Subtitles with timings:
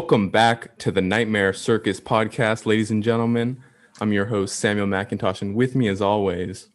[0.00, 3.62] Welcome back to the Nightmare Circus podcast, ladies and gentlemen.
[4.00, 6.70] I'm your host, Samuel McIntosh, and with me, as always,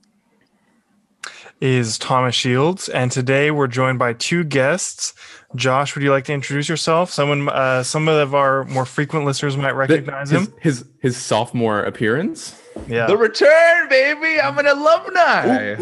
[1.60, 5.16] is Thomas Shields, and today we're joined by two guests.
[5.56, 7.10] Josh, would you like to introduce yourself?
[7.10, 10.54] Someone, uh, some of our more frequent listeners might recognize his, him.
[10.62, 12.62] His his sophomore appearance.
[12.88, 14.40] Yeah, The return, baby.
[14.40, 15.76] I'm an alumni.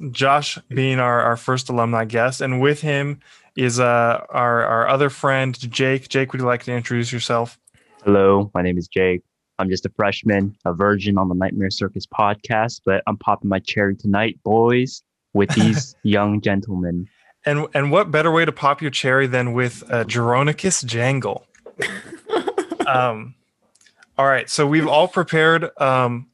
[0.12, 3.20] Josh being our, our first alumni guest, and with him
[3.60, 6.08] is uh, our our other friend Jake.
[6.08, 7.58] Jake, would you like to introduce yourself?
[8.04, 9.20] Hello, my name is Jake.
[9.58, 13.58] I'm just a freshman, a virgin on the Nightmare Circus podcast, but I'm popping my
[13.58, 15.02] cherry tonight, boys,
[15.34, 17.06] with these young gentlemen.
[17.44, 21.46] And and what better way to pop your cherry than with uh, Jeronicus Jangle?
[22.86, 23.34] um,
[24.16, 25.68] all right, so we've all prepared.
[25.78, 26.28] Um,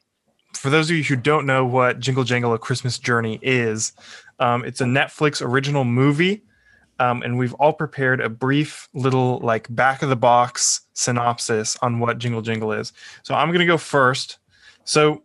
[0.55, 3.95] for those of you who don't know what Jingle Jangle: A Christmas Journey is,
[4.39, 6.45] um, it's a Netflix original movie,
[6.99, 12.01] um, and we've all prepared a brief little like back of the box synopsis on
[12.01, 12.93] what Jingle Jangle is.
[13.23, 14.39] So I'm gonna go first.
[14.85, 15.23] So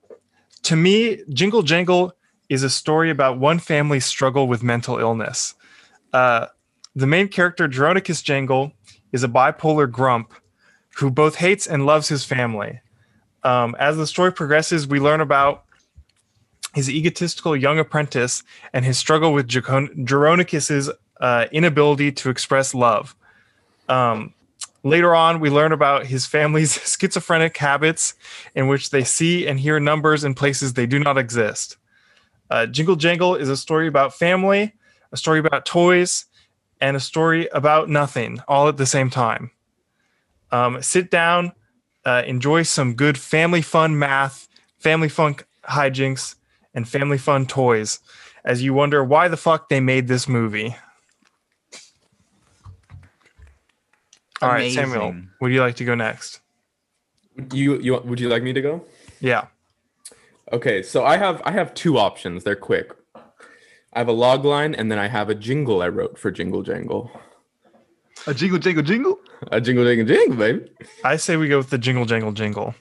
[0.63, 2.13] to me, Jingle Jangle
[2.49, 5.55] is a story about one family's struggle with mental illness.
[6.13, 6.47] Uh,
[6.95, 8.73] the main character, Jeronicus Jangle,
[9.13, 10.33] is a bipolar grump
[10.97, 12.81] who both hates and loves his family.
[13.43, 15.63] Um, as the story progresses, we learn about
[16.73, 20.89] his egotistical young apprentice and his struggle with Jeronicus's
[21.21, 23.15] uh, inability to express love.
[23.87, 24.33] Um,
[24.83, 28.15] later on, we learn about his family's schizophrenic habits,
[28.55, 31.77] in which they see and hear numbers in places they do not exist.
[32.49, 34.73] Uh, Jingle Jangle is a story about family,
[35.11, 36.25] a story about toys,
[36.81, 39.51] and a story about nothing, all at the same time.
[40.51, 41.53] Um, sit down,
[42.03, 44.49] uh, enjoy some good family fun math,
[44.79, 46.35] family fun hijinks,
[46.73, 47.99] and family fun toys
[48.43, 50.75] as you wonder why the fuck they made this movie.
[54.41, 56.41] All right, Samuel, would you like to go next?
[57.53, 58.85] you you would you like me to go?
[59.19, 59.47] Yeah.
[60.51, 62.43] Okay, so I have I have two options.
[62.43, 62.91] They're quick.
[63.93, 66.63] I have a log line, and then I have a jingle I wrote for Jingle
[66.63, 67.11] Jangle.
[68.27, 69.19] A jingle, jingle, jingle.
[69.51, 70.71] A jingle jingle jingle, baby.
[71.03, 72.75] I say we go with the jingle jangle jingle.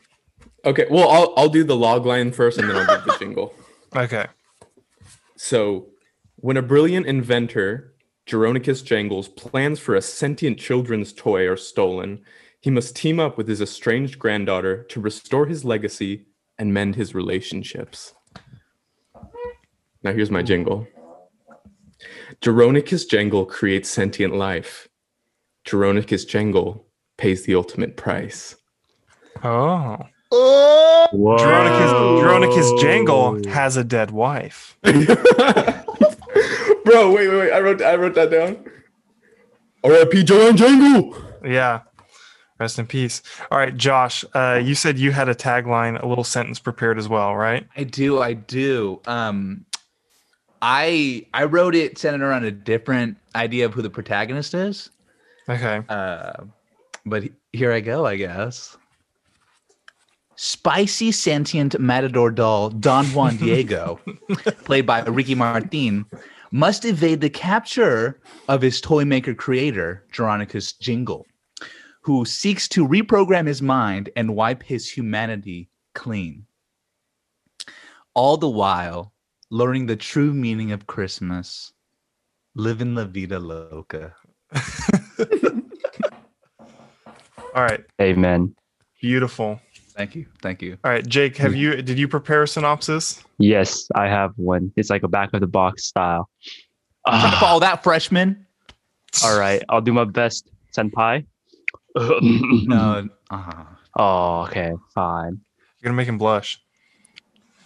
[0.65, 3.55] Okay, well I'll I'll do the log line first, and then I'll do the jingle.
[3.95, 4.27] Okay.
[5.37, 5.87] So,
[6.37, 7.90] when a brilliant inventor,
[8.31, 12.21] Jeronicus Jangles, plans for a sentient children's toy are stolen,
[12.61, 16.27] he must team up with his estranged granddaughter to restore his legacy
[16.57, 18.15] and mend his relationships.
[20.05, 20.87] Now, here's my jingle
[22.41, 24.89] Jeronicus Jangle creates sentient life.
[25.67, 26.87] Jeronicus Jangle
[27.19, 28.55] pays the ultimate price.
[29.43, 29.99] Oh.
[30.31, 31.37] Oh, Whoa.
[31.37, 34.79] Jeronicus, Jeronicus Jangle has a dead wife.
[36.85, 37.53] Bro, wait, wait, wait.
[37.53, 38.65] I wrote I wrote that down.
[39.85, 40.25] R.I.P.
[40.25, 41.17] Joanne Jangle.
[41.45, 41.81] Yeah.
[42.59, 43.23] Rest in peace.
[43.51, 47.09] All right, Josh, uh, you said you had a tagline, a little sentence prepared as
[47.09, 47.67] well, right?
[47.75, 49.01] I do, I do.
[49.07, 49.65] Um,
[50.61, 54.91] I I wrote it centered around a different idea of who the protagonist is.
[55.49, 55.83] Okay.
[55.89, 56.33] Uh,
[57.07, 58.77] but here I go, I guess.
[60.37, 64.01] Spicy sentient matador doll Don Juan Diego,
[64.65, 66.05] played by Ricky Martin,
[66.51, 71.27] must evade the capture of his toy maker creator, Jeronicus Jingle,
[72.03, 76.47] who seeks to reprogram his mind and wipe his humanity clean.
[78.15, 79.13] All the while,
[79.51, 81.73] learning the true meaning of Christmas,
[82.55, 84.15] living la vida loca.
[87.55, 87.85] All right.
[88.01, 88.55] Amen.
[89.01, 89.61] Beautiful.
[90.01, 90.25] Thank you.
[90.41, 90.79] Thank you.
[90.83, 93.23] All right, Jake, have you did you prepare a synopsis?
[93.37, 94.73] Yes, I have one.
[94.75, 96.31] It's like a back of the box style.
[97.07, 98.47] Trying to follow that freshman?
[99.23, 101.27] all right, I'll do my best, senpai.
[101.95, 103.09] No.
[103.31, 103.65] Uh,
[103.97, 105.39] Oh, okay, fine.
[105.83, 106.59] You're gonna make him blush.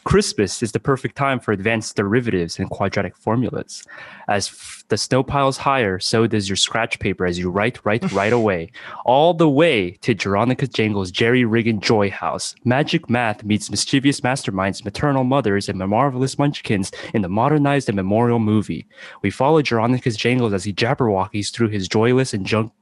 [0.05, 3.83] Christmas is the perfect time for advanced derivatives and quadratic formulas.
[4.29, 8.13] As f- the snow piles higher, so does your scratch paper as you write, write,
[8.13, 8.71] right away.
[9.07, 12.55] All the way to Geronica Jangle's Jerry Riggin Joy House.
[12.65, 18.39] Magic math meets mischievous masterminds, maternal mothers, and marvelous munchkins in the modernized and memorial
[18.39, 18.87] movie.
[19.23, 22.73] We follow Jeronicus Jangles as he jabberwockies through his joyless and junk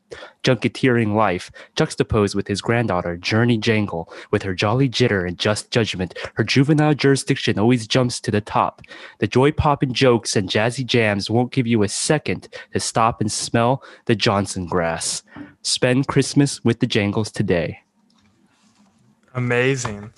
[0.42, 6.18] junketeering life, juxtaposed with his granddaughter, Journey Jangle, with her jolly jitter and just judgment.
[6.34, 8.82] Her juvenile jurisdiction always jumps to the top.
[9.18, 13.30] The joy popping jokes and jazzy jams won't give you a second to stop and
[13.30, 15.22] smell the Johnson grass.
[15.62, 17.80] Spend Christmas with the Jangles today.
[19.34, 20.12] Amazing.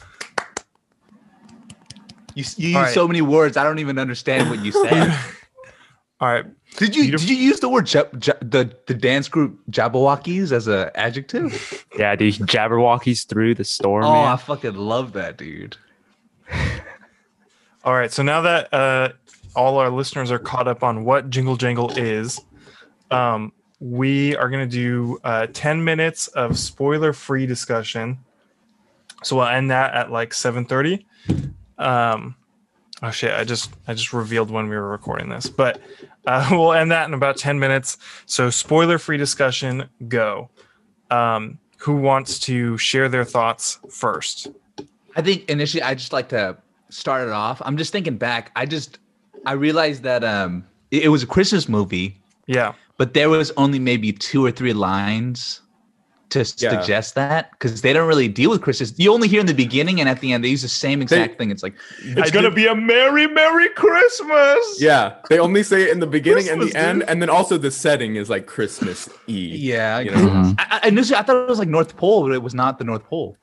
[2.35, 2.94] you you use All right.
[2.94, 3.56] so many words.
[3.56, 5.17] I don't even understand what you said.
[6.20, 6.46] All right.
[6.76, 10.66] Did you Beautiful- did you use the word jab, the the dance group Jabbawockeez as
[10.66, 11.86] an adjective?
[11.96, 15.76] Yeah, dude, Jabberwockies through the storm, oh, I fucking love that, dude.
[17.84, 18.10] All right.
[18.10, 19.10] So now that uh,
[19.54, 22.40] all our listeners are caught up on what Jingle Jangle is,
[23.12, 28.18] um, we are going to do uh, 10 minutes of spoiler free discussion.
[29.22, 31.04] So we'll end that at like 7:30.
[31.78, 32.34] Um,
[33.02, 33.32] oh shit!
[33.32, 35.81] I just I just revealed when we were recording this, but
[36.26, 37.99] uh, we'll end that in about 10 minutes.
[38.26, 40.50] So spoiler free discussion, go.
[41.11, 44.49] Um, who wants to share their thoughts first?
[45.17, 46.56] I think initially I just like to
[46.88, 47.61] start it off.
[47.64, 48.50] I'm just thinking back.
[48.56, 48.99] I just
[49.46, 52.73] I realized that um it, it was a Christmas movie, Yeah.
[52.96, 55.61] but there was only maybe two or three lines
[56.30, 56.44] to Yeah.
[56.80, 58.92] suggest that because they don't really deal with Christmas.
[58.96, 61.38] You only hear in the beginning and at the end they use the same exact
[61.38, 61.50] thing.
[61.50, 64.76] It's like It's gonna be a merry, merry Christmas.
[64.80, 67.08] Yeah, they only say it in the beginning and Christmas, the end, dude.
[67.08, 69.54] and then also the setting is like Christmas Eve.
[69.60, 70.00] yeah.
[70.00, 70.28] you I, know?
[70.28, 70.54] Mhm.
[70.58, 72.84] I, I initially I thought it was like North Pole, but it was not the
[72.84, 73.36] North Pole.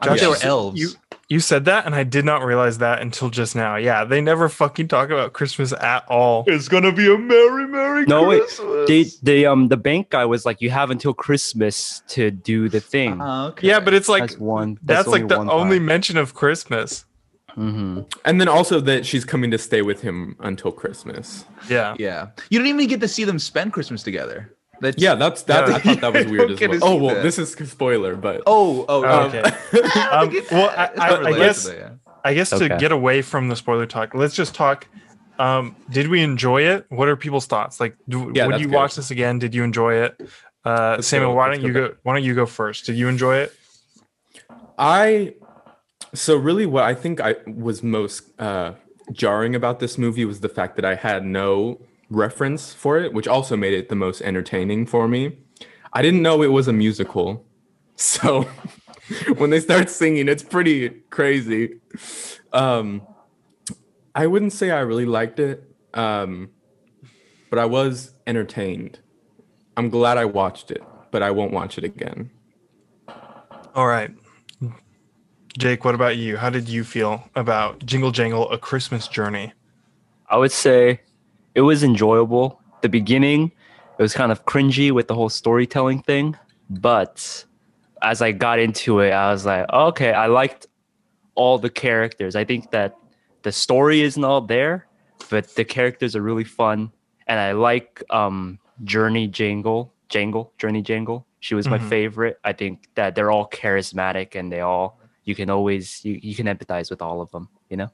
[0.00, 0.78] I thought they were elves.
[0.80, 0.90] You
[1.28, 3.76] you said that, and I did not realize that until just now.
[3.76, 6.44] Yeah, they never fucking talk about Christmas at all.
[6.46, 8.40] It's gonna be a merry, merry No, wait.
[8.42, 8.88] Christmas.
[8.88, 12.80] They, they, um, the bank guy was like, "You have until Christmas to do the
[12.80, 13.66] thing." Oh, okay.
[13.66, 14.78] yeah, but it's like that's one.
[14.82, 17.04] that's, like the one only mention of Christmas.
[17.54, 21.44] hmm And then also that she's coming to stay with him until Christmas.
[21.68, 21.94] Yeah.
[21.98, 24.54] yeah, you don't even get to see them spend Christmas together.
[24.80, 25.68] That's Yeah, that's that.
[25.68, 25.74] Yeah.
[25.76, 26.78] I thought that was weird as well.
[26.82, 27.22] Oh well, that.
[27.22, 29.26] this is a spoiler, but Oh, oh, Oh, oh.
[29.26, 29.42] okay.
[29.94, 31.00] I Um, get well, that.
[31.00, 31.90] I- I- I guess- that, yeah.
[32.24, 34.86] I guess to get away from the spoiler talk, let's just talk.
[35.38, 36.84] Um, did we enjoy it?
[36.88, 37.78] What are people's thoughts?
[37.80, 38.74] Like, do, Yeah, would you good.
[38.74, 39.38] watch this again?
[39.38, 40.20] Did you enjoy it?
[40.64, 41.36] Uh, Samuel, go.
[41.36, 41.94] why don't you go go?
[42.02, 42.86] Why don't you go first?
[42.86, 43.52] Did you enjoy it?
[44.78, 45.34] I
[46.14, 48.72] so really what I think I was most uh,
[49.12, 51.80] jarring about this movie was the fact that I had no
[52.10, 55.38] reference for it, which also made it the most entertaining for me.
[55.92, 57.46] I didn't know it was a musical,
[57.96, 58.42] so
[59.36, 61.80] when they start singing, it's pretty crazy.
[62.52, 63.02] Um,
[64.14, 65.64] I wouldn't say I really liked it,
[65.94, 66.50] um,
[67.50, 68.98] but I was entertained.
[69.76, 72.30] I'm glad I watched it, but I won't watch it again.
[73.74, 74.10] All right.
[75.56, 76.36] Jake, what about you?
[76.36, 79.52] How did you feel about Jingle Jangle: A Christmas Journey?
[80.28, 81.00] I would say
[81.54, 82.60] it was enjoyable.
[82.82, 83.52] The beginning,
[83.98, 86.36] it was kind of cringy with the whole storytelling thing,
[86.70, 87.44] but
[88.02, 90.66] as I got into it, I was like, okay, I liked
[91.34, 92.36] all the characters.
[92.36, 92.96] I think that
[93.42, 94.86] the story isn't all there,
[95.30, 96.92] but the characters are really fun,
[97.26, 101.26] and I like um, Journey Jangle, Jangle, Journey Jangle.
[101.40, 101.88] She was my Mhm.
[101.88, 102.38] favorite.
[102.44, 106.46] I think that they're all charismatic and they all you can always you, you can
[106.46, 107.48] empathize with all of them.
[107.68, 107.88] You know.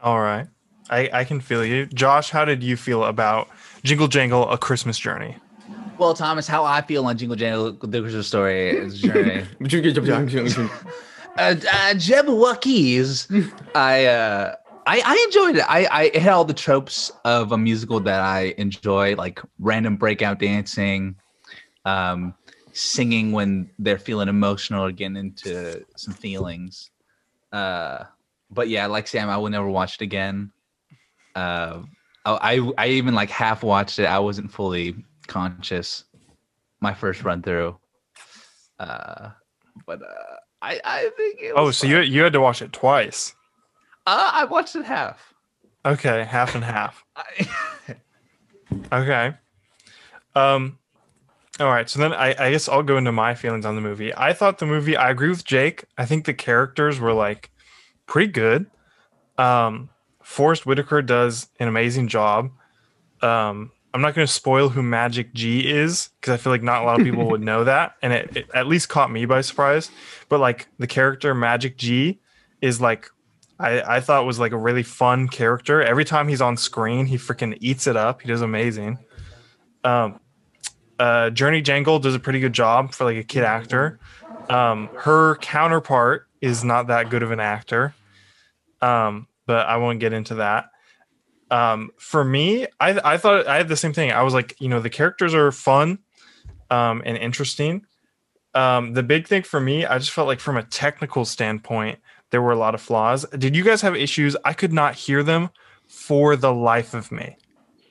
[0.00, 0.46] All right.
[0.90, 1.86] I, I can feel you.
[1.86, 3.48] Josh, how did you feel about
[3.82, 5.36] Jingle Jangle: A Christmas Journey?
[5.98, 9.44] Well, Thomas, how I feel on Jingle Jangle, the Christmas story is journey.
[11.36, 13.28] uh, uh, Jabberwockies.
[13.74, 14.54] I uh,
[14.86, 15.64] I I enjoyed it.
[15.68, 19.96] I I it had all the tropes of a musical that I enjoy, like random
[19.96, 21.16] breakout dancing,
[21.84, 22.34] um,
[22.72, 26.90] singing when they're feeling emotional or getting into some feelings.
[27.52, 28.04] Uh,
[28.50, 30.50] but yeah, like Sam, I would never watch it again.
[31.34, 31.82] Uh,
[32.24, 34.06] I I I even like half watched it.
[34.06, 34.96] I wasn't fully
[35.26, 36.04] conscious
[36.80, 37.78] my first run through.
[38.78, 39.30] Uh,
[39.86, 41.90] but uh, I I think it Oh, so fun.
[41.90, 43.34] you you had to watch it twice.
[44.06, 45.32] Uh, I watched it half.
[45.84, 47.04] Okay, half and half.
[48.90, 49.34] Okay.
[50.34, 50.78] Um
[51.60, 54.14] all right, so then I, I guess I'll go into my feelings on the movie.
[54.16, 55.84] I thought the movie I agree with Jake.
[55.98, 57.50] I think the characters were like
[58.06, 58.66] pretty good.
[59.36, 59.90] Um
[60.32, 62.50] Forest Whitaker does an amazing job.
[63.20, 66.82] Um I'm not going to spoil who Magic G is because I feel like not
[66.82, 69.42] a lot of people would know that, and it, it at least caught me by
[69.42, 69.90] surprise.
[70.30, 72.18] But like the character Magic G
[72.62, 73.10] is like
[73.60, 75.82] I, I thought was like a really fun character.
[75.82, 78.22] Every time he's on screen, he freaking eats it up.
[78.22, 78.98] He does amazing.
[79.84, 80.20] Um,
[80.98, 84.00] uh, Journey Jangle does a pretty good job for like a kid actor.
[84.48, 87.94] Um, her counterpart is not that good of an actor,
[88.80, 90.66] um, but I won't get into that.
[91.50, 94.10] Um, for me, I I thought I had the same thing.
[94.12, 95.98] I was like, you know, the characters are fun
[96.70, 97.84] um, and interesting.
[98.54, 101.98] Um, the big thing for me, I just felt like from a technical standpoint,
[102.30, 103.24] there were a lot of flaws.
[103.36, 104.36] Did you guys have issues?
[104.44, 105.50] I could not hear them
[105.86, 107.36] for the life of me.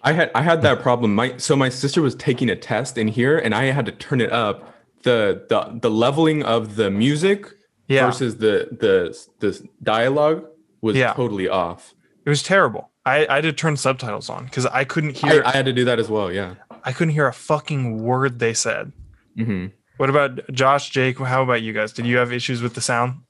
[0.03, 1.13] I had I had that problem.
[1.13, 4.22] My so my sister was taking a test in here, and I had to turn
[4.22, 4.74] it up.
[5.03, 7.48] the the The leveling of the music
[7.88, 8.05] Yeah.
[8.05, 10.46] versus the the the dialogue
[10.82, 11.14] was Yeah.
[11.14, 11.94] totally off.
[12.26, 12.90] It was terrible.
[13.06, 15.86] I I had to turn subtitles on because I couldn't hear I had to do
[15.86, 16.32] that as well.
[16.32, 16.56] Yeah.
[16.84, 18.92] I couldn't hear a fucking word they said.
[19.36, 21.18] hmm What about Josh, Jake?
[21.20, 21.94] How about you guys?
[21.94, 23.22] Did you have issues with the sound?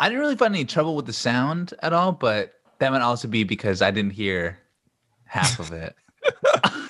[0.00, 3.26] I didn't really find any trouble with the sound at all, but that might also
[3.28, 4.58] be because I didn't hear
[5.24, 5.94] half of it.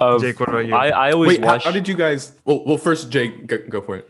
[0.00, 0.74] Um, Jake, what about you?
[0.74, 1.64] I, I always Wait, how, watch.
[1.64, 2.32] how did you guys?
[2.44, 4.08] Well, well, first Jake, go, go for it.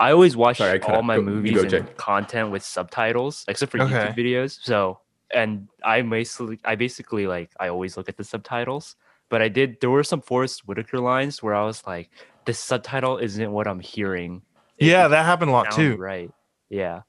[0.00, 1.96] I always watch Sorry, I all my Go- movies and Jake.
[1.96, 3.92] content with subtitles, except for Okay.
[3.94, 4.58] YouTube videos.
[4.62, 5.00] So,
[5.32, 8.96] and I basically, I basically like, I always look at the subtitles.
[9.30, 9.80] But I did.
[9.80, 12.10] There were some Forest Whitaker lines where I was like,
[12.44, 14.42] "The subtitle isn't what I'm hearing."
[14.78, 15.96] It yeah, that happened a lot too.
[15.96, 16.30] Right?
[16.68, 17.02] Yeah.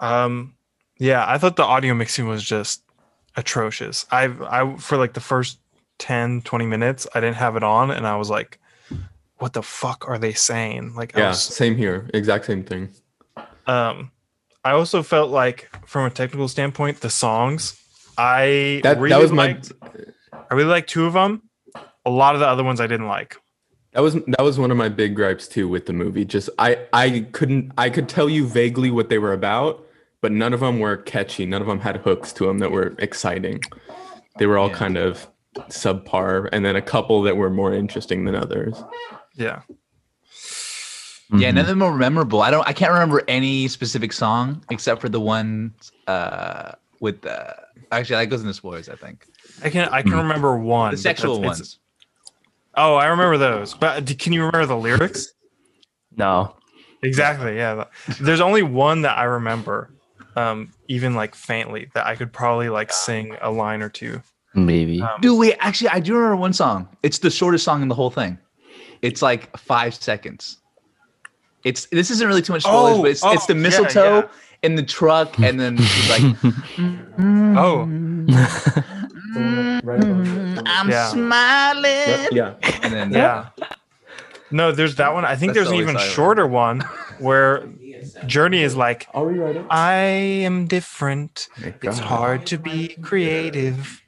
[0.00, 0.54] Um,
[0.98, 2.82] yeah, I thought the audio mixing was just
[3.36, 4.06] atrocious.
[4.10, 5.58] I've I for like the first
[5.98, 8.58] 10, 20 minutes, I didn't have it on, and I was like,
[9.38, 12.08] "What the fuck are they saying?" Like, Yeah, was, same here.
[12.14, 12.90] Exact same thing.
[13.66, 14.10] um,
[14.64, 17.78] I also felt like from a technical standpoint, the songs,
[18.16, 19.60] I That really that was my
[20.50, 21.42] I really liked two of them.
[22.06, 23.36] A lot of the other ones I didn't like.
[23.92, 26.24] that was that was one of my big gripes too with the movie.
[26.24, 29.84] Just I I couldn't I could tell you vaguely what they were about,
[30.20, 31.44] but none of them were catchy.
[31.46, 33.60] None of them had hooks to them that were exciting.
[34.38, 34.74] They were all Yeah.
[34.76, 35.26] kind of
[35.68, 38.82] subpar, and then a couple that were more interesting than others.
[39.34, 39.62] Yeah.
[41.32, 41.54] Yeah, Mhm.
[41.54, 42.42] none of them are memorable.
[42.42, 42.66] I don't.
[42.68, 45.72] I can't remember any specific song except for the one
[46.06, 47.56] uh, with the.
[47.90, 48.88] Actually, that goes in the spoilers.
[48.88, 49.26] I think
[49.62, 50.18] I can I can Hmm.
[50.18, 50.90] remember one.
[50.90, 51.78] the sexual ones.
[52.76, 53.72] Oh, I remember those.
[53.74, 55.32] But can you remember the lyrics?
[56.16, 56.56] No.
[57.02, 57.56] Exactly.
[57.56, 57.84] Yeah.
[58.20, 59.90] There's only one that I remember,
[60.36, 64.22] um, even like faintly, that I could probably like sing a line or two.
[64.54, 65.00] Maybe.
[65.02, 65.56] Um, Dude, wait.
[65.60, 66.88] Actually, I do remember one song.
[67.02, 68.38] It's the shortest song in the whole thing.
[69.02, 70.58] It's like five seconds.
[71.64, 74.14] It's this isn't really too much spoilers, Oh, but it's it's the oh, yeah, mistletoe
[74.20, 74.28] yeah.
[74.62, 76.36] in the truck, and then she's like,
[77.56, 77.82] Oh,
[80.66, 81.08] "I'm Yeah.
[81.08, 82.54] smiling," Yeah.
[82.82, 83.48] and then yeah.
[84.50, 85.24] No, there's that one.
[85.24, 86.80] I think That's there's an even always shorter one
[87.18, 87.66] where
[88.26, 89.66] Journey is like, I'll rewrite it.
[89.70, 89.94] I
[90.44, 91.48] am different.
[91.82, 94.02] It's hard to be creative.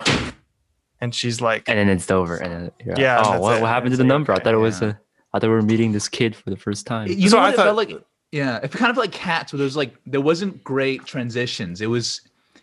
[1.00, 2.36] And she's like, and then it's over.
[2.36, 2.94] And then, yeah.
[2.98, 3.60] Yeah, and Oh, what, it.
[3.60, 4.06] what happened to the it.
[4.06, 4.32] number?
[4.32, 4.88] I thought it was Yeah.
[4.88, 4.94] a.
[5.34, 7.08] I thought we were meeting this kid for the first time.
[7.08, 8.04] You So know I what it thought- felt like?
[8.32, 11.80] Yeah, it kind of like Cats, where there's like there wasn't great transitions.
[11.80, 12.22] It was,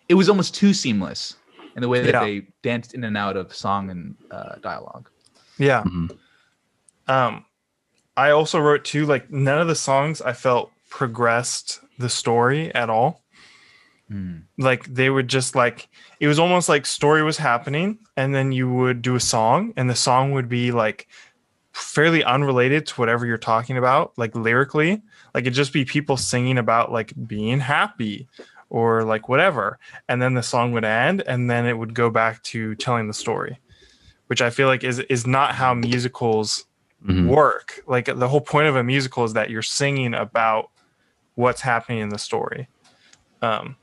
[0.09, 1.35] it was almost too seamless
[1.75, 2.23] in the way that Yeah.
[2.23, 5.09] they danced in and out of song and uh, dialogue.
[5.57, 5.83] yeah.
[5.83, 6.17] Mhm.
[7.07, 7.45] Um,
[8.17, 12.89] I also wrote too, like, none of the songs I felt progressed the story at
[12.89, 13.22] all.
[14.57, 15.89] Like they would just like
[16.19, 19.89] it was almost like story was happening and then you would do a song and
[19.89, 21.07] the song would be like
[21.71, 25.01] fairly unrelated to whatever you're talking about like lyrically.
[25.33, 28.27] Like it'd just be people singing about like being happy
[28.69, 29.79] or like whatever.
[30.07, 33.13] And then the song would end and then it would go back to telling the
[33.13, 33.59] story
[34.27, 36.65] which i feel like is is not how musicals
[37.05, 37.27] Mhm.
[37.27, 37.83] work.
[37.85, 40.69] Like the whole point of a musical is that you're singing about
[41.35, 42.69] what's happening in the story.
[43.41, 43.75] Um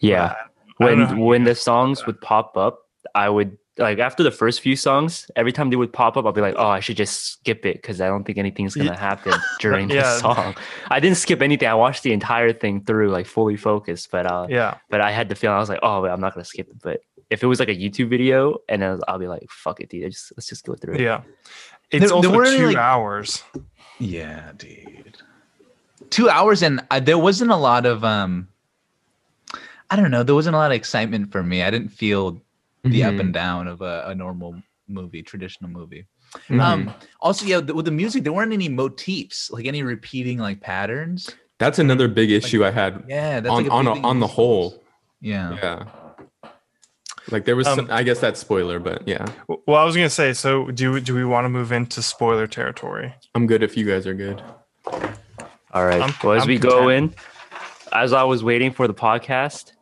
[0.00, 0.34] Yeah.
[0.80, 2.80] I don't know how when when the guys songs would pop up,
[3.14, 6.32] I would like after the first few songs, every time they would pop up, I'll
[6.32, 8.96] be like, oh, I should just skip it because I don't think anything's gonna Ye-
[8.96, 10.02] happen during Yeah.
[10.02, 10.54] the song.
[10.90, 11.68] I didn't skip anything.
[11.68, 14.10] I watched the entire thing through, like fully focused.
[14.10, 16.34] But uh, yeah but I had the feeling I was like, oh, wait, I'm not
[16.34, 16.80] gonna skip it.
[16.82, 19.88] But if it was like a YouTube video, and then I'll be like, fuck it,
[19.90, 21.00] dude, I just let's just go through it.
[21.00, 21.22] Yeah.
[21.90, 23.42] It's there also weren't two like- hours.
[23.98, 25.16] Yeah, dude.
[26.10, 28.48] Two hours and uh, there wasn't a lot of um.
[29.90, 30.22] I don't know.
[30.22, 31.62] There wasn't a lot of excitement for me.
[31.62, 32.40] I didn't feel
[32.84, 34.54] the up and down of a, a normal
[34.88, 36.06] movie, traditional movie.
[36.48, 36.60] Mhm.
[36.60, 36.94] Um.
[37.20, 41.30] Also, yeah, th- with the music, there weren't any motifs, like any repeating like patterns.
[41.58, 44.26] That's another big issue I had Yeah, that's on like a on a, on the
[44.26, 44.82] whole.
[45.20, 45.54] Yeah.
[45.56, 45.84] Yeah.
[47.30, 50.10] Like there was, Um, some, I guess that's spoiler, but yeah, Well, I was gonna
[50.10, 53.14] say, so do do we want to move into spoiler territory?
[53.34, 54.42] I'm good if you guys are good.
[55.72, 56.00] All right.
[56.00, 57.14] I'm- well, as I'm we go in,
[57.92, 59.72] as I was waiting for the podcast,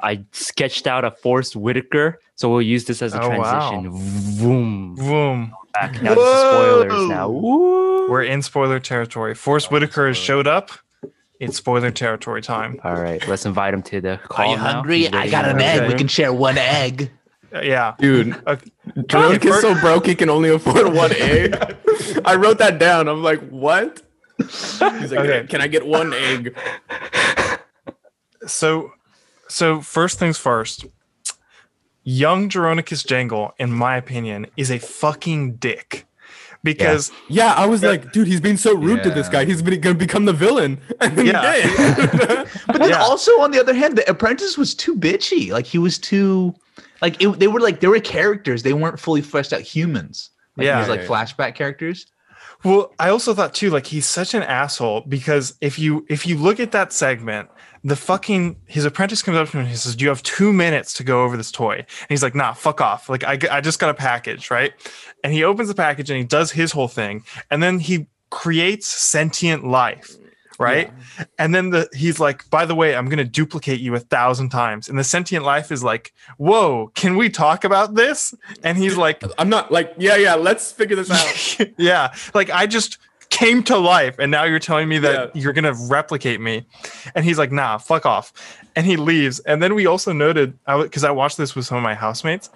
[0.00, 2.20] I sketched out a Forest Whitaker.
[2.34, 3.70] So we'll use this as a Oh, wow.
[3.70, 4.36] transition.
[4.38, 4.94] Vroom.
[4.96, 5.52] Boom.
[5.72, 7.28] Back now to spoilers now.
[7.30, 8.10] Woo.
[8.10, 9.34] We're in spoiler territory.
[9.34, 10.70] Forest Whitaker has showed up.
[11.40, 12.80] It's spoiler territory time.
[12.84, 14.44] All right, let's invite him to the call.
[14.44, 14.50] Are call.
[14.52, 14.72] you now.
[14.72, 14.98] hungry?
[15.00, 15.88] He's I got an egg.
[15.90, 17.10] We can share one egg.
[17.54, 17.94] Uh, yeah.
[17.98, 18.70] Dude, Okay.
[19.06, 21.54] Drunk is so broke he can only afford one egg.
[22.24, 23.06] I wrote that down.
[23.08, 24.02] I'm like, what?
[24.38, 25.46] He's like, Okay.
[25.46, 26.56] can I get one egg?
[28.46, 28.92] So,
[29.48, 30.86] so first things first.
[32.04, 36.06] Young Jeronicus Jangle, in my opinion, is a fucking dick
[36.62, 39.44] because Yeah, I was like, dude, he's being so rude to this guy.
[39.44, 40.78] He's been, gonna become the villain.
[41.00, 42.44] And Yeah.
[42.66, 43.02] But then Yeah.
[43.02, 45.50] also on the other hand, the apprentice was too bitchy.
[45.50, 46.54] Like he was too,
[47.02, 48.62] like it, they were like they were characters.
[48.62, 50.30] They weren't fully fleshed out humans.
[50.56, 50.80] Like Yeah.
[50.80, 51.06] these like Yeah.
[51.08, 52.06] flashback characters.
[52.64, 56.36] Well, I also thought too, like he's such an asshole because if you if you
[56.38, 57.48] look at that segment,
[57.84, 60.92] the fucking his apprentice comes up to him and he says, "You have two minutes
[60.94, 63.08] to go over this toy," and he's like, "Nah, fuck off!
[63.08, 64.72] Like I, I just got a package, right?"
[65.24, 68.86] And he opens the package and he does his whole thing, and then he creates
[68.86, 70.16] sentient life,
[70.58, 70.90] right?
[71.38, 74.88] And then the he's like, "By the way, I'm gonna duplicate you a thousand times,"
[74.88, 79.22] and the sentient life is like, "Whoa, can we talk about this?" And he's like,
[79.38, 81.26] I'm not like, yeah, yeah, let's figure this out.
[81.78, 82.98] yeah like i just
[83.36, 85.40] came to life and now you're telling me that Yeah.
[85.42, 86.64] you're gonna replicate me
[87.14, 88.32] and he's like nah fuck off
[88.74, 91.82] and he leaves and then we also noted because I, watched this with some of
[91.84, 92.48] my housemates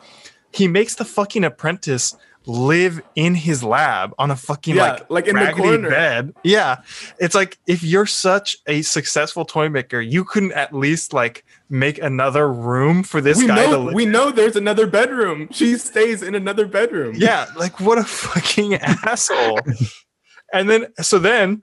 [0.52, 5.26] he makes the fucking apprentice live in his lab on a fucking Yeah, like like
[5.28, 5.90] in the corner.
[5.90, 6.76] bed yeah
[7.18, 11.98] it's like if you're such a successful toy maker you couldn't at least like make
[12.00, 15.48] another room for this we guy to live we know there's another bedroom.
[15.52, 17.14] She stays in another bedroom.
[17.18, 18.74] yeah, like what a fucking
[19.06, 19.60] asshole.
[20.52, 21.62] And then so then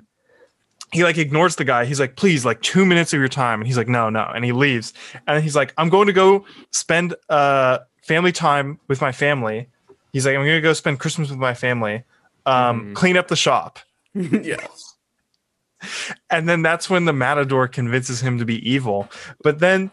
[0.94, 1.86] he like ignores the guy.
[1.86, 3.60] He's like, please, like two minutes of your time.
[3.60, 4.32] And he's like, no, no.
[4.34, 4.94] And he leaves.
[5.28, 9.68] And he's like, I'm going to go spend uh family time with my family.
[10.14, 12.04] He's like, I'm gonna go spend Christmas with my family.
[12.46, 12.96] Um, Mhm.
[12.96, 13.80] clean up the shop.
[14.14, 14.56] yeah.
[16.30, 19.10] And then that's when the matador convinces him to be evil.
[19.44, 19.92] But then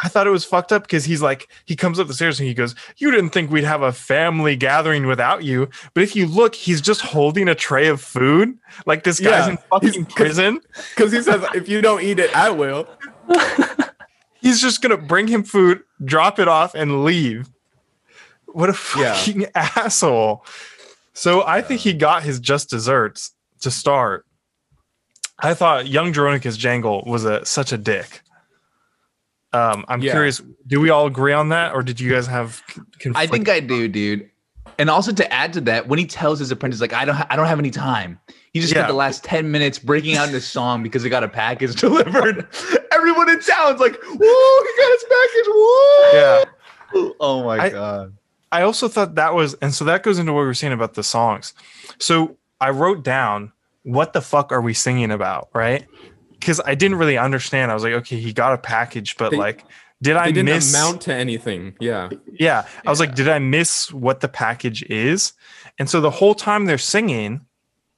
[0.00, 2.48] I thought it was fucked up because he's like, he comes up the stairs and
[2.48, 5.68] he goes, You didn't think we'd have a family gathering without you.
[5.94, 8.58] But if you look, he's just holding a tray of food.
[8.86, 10.60] Like this guy's Yeah, in fucking prison.
[10.96, 12.88] Because he says, if you don't eat it, I will.
[14.42, 17.50] He's just gonna bring him food, drop it off, and leave.
[18.46, 19.14] What a Yeah.
[19.14, 20.44] fucking asshole.
[21.12, 24.24] So I think he got his just desserts to start.
[25.42, 28.22] I thought young Jeronicus Jangle was a such a dick.
[29.52, 30.12] Um, I'm Yeah.
[30.12, 32.62] curious, do we all agree on that, or did you guys have?
[33.14, 34.30] I think I do, dude.
[34.78, 37.26] And also to add to that, when he tells his apprentice, like, I don't, ha-
[37.28, 38.18] I don't have any time.
[38.52, 38.78] He just Yeah.
[38.80, 42.46] spent the last ten minutes breaking out into song because he got a package delivered.
[42.92, 46.10] Everyone in town's like, "Whoa, he got his package!" Whoa!
[46.14, 46.44] Yeah.
[47.20, 48.16] Oh my I- god.
[48.52, 50.94] I also thought that was, and so that goes into what we were saying about
[50.94, 51.54] the songs.
[52.00, 55.86] So I wrote down, what the fuck are we singing about, right?
[56.32, 57.70] Because I didn't really understand.
[57.70, 59.64] I was like, okay, he got a package, but They- like,
[60.02, 60.74] did I They didn't miss?
[60.74, 61.74] amount to anything.
[61.78, 62.08] Yeah.
[62.32, 65.34] yeah, I was like, did I miss what the package is?
[65.78, 67.42] And so the whole time they're singing,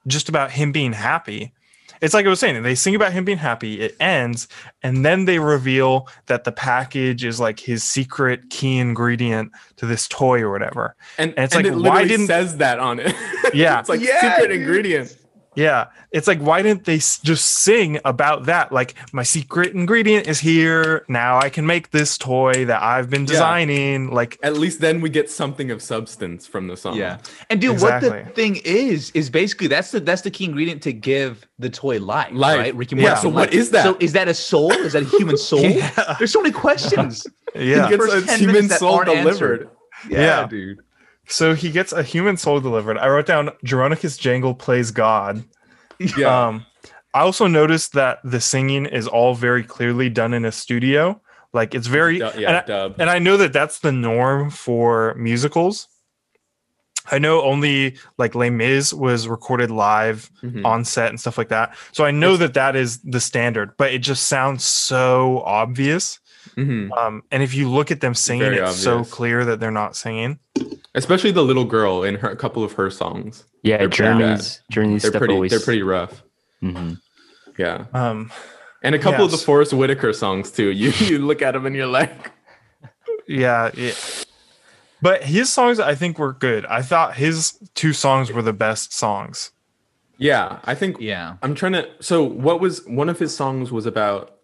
[0.09, 1.53] just about him being happy.
[2.01, 3.81] It's like I was saying, they sing about him being happy.
[3.81, 4.49] It ends,
[4.83, 10.09] and then they reveal that the package is like his secret key ingredient to this
[10.09, 10.97] toy or whatever.
[11.19, 13.15] And, And it's and like, it why didn't- says that on it.
[13.55, 13.79] Yeah.
[13.79, 14.63] it's like Yeah, secret dude.
[14.63, 15.17] ingredient.
[15.55, 18.73] Yeah, it's like why didn't they just sing about that?
[18.73, 21.05] Like my secret ingredient is here.
[21.09, 23.27] Now I can make this toy that I've been Yeah.
[23.33, 24.11] designing.
[24.13, 26.97] Like At least then we get something of substance from the song.
[26.97, 27.19] Yeah.
[27.51, 30.93] And dude, what the thing is, is basically that's the that's the key ingredient to
[30.95, 32.31] give the toy life.
[32.33, 32.59] Life.
[32.59, 32.75] Right?
[32.75, 33.23] Ricky Yeah, Martin.
[33.23, 33.55] so what life.
[33.55, 33.85] is that?
[33.85, 34.73] So is that a soul?
[34.73, 35.61] Is that a human soul?
[35.61, 36.15] Yeah.
[36.19, 37.27] There's so many questions.
[37.55, 37.89] yeah.
[37.89, 39.69] He gets First a 10 human minutes that soul aren't delivered.
[39.69, 39.71] answered.
[40.09, 40.47] Yeah.
[40.47, 40.81] dude.
[41.29, 42.99] So he gets a human soul delivered.
[42.99, 45.45] I wrote down Jeronicus Jangle plays God.
[46.17, 46.47] Yeah.
[46.49, 46.67] Um,
[47.15, 51.21] I also noticed that the singing is all very clearly done in a studio.
[51.53, 52.97] Like it's very, Du- and, yeah, I, dub.
[52.99, 55.87] and I know that that's the norm for musicals.
[57.11, 60.65] I know only like Les Mis was recorded live Mhm.
[60.65, 61.77] on set and stuff like that.
[61.93, 66.21] So I know that that is the standard, but it just sounds so obvious.
[66.57, 66.91] Mhm.
[66.97, 69.95] Um, and if you look at them singing, Very it's so clear that they're not
[69.97, 70.39] singing.
[70.95, 73.45] Especially the little girl in her a couple of her songs.
[73.63, 75.51] Yeah, They're pretty journeys, journeys They're stuff pretty always.
[75.51, 76.23] they're pretty rough.
[76.63, 76.99] Mhm.
[77.59, 77.87] Yeah.
[77.95, 78.31] Um,
[78.83, 79.45] And a couple of the Yes.
[79.45, 80.71] Forest Whitaker songs too.
[80.71, 82.33] You you look at them and you're like,
[83.29, 83.93] yeah, yeah.
[85.01, 86.65] But his songs, I think, were good.
[86.67, 89.51] I thought his two songs were the best songs.
[90.19, 91.37] yeah, I think Yeah.
[91.43, 94.37] I'm trying to so what was one of his songs was about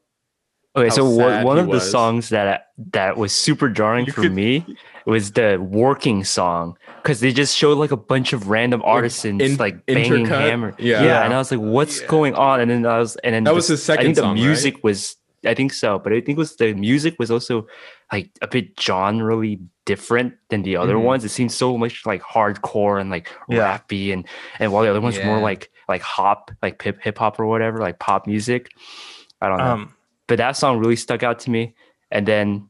[0.77, 4.07] Okay, how so one, sad one he of the songs that that was super jarring
[4.07, 4.65] You for could- me
[5.11, 9.57] was the working song because they just showed like a bunch of random artisans in-
[9.57, 10.41] like banging intercut?
[10.41, 10.75] hammer.
[10.79, 11.03] Yeah.
[11.05, 13.51] yeah, and I was like, "What's going on?" And then I was, and then That
[13.53, 14.43] the- was his I think the song, right?
[14.45, 15.17] music was,
[15.47, 17.67] I think so, but I think it was the music was also
[18.13, 21.03] like a bit genre-ly different than the other Mhm.
[21.03, 21.25] ones.
[21.25, 23.79] It seemed so much like hardcore and like Yeah.
[23.79, 24.27] rappy, and
[24.59, 27.47] and while the other ones were more like like hop, like hip hip hop or
[27.47, 28.69] whatever, like pop music.
[29.41, 29.95] I don't know Um,
[30.27, 31.75] but that song really stuck out to me.
[32.11, 32.69] And then,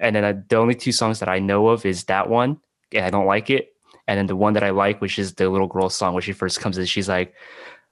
[0.00, 2.58] and then I, the only two songs that I know of is that one,
[2.92, 3.70] and I don't like it.
[4.06, 6.32] And then the one that I like, which is the little girl song, where she
[6.32, 7.34] first comes in, she's like,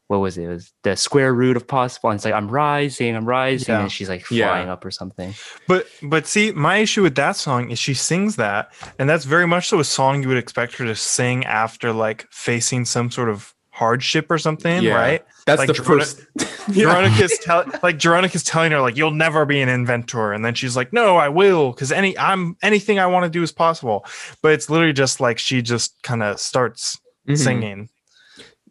[0.08, 0.44] what was it?
[0.44, 2.10] it was the square root of possible.
[2.10, 3.72] And it's like, I'm rising, I'm rising.
[3.74, 3.80] Yeah.
[3.82, 4.48] And she's like Yeah.
[4.48, 5.32] flying up or something.
[5.66, 9.46] But but see, my issue with that song is she sings that, and that's very
[9.46, 13.30] much so a song you would expect her to sing after like facing some sort
[13.30, 14.96] of hardship or something, Yeah.
[14.96, 15.24] right?
[15.46, 16.20] That's Like the Gerona- first.
[16.68, 16.86] yeah.
[16.92, 20.76] Veronica's tell like Veronica's telling her like you'll never be an inventor, and then she's
[20.76, 24.04] like, no, I will, because any I'm anything I want to do is possible.
[24.42, 27.38] But it's literally just like she just kind of starts Mhm.
[27.38, 27.88] singing.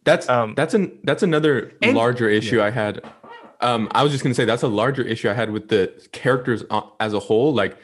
[0.05, 3.01] That's Um, that's an that's another And- larger issue I had.
[3.60, 6.63] Um, I was just gonna say that's a larger issue I had with the characters
[6.99, 7.53] as a whole.
[7.53, 7.77] Like,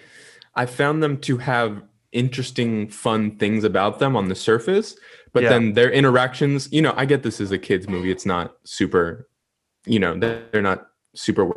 [0.55, 4.95] I found them to have interesting, fun things about them on the surface,
[5.33, 5.49] but Yeah.
[5.49, 6.67] then their interactions.
[6.71, 8.11] You know, I get this is a kids movie.
[8.11, 9.27] It's not super.
[9.85, 11.51] You know, they're not super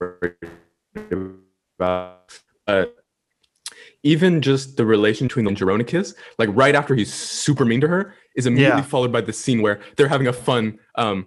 [0.00, 0.34] worried
[1.78, 2.40] about.
[2.66, 2.94] But
[4.04, 7.88] even just the relation between them and Jeronicus, like right after he's super mean to
[7.88, 8.86] her, is immediately Yeah.
[8.86, 11.26] followed by the scene where they're having a fun um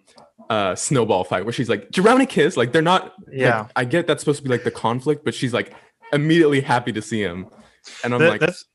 [0.50, 3.68] uh snowball fight where she's like Jeronicus, like they're not like, Yeah.
[3.76, 5.74] I get that's supposed to be like the conflict, but she's like
[6.14, 7.48] immediately happy to see him.
[8.04, 8.66] And I'm That- like that's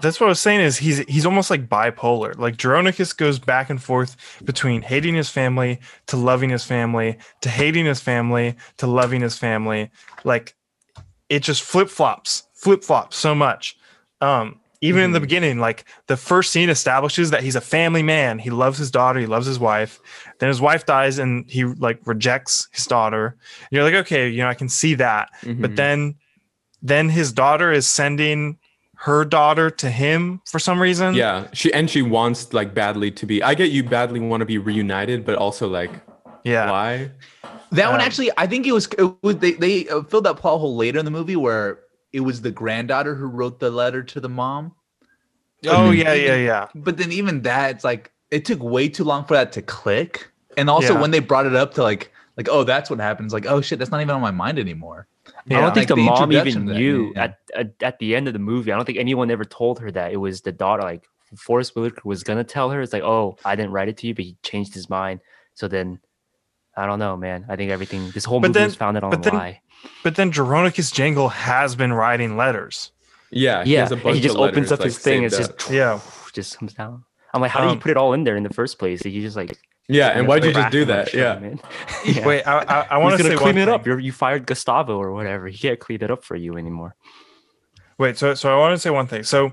[0.00, 2.36] that's what I was saying is he's he's almost like bipolar.
[2.38, 7.48] Like Jeronicus goes back and forth between hating his family to loving his family to
[7.48, 9.90] hating his family to loving his family.
[10.24, 10.54] Like
[11.28, 13.76] it just flip flops, flip flops so much.
[14.20, 18.38] Um, even in the beginning, like the first scene establishes that he's a family man.
[18.38, 19.98] He loves his daughter, he loves his wife.
[20.38, 23.36] Then his wife dies and he like rejects his daughter.
[23.60, 25.76] And you're like, okay, you know, I can see that but mhm.
[25.76, 26.14] then
[26.82, 28.58] then his daughter is sending
[29.00, 33.26] her daughter to him for some reason yeah, she and she wants like badly to
[33.26, 35.90] be I get you badly want to be reunited, but also like
[36.44, 37.10] yeah why?
[37.72, 40.36] That one Um, actually, I think it was, it was they they uh, filled that
[40.36, 41.80] plot hole later in the movie where
[42.12, 44.72] it was the granddaughter who wrote the letter to the mom.
[45.66, 45.96] oh Mhm.
[46.04, 49.34] yeah yeah yeah But then even that, it's like it took way too long for
[49.34, 50.30] that to click.
[50.56, 51.00] And also Yeah.
[51.00, 53.78] when they brought it up to like like oh that's what happens, like oh shit
[53.78, 55.06] that's not even on my mind anymore.
[55.50, 57.24] I don't think Like the, the mom even that, knew yeah.
[57.24, 58.72] at, at at the end of the movie.
[58.72, 60.82] I don't think anyone ever told her that it was the daughter.
[60.82, 61.06] Like
[61.36, 62.80] Forest Whitaker was gonna tell her.
[62.82, 65.20] It's like, oh, I didn't write it to you, but he changed his mind.
[65.54, 66.00] So then,
[66.76, 67.46] I don't know, man.
[67.48, 68.10] I think everything.
[68.10, 69.60] This whole But movie then- was founded on but a then- lie.
[70.02, 72.90] but then Jeronicus Jangle has been writing letters
[73.30, 75.22] Yeah, he Yeah, has a and he just of opens letters, up like, his thing.
[75.24, 75.58] It's up.
[75.58, 76.00] just yeah
[76.32, 77.04] just comes down.
[77.32, 79.00] I'm like, how did Um, you put it all in there in the first place?
[79.02, 79.56] Did you just like?
[79.88, 81.56] Yeah, and why'd you just do crack him or that?
[82.04, 82.12] Yeah.
[82.12, 82.26] yeah.
[82.26, 83.86] wait i i, I want to say clean one it up.
[83.86, 85.46] You're, you fired Gustavo or whatever.
[85.46, 86.94] He can't clean it up for you anymore.
[87.98, 89.52] wait so so i want to say one thing so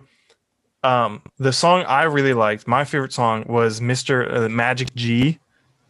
[0.83, 5.39] um the song i really liked my favorite song was mr uh, magic g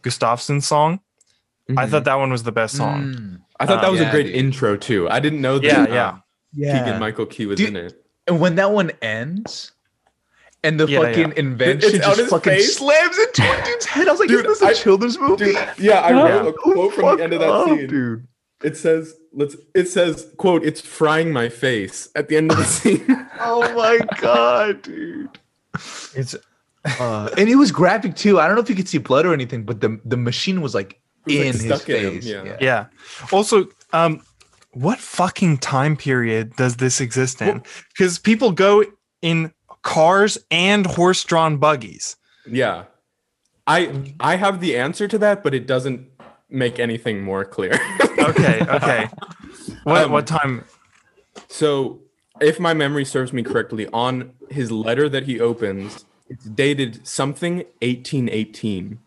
[0.02, 1.00] gustafson's song
[1.70, 1.90] i Mhm.
[1.90, 3.40] thought that one was the best song Mm.
[3.60, 4.34] I thought that was yeah, a great dude.
[4.34, 5.08] intro too.
[5.08, 6.72] I didn't know that Yeah, um, yeah.
[6.84, 7.94] Keegan Michael Key was Dude, in it.
[8.26, 9.70] And when that one ends,
[10.64, 11.38] and the Yeah, fucking yeah.
[11.44, 12.76] invention It's on just his fucking face?
[12.76, 15.44] slams into a dude's head, I was like, Dude, "Is this a I- children's movie?"
[15.52, 17.86] Dude, yeah, I wrote a quote from the end of that up, scene.
[17.86, 18.26] dude.
[18.62, 22.64] It says, "Let's." It says, "quote It's frying my face." At the end of the
[22.76, 23.04] scene.
[23.40, 25.38] Oh my god, dude.
[26.14, 26.34] it's
[27.00, 28.38] Uh, and it was graphic too.
[28.40, 30.74] I don't know if you could see blood or anything, but the the machine was
[30.74, 32.26] like was, like, in his stuck in him, face.
[32.26, 32.56] yeah.
[32.60, 32.86] Yeah.
[33.32, 34.20] Also, um,
[34.72, 37.62] what fucking time period does this exist in?
[37.88, 38.84] Because people go
[39.22, 39.52] in
[39.84, 42.16] cars and horse-drawn buggies.
[42.50, 42.84] yeah,
[43.68, 46.08] I I have the answer to that, but it doesn't
[46.50, 47.78] make anything more clear.
[48.24, 49.08] Okay, okay.
[49.84, 50.64] What Um, what time?
[51.48, 52.00] So,
[52.40, 57.56] if my memory serves me correctly, on his letter that he opens, it's dated something
[57.82, 58.98] 1818.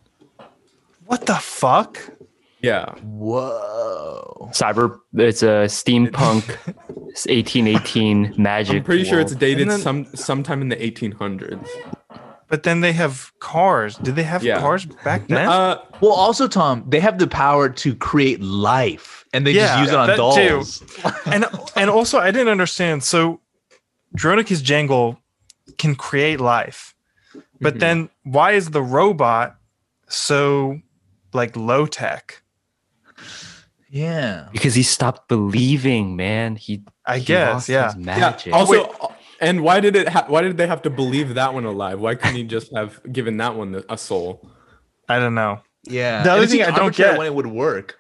[1.08, 2.13] What the fuck?
[2.62, 2.93] Yeah.
[3.04, 4.50] Whoa.
[4.52, 5.00] Cyber.
[5.13, 6.58] It's a steampunk.
[7.26, 8.78] 1818 magic.
[8.78, 11.67] I'm pretty sure it's dated then- some sometime in the 1800s.
[12.50, 13.98] But then they have cars.
[13.98, 14.60] Did they have Yeah.
[14.60, 15.50] cars back then?
[15.50, 19.80] Uh, Well, also, Tom, they have the power to create life, and they Yeah, just
[19.80, 20.50] use it on that too.
[20.56, 20.84] dolls.
[21.26, 23.04] and and also I didn't understand.
[23.04, 23.41] So
[24.15, 25.20] Dronicus Jangle
[25.78, 26.96] can create life,
[27.60, 27.80] but Mhm.
[27.80, 29.58] then why is the robot
[30.08, 30.80] so
[31.34, 32.43] like low tech?
[33.89, 34.47] Yeah.
[34.52, 36.56] because he stopped believing, man.
[36.56, 36.84] He.
[37.06, 37.86] I he guess, lost yeah.
[37.88, 38.47] his Magic.
[38.47, 38.56] yeah.
[38.56, 40.10] Also, and why did it?
[40.10, 42.00] Ha- why did they have to believe that one alive?
[42.00, 44.50] Why couldn't he just have given that one a soul?
[45.08, 45.62] I don't know.
[45.84, 46.23] Yeah.
[46.23, 47.97] The other And thing I don't get- when it would work.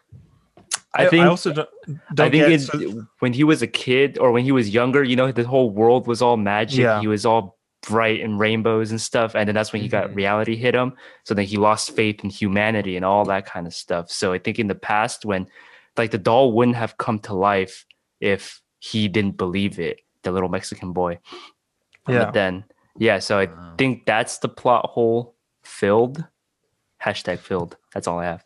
[0.93, 1.23] I think.
[1.23, 1.69] I also don't.
[2.15, 4.69] don't I think get, it's so- when he was a kid or when he was
[4.69, 6.79] younger, you know, the whole world was all magic.
[6.79, 6.99] Yeah.
[6.99, 7.55] He was all
[7.87, 9.35] bright and rainbows and stuff.
[9.35, 10.15] And then that's when he got Mhm.
[10.15, 10.93] reality hit him.
[11.23, 14.09] So then he lost faith in humanity and all that kind of stuff.
[14.11, 15.47] So I think in the past, when
[15.97, 17.85] like the doll wouldn't have come to life
[18.19, 21.19] if he didn't believe it, the little Mexican boy.
[22.07, 22.25] yeah.
[22.25, 22.63] But then
[22.97, 26.25] Yeah, so I think that's the plot hole filled.
[27.03, 27.77] Hashtag filled.
[27.93, 28.43] That's all I have.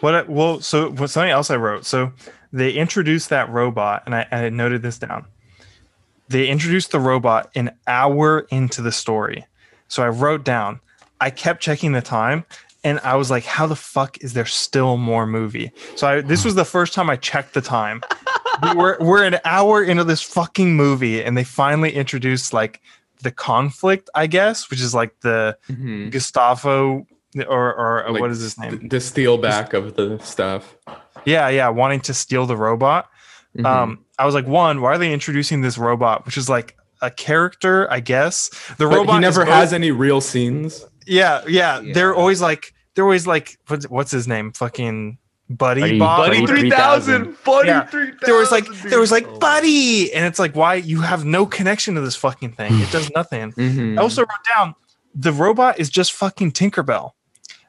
[0.00, 0.14] What?
[0.14, 1.84] I, well, so what something else I wrote.
[1.84, 2.12] So
[2.52, 5.26] they introduced that robot, and I, I noted this down.
[6.28, 9.46] They introduced the robot an hour into the story.
[9.88, 10.80] So I wrote down.
[11.20, 12.44] I kept checking the time,
[12.84, 16.44] and I was like, "How the fuck is there still more movie?" So I, this
[16.44, 18.02] was the first time I checked the time.
[18.62, 22.80] we we're we're an hour into this fucking movie, and they finally introduced like
[23.22, 26.10] the conflict, I guess, which is like the Mhm.
[26.10, 27.06] Gustavo
[27.48, 28.88] or or uh, Like, what is his name?
[28.88, 30.76] The steal back of the stuff.
[31.24, 33.08] Yeah, yeah, wanting to steal the robot.
[33.56, 33.64] Mhm.
[33.66, 37.10] Um, I was like, one, why are they introducing this robot, which is like a
[37.10, 38.48] character, I guess.
[38.78, 40.86] The but robot he never has any real scenes.
[41.06, 41.92] Yeah, yeah, Yeah.
[41.92, 44.52] They're always like, they're always like, what's, what's his name?
[44.52, 45.18] Fucking
[45.50, 46.18] Buddy, Buddy- Bob.
[46.26, 47.36] Buddy Buddy 3000.
[47.44, 47.84] Buddy Yeah.
[47.86, 48.18] 3000.
[48.22, 49.40] There was like, there was like, dude.
[49.40, 52.72] Buddy, and it's like, why you have no connection to this fucking thing?
[52.80, 53.52] It does nothing.
[53.56, 53.98] Mhm.
[53.98, 54.74] I also wrote down
[55.14, 57.10] the robot is just fucking Tinkerbell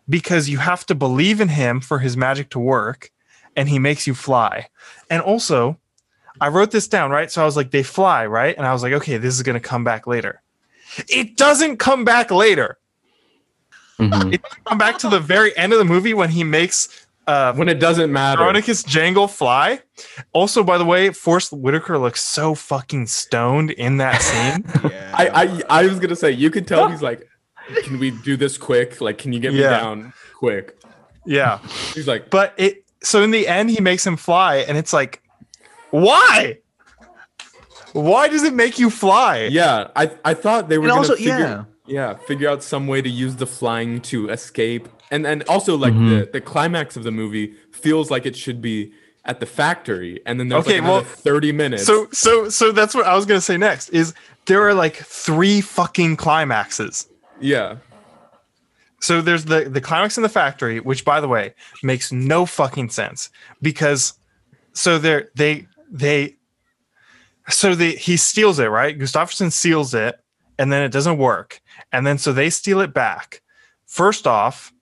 [0.08, 3.12] because you have to believe in him for his magic to work
[3.56, 4.68] and he makes you fly.
[5.10, 5.78] And also,
[6.42, 7.30] I wrote this down, right?
[7.32, 8.56] So I was like, they fly, right?
[8.58, 10.42] And I was like, okay, this is going to come back later.
[11.10, 12.78] It doesn't come back later.
[14.00, 14.34] Mhm.
[14.34, 17.54] It doesn't come back to the very end of the movie when he makes uh,
[17.54, 18.42] when it doesn't matter.
[18.42, 19.80] Veronicus Jangle fly.
[20.34, 24.66] Also, by the way, Forest Whitaker looks so fucking stoned in that scene.
[24.92, 25.12] Yeah.
[25.16, 25.28] I,
[25.70, 27.28] I I was gonna say you could tell he's like,
[27.84, 29.00] can we do this quick?
[29.00, 29.80] Like, can you get me Yeah.
[29.80, 30.78] down quick?
[31.26, 31.60] yeah.
[31.94, 35.22] He's like, But it so in the end he makes him fly and it's like
[35.92, 36.58] why?
[37.94, 39.48] Why does it make you fly?
[39.52, 39.88] yeah.
[39.96, 41.64] I I thought they were And gonna also, figure, yeah,
[42.28, 46.00] figure out some way to use the flying to escape, and and also like the
[46.00, 46.32] mm-hmm.
[46.32, 48.94] the climax of the movie feels like it should be
[49.26, 51.86] at the factory, and then there's Okay, like well, thirty minutes.
[51.86, 54.14] So so so that's what I was gonna say next is
[54.46, 57.08] there are like three fucking climaxes.
[57.40, 57.78] yeah,
[59.00, 62.90] So there's the the climax in the factory, which by the way makes no fucking
[62.90, 63.30] sense
[63.62, 64.14] because
[64.74, 66.36] so they're they they
[67.50, 68.98] so the he steals it right.
[68.98, 70.20] Gustafson steals it,
[70.58, 71.62] and then it doesn't work,
[71.94, 73.42] and then so they steal it back.
[73.86, 74.74] First off,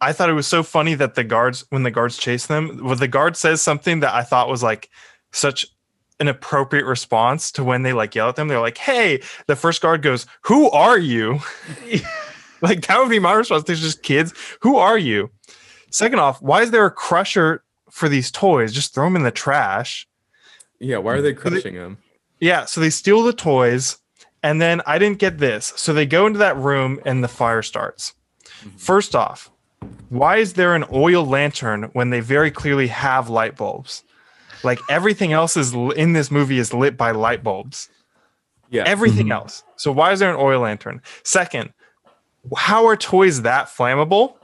[0.00, 2.98] I thought it was so funny that the guards when the guards chase them, when
[2.98, 4.88] the guard says something that I thought was like
[5.32, 5.66] such
[6.20, 8.48] an appropriate response to when they like yell at them.
[8.48, 11.40] They're like, "Hey!" The first guard goes, "Who are you?"
[12.60, 13.64] like that would be my response.
[13.64, 14.32] There's just kids.
[14.60, 15.30] Who are you?
[15.90, 18.72] Second off, why is there a crusher for these toys?
[18.72, 20.06] Just throw them in the trash.
[20.78, 20.98] yeah.
[20.98, 21.98] Why are they crushing them?
[22.38, 23.98] Yeah, so they steal the toys,
[24.42, 25.72] and then I didn't get this.
[25.76, 28.14] So they go into that room and the fire starts.
[28.60, 28.76] Mm-hmm.
[28.76, 29.50] First off,
[30.08, 34.02] why is there an oil lantern when they very clearly have light bulbs?
[34.62, 37.88] Like everything else is in this movie is lit by light bulbs.
[38.68, 39.32] Yeah, Everything mm-hmm.
[39.32, 39.64] else.
[39.76, 41.02] So why is there an oil lantern?
[41.24, 41.72] Second,
[42.56, 44.34] how are toys that flammable?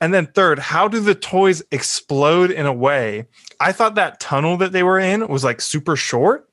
[0.00, 3.26] And then third, how do the toys explode in a way?
[3.58, 6.45] I thought that tunnel that they were in was like super short,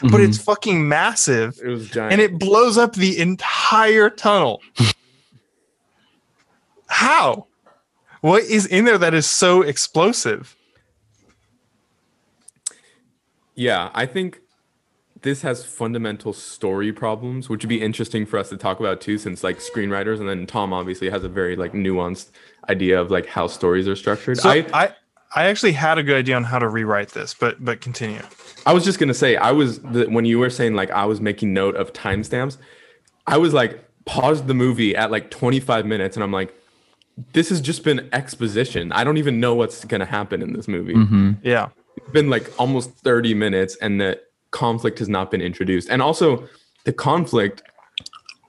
[0.00, 0.24] but mm-hmm.
[0.24, 2.12] it's fucking massive it was giant.
[2.12, 4.62] and it blows up the entire tunnel.
[6.86, 7.46] How?
[8.20, 10.56] What is in there that is so explosive?
[13.54, 14.40] Yeah, I think
[15.22, 19.18] this has fundamental story problems, which would be interesting for us to talk about too,
[19.18, 22.30] since like screenwriters, and then Tom obviously has a very like nuanced
[22.68, 24.38] idea of like how stories are structured.
[24.38, 24.92] So I I,
[25.34, 28.22] I actually had a good idea on how to rewrite this, but but continue.
[28.66, 31.20] I was just gonna say I was the, when you were saying like I was
[31.20, 32.56] making note of timestamps,
[33.26, 36.54] I was like paused the movie at like 25 minutes, and I'm like,
[37.32, 38.92] this has just been exposition.
[38.92, 40.94] I don't even know what's gonna happen in this movie.
[41.42, 41.68] Yeah.
[41.96, 44.20] It's been like almost 30 minutes and the
[44.50, 46.48] conflict has not been introduced and also
[46.84, 47.62] the conflict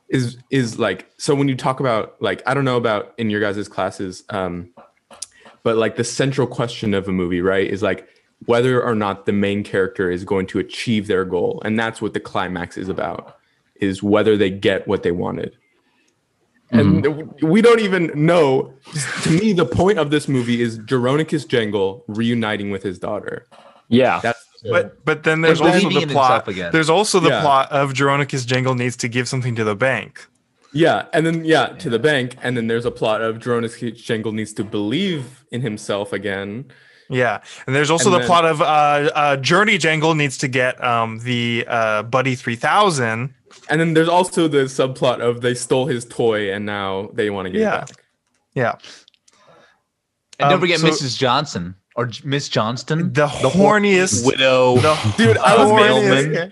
[0.10, 3.42] is is like so when you talk about like i don't know about in your
[3.42, 4.70] guys' classes um
[5.66, 8.08] but like the central question of a movie right is like
[8.46, 12.14] whether or not the main character is going to achieve their goal and that's what
[12.14, 13.38] the climax is about
[13.82, 15.58] is whether they get what they wanted
[16.72, 17.48] and mm-hmm.
[17.48, 18.72] we don't even know
[19.24, 23.46] to me the point of this movie is Jeronicus Jangle reuniting with his daughter
[23.90, 24.20] Yeah.
[24.22, 26.48] that's But but then there's also the plot.
[26.48, 26.72] again.
[26.72, 27.42] There's also the Yeah.
[27.42, 30.26] plot of Jeronicus Jangle needs to give something to the bank.
[30.76, 34.34] Yeah, and then yeah, to the bank, and then there's a plot of Jonas Jangle
[34.34, 36.66] needs to believe in himself again.
[37.10, 40.48] Yeah, and there's also And the then- plot of uh, uh, Journey Jangle needs to
[40.50, 43.34] get um, the uh, Buddy three thousand.
[43.70, 47.46] And then there's also the subplot of they stole his toy and now they want
[47.46, 47.76] to get Yeah.
[47.84, 48.04] it back.
[48.54, 48.72] Yeah,
[50.40, 51.18] And don't Um, forget so- Mrs.
[51.18, 53.14] Johnson or Miss Johnston.
[53.14, 54.76] the, hor- horniest widow.
[54.78, 56.52] The, Dude, I was mailman.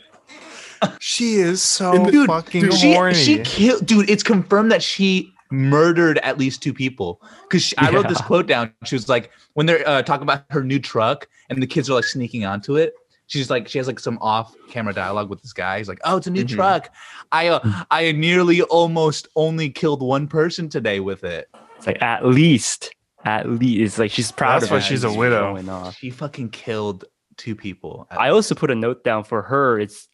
[0.84, 0.98] Mailman.
[1.02, 3.13] She is so Dude, fucking dude, she horny.
[3.15, 8.08] she killed dude it's confirmed that she murdered at least two people because i wrote
[8.08, 11.62] this quote down she was like when they're uh, talking about her new truck and
[11.62, 12.93] the kids are like sneaking onto it
[13.28, 16.17] she's like she has like some off camera dialogue with this guy he's like oh
[16.17, 16.56] it's a new Mhm.
[16.56, 16.89] truck
[17.32, 22.26] i uh, i nearly almost only killed one person today with it It's like at
[22.26, 24.84] least, at least, it's like she's proud That's of why it.
[24.86, 25.54] she's a widow.
[25.54, 25.96] showing off.
[25.98, 27.06] she fucking killed
[27.38, 29.80] two people I also put a note down for her.
[29.80, 30.08] It's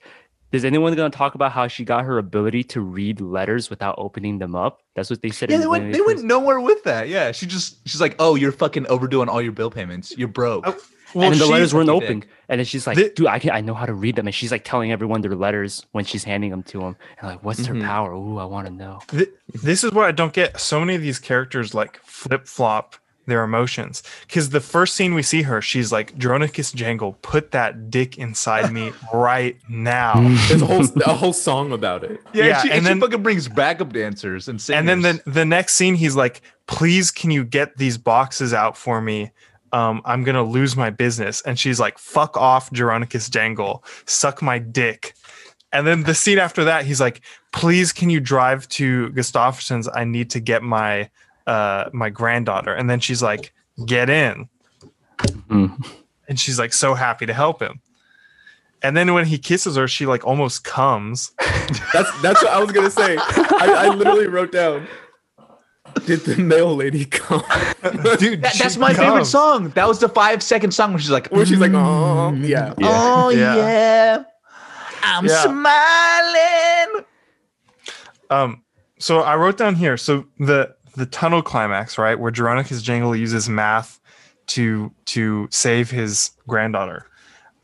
[0.51, 3.95] is anyone going to talk about how she got her ability to read letters without
[3.97, 4.81] opening them up?
[4.95, 5.49] That's what they said.
[5.49, 8.51] yeah they went they went nowhere with that yeah she just she's like oh you're
[8.51, 10.65] fucking overdoing all your bill payments you're broke
[11.15, 12.23] Oh, and the letters weren't fucking open.
[12.49, 14.27] And then she's like, Thi- dude, I can I know how to read them.
[14.27, 16.95] And she's like telling everyone their letters when she's handing them to them.
[17.17, 17.79] And like, what's Mhm.
[17.79, 18.13] her power?
[18.13, 18.99] Ooh, I want to know.
[19.07, 20.59] Th- this is what I don't get.
[20.59, 22.95] So many of these characters like flip flop
[23.29, 24.03] their emotions.
[24.27, 28.71] Because the first scene we see her, she's like, Dronicus Jangle, put that dick inside
[28.73, 30.15] me right now.
[30.49, 32.19] There's a whole a whole song about it.
[32.33, 34.79] yeah, Yeah, she, and and then- she fucking brings backup dancers and singers.
[34.79, 38.75] and then the, the next scene, he's like, please, can you get these boxes out
[38.77, 39.31] for me?
[39.71, 41.41] Um, I'm going to lose my business.
[41.43, 45.13] And she's like, fuck off, Dronicus Jangle, suck my dick.
[45.71, 47.21] And then the scene after that, he's like,
[47.53, 49.87] please, can you drive to Gustafson's?
[49.93, 51.11] I need to get my
[51.47, 52.73] uh, my granddaughter.
[52.73, 53.53] And then she's like,
[53.85, 54.47] get in.
[55.19, 55.85] Mhm.
[56.27, 57.81] and she's like so happy to help him.
[58.81, 61.31] And then when he kisses her, she like almost comes.
[61.93, 63.17] That's that's what I was gonna say.
[63.17, 64.87] I, I literally wrote down.
[66.05, 67.41] Did the mail lady come?
[68.19, 69.69] Dude, That- that's my favorite song.
[69.71, 72.73] That was the five second song where she's like, Where she's like, "Mm, oh yeah.
[72.81, 73.55] oh Yeah.
[73.55, 74.23] yeah,
[75.03, 75.41] I'm Yeah.
[75.43, 77.05] smiling.
[78.29, 78.63] Um,
[78.99, 79.97] so I wrote down here.
[79.97, 83.99] So the the tunnel climax, right, where Jeronicus Jangle uses math
[84.47, 87.05] to to save his granddaughter.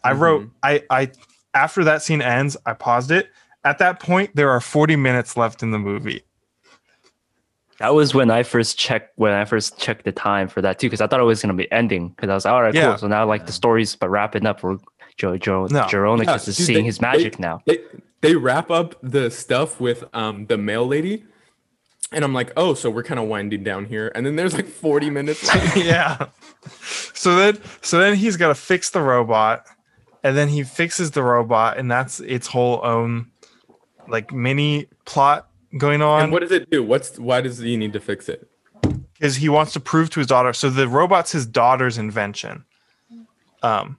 [0.04, 1.12] I wrote I I
[1.54, 3.30] after that scene ends, I paused it.
[3.64, 6.22] At that point, there are 40 minutes left in the movie.
[7.80, 10.88] That was when I first checked when I first checked the time for that too,
[10.88, 12.10] because I thought it was gonna be ending.
[12.10, 12.90] Because I was like, all right, Yeah.
[12.90, 12.98] cool.
[13.00, 14.64] So now like the story's but wrapping up.
[14.64, 14.78] We're
[15.18, 15.82] Joe Joe No.
[15.84, 17.62] Jeronicus Yeah, is dude, seeing they- his they- magic now.
[17.66, 17.80] They
[18.22, 21.26] they wrap up the stuff with um the mail lady,
[22.12, 24.12] and I'm like, oh, so we're kind of winding down here.
[24.16, 25.50] And then there's like 40 minutes.
[25.76, 26.28] yeah.
[27.14, 29.66] So then so then he's got to fix the robot
[30.24, 33.32] and then he fixes the robot and that's its whole own
[34.08, 36.84] like mini plot going on and what does it do?
[36.84, 38.48] What's why does he need to fix it?
[39.14, 42.66] Because he wants to prove to his daughter so the robot's his daughter's invention.
[43.64, 43.98] Um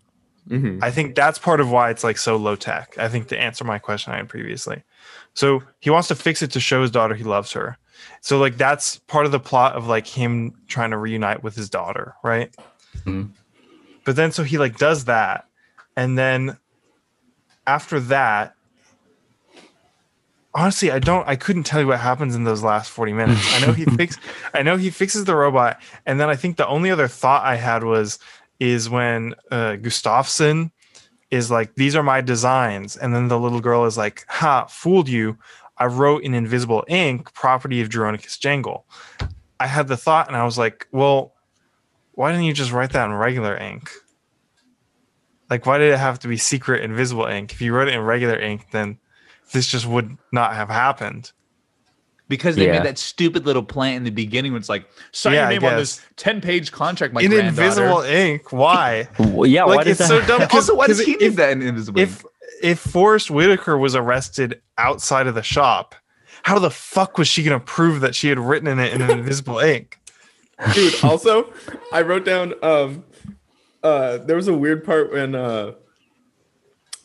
[0.48, 0.80] Mhm.
[0.80, 2.96] I think that's part of why it's like so low tech.
[2.98, 4.84] I think to answer my question I had previously.
[5.34, 7.76] So he wants to fix it to show his daughter he loves her.
[8.20, 11.70] So like that's part of the plot of like him trying to reunite with his
[11.70, 12.54] daughter, right?
[13.04, 13.30] Mhm.
[14.04, 15.46] But then so he like does that
[15.96, 16.58] and then
[17.66, 18.54] after that
[20.54, 23.54] honestly I don't I couldn't tell you what happens in those last 40 minutes.
[23.54, 24.16] I know he fix
[24.54, 27.56] I know he fixes the robot and then I think the only other thought I
[27.56, 28.18] had was
[28.58, 30.70] is when uh, Gustafson
[31.30, 32.96] is like, these are my designs.
[32.96, 35.36] And then the little girl is like, ha, fooled you.
[35.78, 38.86] I wrote in invisible ink, property of Jeronicus Jangle.
[39.60, 41.32] I had the thought and I was like, well,
[42.12, 43.90] why didn't you just write that in regular ink?
[45.50, 47.52] Like, why did it have to be secret invisible ink?
[47.52, 48.98] If you wrote it in regular ink, then
[49.52, 51.32] this just would not have happened.
[52.28, 52.72] Because they Yeah.
[52.72, 55.50] made that stupid little plant in the beginning when it's like, sign Yeah, your I
[55.50, 59.08] name on this 10 page contract, my in invisible ink, why?
[59.20, 60.22] Well, yeah, why like, does it's that?
[60.22, 60.40] so dumb.
[60.48, 62.24] 'cause- Also, why does he if- need that in invisible if
[62.62, 65.94] if Forest Whitaker was arrested outside of the shop,
[66.42, 69.10] how the fuck was she gonna prove that she had written in it in an
[69.18, 69.98] invisible ink?
[70.72, 71.52] dude also
[71.92, 73.04] i wrote down um
[73.82, 75.70] uh there was a weird part when uh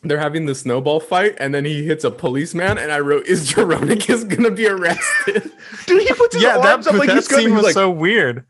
[0.04, 3.52] they're having the snowball fight and then he hits a policeman and i wrote is
[3.52, 5.52] Jeronicus gonna be arrested
[5.86, 7.64] Dude, he puts his yeah, that, arms up like that he's gonna scene be was
[7.64, 8.46] like, so weird.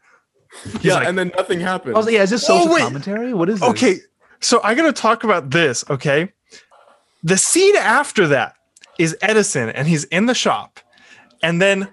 [0.82, 2.82] yeah like- and then nothing happened I was like, yeah, is this Oh, social wait.
[2.82, 3.34] commentary?
[3.34, 3.68] What is this?
[3.70, 3.96] Okay,
[4.40, 5.84] so I gotta talk about this.
[5.90, 6.32] Okay,
[7.22, 8.54] the scene after that
[8.98, 10.80] is Edison, and he's in the shop,
[11.42, 11.88] and then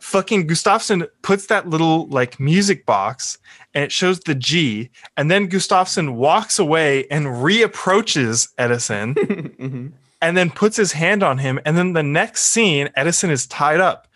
[0.00, 3.38] fucking Gustafson puts that little like music box,
[3.74, 9.92] and it shows the G, and then Gustafson walks away and reapproaches Edison, Mhm.
[10.22, 13.80] and then puts his hand on him, and then the next scene, Edison is tied
[13.80, 14.06] up.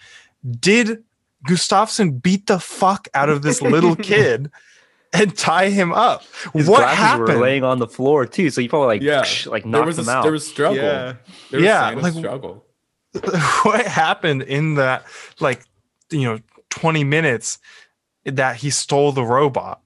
[0.60, 1.02] Did
[1.46, 4.50] Gustafson beat the fuck out of this little kid?
[5.14, 6.24] And tie him up.
[6.54, 7.28] His what glasses happened?
[7.28, 9.98] were laying on the floor too, so you probably like yeah like there knocked was
[9.98, 10.22] a, him out.
[10.22, 11.14] there was struggle Yeah.
[11.50, 12.64] there was Yeah, sign like- struggle
[13.62, 15.04] what happened in that
[15.38, 15.64] like
[16.10, 16.38] you know
[16.70, 17.58] 20 minutes
[18.24, 19.82] that he stole the robot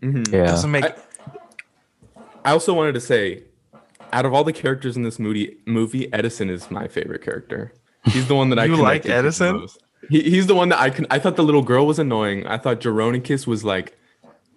[0.00, 0.32] Mhm.
[0.32, 0.94] yeah, doesn't make I-
[2.42, 3.42] I also wanted to say
[4.14, 7.74] out of all the characters in this movie, movie Edison is my favorite character.
[8.06, 9.56] He's the one that I You like connected to the Edison?
[9.58, 9.82] most.
[10.08, 11.06] He, he's the one that I can.
[11.10, 12.46] I thought the little girl was annoying.
[12.46, 13.98] I thought Jeronicus was like,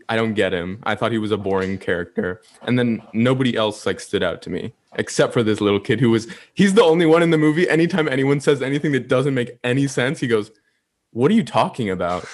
[0.10, 0.82] I don't get him.
[0.84, 4.50] I thought he was a boring character, and then nobody else like stood out to
[4.50, 6.28] me except for this little kid who was.
[6.54, 7.70] He's the only one in the movie.
[7.70, 10.52] Anytime anyone says anything that doesn't make any sense, he goes,
[11.12, 12.24] "What are you talking about?"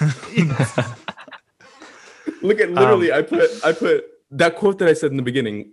[2.42, 3.10] Look at literally.
[3.12, 3.50] Um, I put.
[3.64, 5.72] I put that quote that I said in the beginning.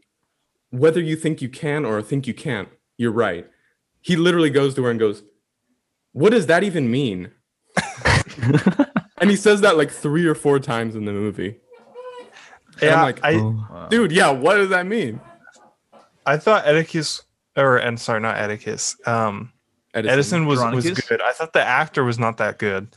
[0.69, 2.67] Whether you think you can or think you can't,
[2.97, 3.47] you're right.
[4.01, 5.23] He literally goes to her and goes,
[6.17, 7.29] "What does that even mean?"
[9.19, 11.59] and he says that like three or four times in the movie.
[12.79, 15.19] And Yeah, I'm like, I dude, yeah, what does that mean?
[16.25, 17.21] I thought Atticus,
[17.55, 18.95] or and sorry, not Atticus.
[19.05, 19.51] Um,
[19.93, 21.07] Edison, was was Veronicus?
[21.07, 21.21] good.
[21.21, 22.87] I thought the actor was not that good.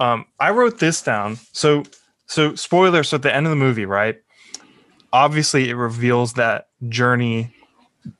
[0.00, 1.38] Um, I wrote this down.
[1.52, 1.84] So
[2.26, 3.02] so spoiler.
[3.04, 4.16] So at the end of the movie, right?
[5.12, 7.54] Obviously, it reveals that Journey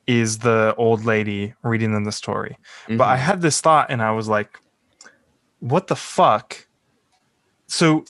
[0.07, 2.57] is the old lady reading them the story.
[2.87, 3.25] But I mm-hmm.
[3.25, 4.59] had this thought, and I was like,
[5.59, 6.67] "What the fuck?"
[7.67, 8.05] So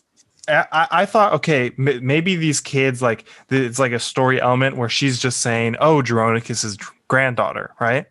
[0.47, 4.89] I, I- thought, okay, m- maybe these kids like it's like a story element where
[4.89, 6.77] she's just saying, "Oh, Jeronicus is
[7.07, 8.05] granddaughter," right?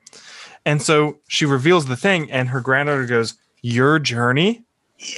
[0.69, 4.67] And so she reveals the thing, and her granddaughter goes, Your journey?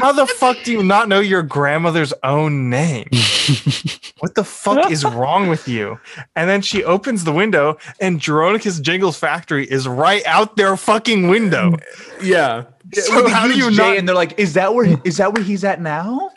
[0.00, 3.06] How the fuck do you not know your grandmother's own name?
[4.20, 6.00] what the fuck is wrong with you?
[6.34, 11.28] And then she opens the window, and Jeronicus Jingles factory is right out their fucking
[11.28, 11.76] window.
[12.22, 12.64] yeah.
[12.92, 14.98] So how do you J, not And they're like, "Is that where?
[15.04, 16.30] Is that where he's at now?"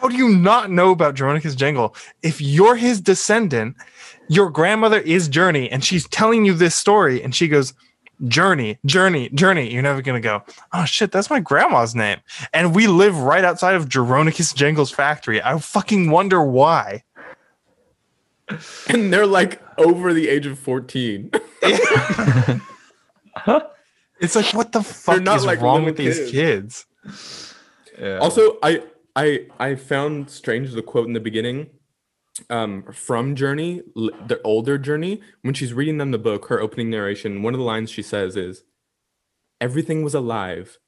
[0.00, 1.94] how do you not know about Jeronicus Jingle?
[2.22, 3.76] If you're his descendant,
[4.28, 7.74] your grandmother is Journey, and she's telling you this story, and she goes,
[8.26, 9.72] Journey, Journey, Journey.
[9.72, 10.42] You're never gonna go,
[10.72, 12.18] oh shit, that's my grandma's name.
[12.52, 15.42] And we live right outside of Jeronicus Jingle's factory.
[15.42, 17.04] I fucking wonder why.
[18.88, 21.30] And they're like over the age of 14.
[24.20, 26.84] It's like, what the fuck not is like wrong little with these kids?
[28.20, 28.82] Also, I
[29.16, 31.70] I I found strange the quote in the beginning
[32.48, 37.42] um from Journey, the older Journey, when she's reading them the book, her opening narration,
[37.42, 38.64] one of the lines she says is
[39.60, 40.78] everything was alive,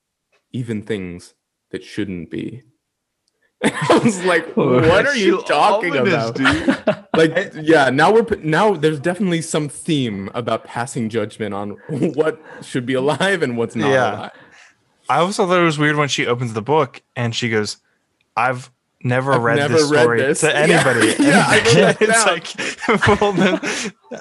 [0.53, 1.34] even things
[1.70, 2.62] that shouldn't be.
[3.64, 6.38] I was like, what are you talking about?
[7.14, 12.86] Like, yeah, now we're now there's definitely some theme about passing judgment on what should
[12.86, 14.14] be alive and what's not Yeah.
[14.16, 14.30] alive.
[15.11, 17.76] I also thought it was weird when she opens the book and she goes,
[18.34, 18.70] I've
[19.05, 20.53] never I've read never this read story this." to Yeah.
[20.55, 21.14] anybody.
[21.22, 22.98] Yeah, I wrote that it's down.
[22.98, 23.61] like, well, then,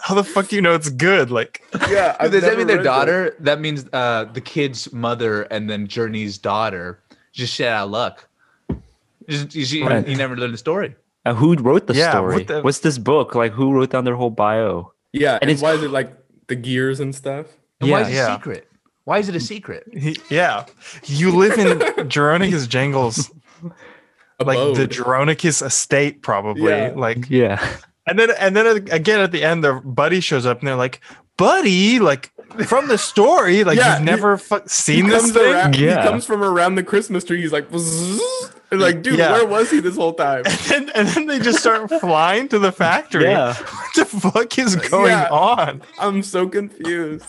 [0.01, 1.32] how the fuck do you know it's good?
[1.32, 2.86] Like, Yeah, I've Does that never mean their read this.
[2.86, 3.36] daughter?
[3.39, 6.99] That means uh, the kid's mother and then Journey's daughter
[7.34, 8.27] just shit out of luck.
[9.29, 10.07] Just, you, see, Right.
[10.07, 10.95] you never learned the story.
[11.25, 12.36] Uh, who wrote the Yeah, story?
[12.36, 13.36] what the- What's this book?
[13.36, 14.91] Like, who wrote down their whole bio?
[15.13, 16.11] Yeah, and, it's- why is it like
[16.47, 17.45] the gears and stuff?
[17.79, 18.07] And why Yeah.
[18.07, 18.27] is it Yeah.
[18.34, 18.67] a secret?
[19.03, 19.84] Why is it a secret?
[19.97, 20.65] he, yeah,
[21.05, 23.32] you live in Jeronicus Jangles,
[24.47, 24.89] like the Abode.
[24.91, 26.69] Jeronicus estate, probably.
[26.71, 26.93] Yeah.
[26.95, 27.65] Like, Yeah.
[28.07, 31.01] and then, and then again at the end, their buddy shows up and they're like,
[31.37, 32.31] buddy, like
[32.65, 35.53] from the story, like Yeah, you've he- never fu- seen this comes thing.
[35.53, 36.01] around, Yeah.
[36.03, 37.41] He comes from around the Christmas tree.
[37.41, 39.33] He's like, And like, dude, Yeah.
[39.33, 40.43] where was he this whole time?
[40.73, 43.23] and, and then they just start flying to the factory.
[43.25, 43.53] Yeah.
[43.63, 45.29] What the fuck is going Yeah.
[45.29, 45.81] on?
[45.99, 47.25] I'm so confused.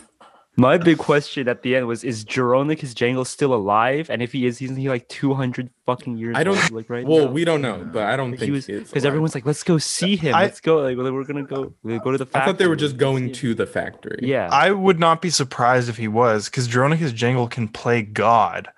[0.56, 4.10] My big question at the end was: Is Jeronicus Jangle still alive?
[4.10, 6.36] And if he is, isn't he like two hundred fucking years?
[6.36, 7.30] I don't- old, like right Well, now?
[7.32, 9.78] we don't know, but I don't Like, think he was because everyone's like, "Let's go
[9.78, 10.34] see him.
[10.34, 11.72] I- Let's go." Like, we're gonna go.
[11.82, 12.26] We'll go to the.
[12.26, 12.42] Factory.
[12.42, 14.18] I thought they were just going to the factory.
[14.20, 14.48] Yeah.
[14.52, 18.68] I would not be surprised if he was, because Jeronicus Jangle can play God.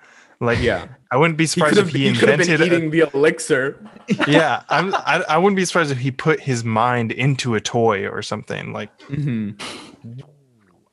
[0.40, 0.86] Like, yeah.
[1.10, 2.60] I wouldn't be surprised could if he he could have invented.
[2.60, 3.78] been a- eating the elixir.
[4.28, 8.06] yeah, I'm, I, I wouldn't be surprised if he put his mind into a toy
[8.06, 9.58] or something like Mhm.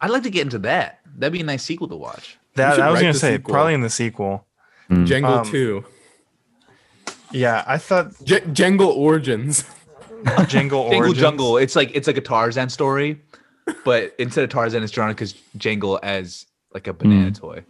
[0.01, 0.99] I'd like to get into that.
[1.17, 2.37] That'd be a nice sequel to watch.
[2.55, 2.75] that.
[2.75, 3.53] should I was gonna say sequel.
[3.53, 4.45] probably in the sequel.
[5.05, 5.85] Jangle Um, 2.
[7.31, 9.63] Yeah, I thought J- Jangle Origins.
[10.25, 11.17] Jangle Jangle Origins.
[11.17, 11.57] Jungle.
[11.57, 13.21] It's like it's like a Tarzan story,
[13.85, 17.63] but instead of Tarzan, it's Veronicus Jangle as like a banana toy.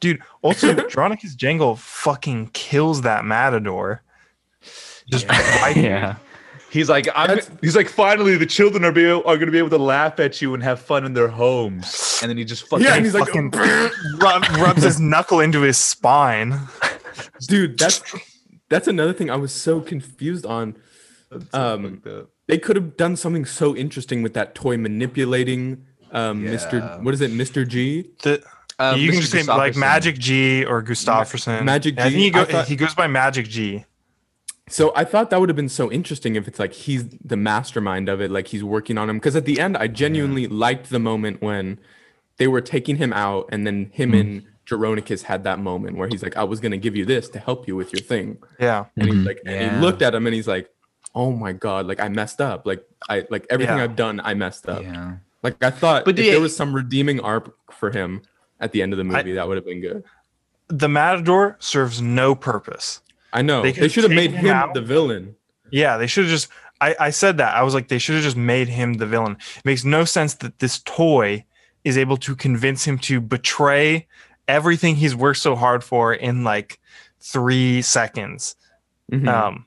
[0.00, 4.02] Dude, also Dronicus Jangle fucking kills that matador.
[5.10, 6.16] Just right yeah.
[6.70, 9.58] He's like, I'm, That's- he's like, finally, the children are be are going to be
[9.58, 12.18] able to laugh at you and have fun in their homes.
[12.22, 13.50] And then he just fucking, Yeah, and he's like, fucking
[14.20, 16.60] rub, rubs his knuckle into his spine.
[17.48, 18.02] dude, that's
[18.68, 20.76] that's another thing I was so confused on.
[21.52, 22.02] Um,
[22.46, 26.50] they could have done something so interesting with that toy manipulating um, Yeah.
[26.52, 27.02] Mr.
[27.02, 27.66] What is it, Mr.
[27.66, 28.10] G?
[28.22, 28.42] The,
[28.78, 31.64] Um, you can just say like Magic G or Gustafson.
[31.64, 33.84] Magic I think G, he, go, I thought- he goes by Magic G.
[34.70, 38.08] So I thought that would have been so interesting if it's like he's the mastermind
[38.08, 39.16] of it, like he's working on him.
[39.18, 41.78] Because at the end, I genuinely liked the moment when
[42.36, 46.22] they were taking him out, and then him and Jeronicus had that moment where he's
[46.22, 48.84] like, "I was gonna give you this to help you with your thing," Yeah.
[48.96, 49.26] and he's Mhm.
[49.26, 50.70] like, and he looked at him and he's like,
[51.14, 53.84] "Oh my god, like I messed up, like I like everything Yeah.
[53.84, 55.14] I've done, I messed up." Yeah.
[55.42, 58.22] Like I thought, But if there was some redeeming arc for him
[58.60, 60.04] at the end of the movie, that would have been good.
[60.68, 63.00] The Matador serves no purpose.
[63.32, 64.74] I know They they, should have made him him out.
[64.74, 65.36] the villain.
[65.70, 66.48] Yeah, they should have just.
[66.80, 67.54] I, I said that.
[67.54, 69.36] I was like, they should have just made him the villain.
[69.58, 71.44] It makes no sense that this toy
[71.84, 74.06] is able to convince him to betray
[74.48, 76.80] everything he's worked so hard for in like
[77.20, 78.56] three seconds.
[79.12, 79.28] Mhm.
[79.28, 79.66] Um,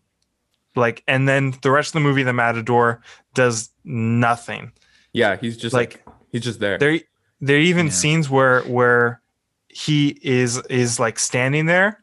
[0.76, 3.02] like, and then the rest of the movie, the Matador
[3.36, 4.72] does nothing.
[5.14, 6.78] yeah, he's just like, like, he's just there.
[6.80, 7.00] There,
[7.42, 7.92] there are even Yeah.
[7.92, 9.22] scenes where where
[9.70, 12.00] he is is like standing there,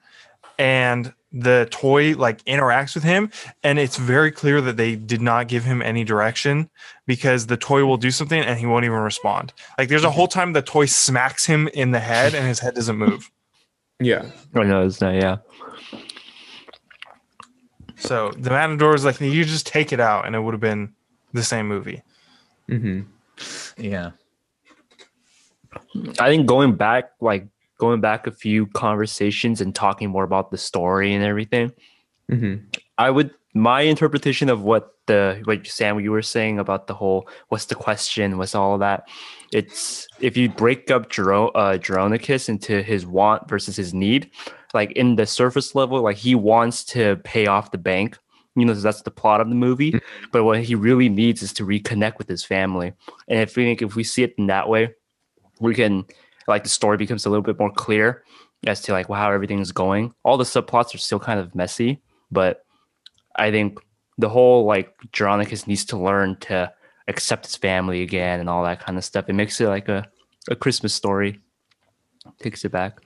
[0.59, 3.31] and the toy like interacts with him,
[3.63, 6.69] and it's very clear that they did not give him any direction
[7.07, 9.53] because the toy will do something and he won't even respond.
[9.79, 12.75] Like, there's a whole time the toy smacks him in the head and his head
[12.75, 13.31] doesn't move.
[14.01, 15.15] Yeah, Oh no, it's not.
[15.15, 15.37] Yeah.
[17.97, 20.95] So the Matador is like you just take it out and it would have been
[21.33, 22.03] the same movie.
[22.69, 23.03] mm-hmm
[23.77, 24.13] Yeah.
[26.19, 27.47] I think going back, like
[27.81, 31.73] going back a few conversations and talking more about the story and everything,
[32.29, 32.57] hmm
[32.99, 37.29] I would my interpretation of what the what Sam you were saying about the whole
[37.49, 39.09] what's the question, what's all of that.
[39.53, 44.31] It's if you break up Gero, uh, Jeronicus into his want versus his need,
[44.75, 48.19] like in the surface level, like he wants to pay off the bank.
[48.55, 49.99] You know, that's the plot of the movie.
[50.33, 52.93] But what he really needs is to reconnect with his family.
[53.29, 54.95] And I think if we see it in that way,
[55.61, 56.05] we can
[56.51, 58.23] like the story becomes a little bit more clear
[58.67, 60.15] as to like how everything's going.
[60.25, 62.65] All the subplots are still kind of messy, but
[63.37, 63.79] I think
[64.19, 66.73] the whole like Jeronicus needs to learn to
[67.09, 69.29] accept his family again and all that kind of stuff.
[69.29, 70.07] It makes it like a,
[70.49, 71.41] a Christmas story.
[72.39, 73.01] Takes it back.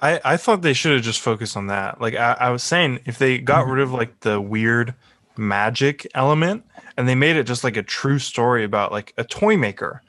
[0.00, 2.00] I, I thought they should have just focused on that.
[2.00, 3.72] Like I, I was saying, if they got mm-hmm.
[3.72, 4.94] rid of like the weird
[5.36, 6.64] magic element
[6.96, 10.02] and they made it just like a true story about like a toy maker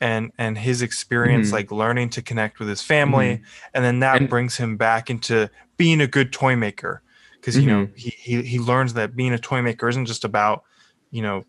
[0.00, 1.52] and and his experience Mhm.
[1.52, 3.42] like learning to connect with his family
[3.74, 7.02] and then that And- brings him back into being a good toy maker
[7.34, 10.62] because you know he, he he learns that being a toy maker isn't just about
[11.10, 11.44] you know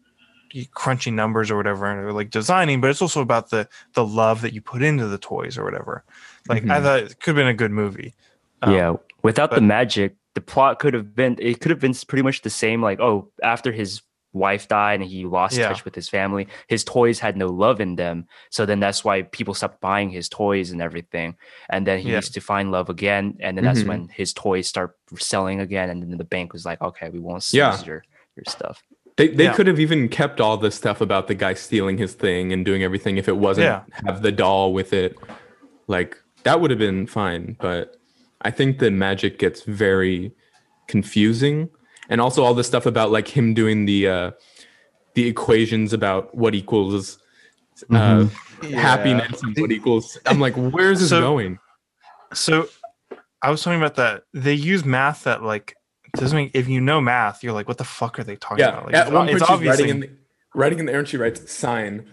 [0.73, 4.51] crunching numbers or whatever or like designing but it's also about the the love that
[4.53, 6.03] you put into the toys or whatever
[6.47, 6.83] like i Mhm.
[6.83, 8.15] thought it could have been a good movie
[8.61, 8.93] Um, yeah.
[9.23, 12.49] Without the magic, the plot could have been it could have been pretty much the
[12.49, 12.81] same.
[12.81, 14.01] Like, oh, after his
[14.33, 15.69] wife died and he lost Yeah.
[15.69, 18.27] touch with his family, his toys had no love in them.
[18.49, 21.35] So then that's why people stopped buying his toys and everything.
[21.69, 22.15] And then he Yeah.
[22.15, 23.37] needs to find love again.
[23.39, 23.87] And then that's Mhm.
[23.87, 25.89] when his toys start selling again.
[25.89, 27.83] And then the bank was like, okay, we won't seize Yeah.
[27.85, 28.03] your
[28.35, 28.83] your stuff.
[29.17, 29.53] They they Yeah.
[29.53, 32.83] could have even kept all the stuff about the guy stealing his thing and doing
[32.83, 33.81] everything if it wasn't Yeah.
[34.05, 35.17] have the doll with it.
[35.87, 37.97] Like that would have been fine, but
[38.41, 40.31] I think the magic gets very
[40.87, 41.69] confusing
[42.09, 44.31] and also all the stuff about like him doing the uh
[45.15, 47.19] the equations about what equals
[47.91, 48.27] uh
[48.73, 51.59] happiness and what equals I'm like where's this So- going?
[52.33, 52.67] So
[53.41, 54.23] I was talking about that.
[54.33, 55.75] They use math that like
[56.15, 58.69] doesn't make if you know math, you're like, what the fuck are they talking Yeah,
[58.69, 58.85] about?
[58.87, 60.09] Like, at it's, one point it's she's obviously writing in the,
[60.55, 62.05] writing in the air and she writes sign.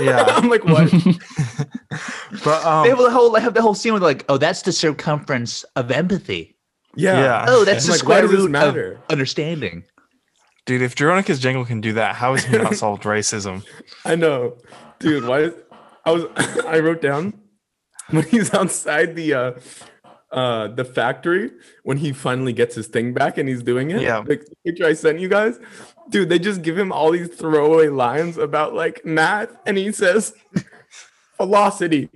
[0.00, 0.24] Yeah.
[0.28, 0.90] I'm like what?
[2.44, 4.62] but um, they have the whole they have the whole scene with like, oh, that's
[4.62, 6.55] the circumference of empathy.
[6.96, 7.20] Yeah.
[7.20, 7.44] Yeah.
[7.48, 8.92] Oh, that's I'm the like, why square does this root matter?
[8.92, 9.84] of understanding.
[10.64, 13.64] dude, if Jeronicus Jangle can do that, how has he not solved racism?
[14.04, 14.56] I know,
[14.98, 15.24] dude.
[15.24, 15.40] Why?
[15.42, 15.52] Is,
[16.04, 16.24] I was.
[16.66, 17.34] I wrote down
[18.10, 19.52] when he's outside the uh,
[20.32, 21.50] uh, the factory
[21.82, 24.00] when he finally gets his thing back and he's doing it.
[24.02, 24.22] Yeah.
[24.22, 25.58] the picture I sent you guys,
[26.10, 26.28] dude.
[26.28, 30.32] They just give him all these throwaway lines about like math, and he says
[31.36, 32.08] velocity.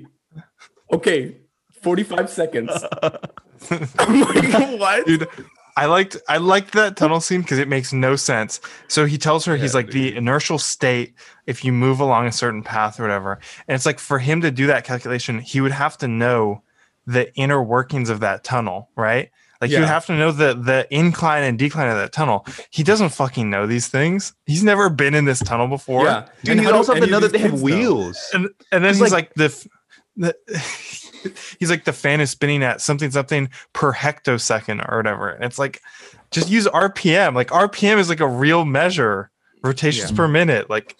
[0.92, 1.36] Okay,
[1.82, 2.72] forty five seconds.
[3.98, 5.06] I'm like, what?
[5.06, 5.28] Dude,
[5.76, 8.60] I liked I liked that tunnel scene because it makes no sense.
[8.88, 11.14] So he tells her he's Yeah, like the inertial state
[11.46, 13.38] if you move along a certain path or whatever.
[13.68, 16.62] And it's like for him to do that calculation, he would have to know
[17.06, 19.30] the inner workings of that tunnel, right?
[19.60, 19.88] Like he would Yeah.
[19.88, 22.46] have to know the the incline and decline of that tunnel.
[22.70, 24.32] He doesn't fucking know these things.
[24.46, 26.04] He's never been in this tunnel before.
[26.04, 27.66] Yeah, Dude, And you also have to know that they have kids know?
[27.66, 28.18] wheels.
[28.34, 29.68] and and then It's he's like- like, the,
[30.16, 30.34] the
[31.58, 35.58] he's like the fan is spinning at something something per hectosecond or whatever and it's
[35.58, 35.80] like
[36.30, 39.30] just use rpm like rpm is like a real measure
[39.62, 40.16] rotations Yeah.
[40.16, 40.96] per minute like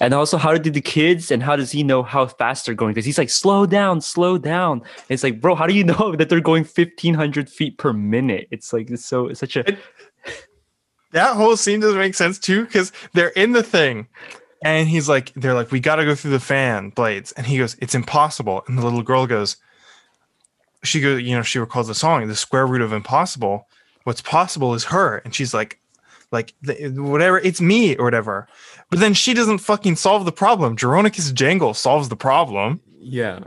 [0.00, 2.92] And also, how did the kids and how does he know how fast they're going?
[2.92, 4.82] Because he's like, slow down, slow down.
[5.08, 8.48] it's like, bro, how do you know that they're going 1500 feet per minute?
[8.50, 9.64] It's like, it's so, it's such a,
[11.12, 14.08] that whole scene doesn't make sense too because they're in the thing
[14.64, 17.30] and he's like they're like we got to go through the fan blades.
[17.32, 18.64] And he goes it's impossible.
[18.66, 19.56] And the little girl goes
[20.82, 23.68] she goes you know she recalls the song the square root of impossible
[24.04, 25.18] what's possible is her.
[25.18, 25.78] And she's like
[26.32, 28.48] like whatever it's me or whatever.
[28.90, 30.76] But then she doesn't fucking solve the problem.
[30.76, 32.80] Jeronicus Jangle solves the problem.
[32.98, 33.40] Yeah.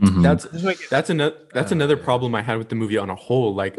[0.00, 0.22] Mhm.
[0.22, 0.44] That's
[0.88, 3.54] that's another that's another problem I had with the movie on a whole.
[3.54, 3.78] Like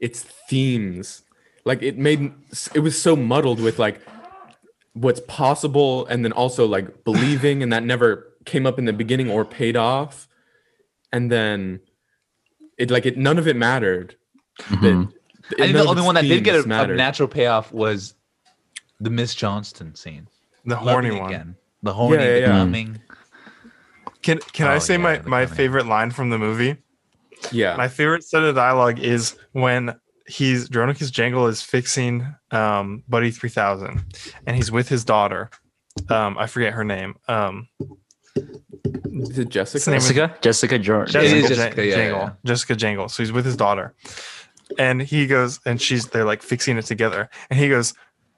[0.00, 1.22] its themes,
[1.64, 2.32] like it made
[2.74, 4.00] it was so muddled with like
[4.94, 9.30] what's possible and then also like believing, and that never came up in the beginning
[9.30, 10.26] or paid off.
[11.12, 11.80] And then
[12.78, 14.16] it like it none of it mattered.
[14.62, 15.12] Mhm.
[15.50, 18.14] The- I think the only one that did get a, a natural payoff was
[19.00, 20.26] the Miss Johnston scene.
[20.64, 21.56] the horny me one again.
[21.82, 22.46] The horny Yeah, yeah, yeah.
[22.46, 23.00] becoming.
[24.22, 25.56] can can I Oh, say yeah, my my coming.
[25.56, 26.76] favorite line from the movie
[27.52, 27.76] Yeah.
[27.76, 29.94] My favorite set of dialogue is when
[30.26, 34.02] he's Dronicus Jangle is fixing um, Buddy 3000
[34.46, 35.50] and he's with his daughter.
[36.08, 37.14] Um, I forget her name.
[37.28, 37.68] Um,
[38.36, 39.90] Is it Jessica?
[39.90, 41.16] name is- Jessica, Jessica Jordan.
[41.16, 42.20] It is Ja- Jessica, yeah, Jangle.
[42.20, 42.30] yeah.
[42.44, 43.08] Jessica Jangle.
[43.08, 43.94] So he's with his daughter.
[44.78, 47.28] And he goes, and she's, they're like fixing it together.
[47.50, 47.94] And he goes,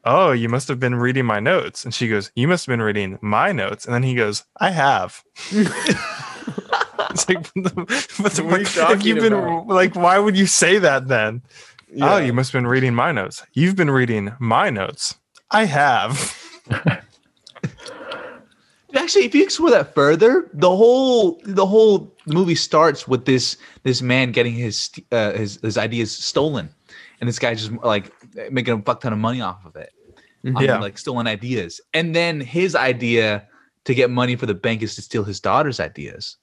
[0.09, 1.85] Oh, you must have been reading my notes.
[1.85, 3.87] And she goes, You must have been reading my notes.
[3.87, 5.23] And then he goes, I have.
[5.51, 9.67] it's like, but the- but the- What you if talking you've been about?
[9.69, 11.43] like, why would you say that then?
[11.93, 12.15] Yeah.
[12.15, 13.45] Oh, you must have been reading my notes.
[13.53, 15.15] You've been reading my notes.
[15.51, 16.35] I have.
[18.95, 24.01] Actually, if you explore that further, the whole the whole movie starts with this this
[24.01, 26.69] man getting his uh, his his ideas stolen,
[27.21, 28.11] and this guy just like
[28.51, 29.93] making a fuck ton of money off of it,
[30.43, 30.79] Yeah.
[30.79, 31.81] like stolen ideas.
[31.93, 33.47] And then his idea
[33.85, 36.37] to get money for the bank is to steal his daughter's ideas,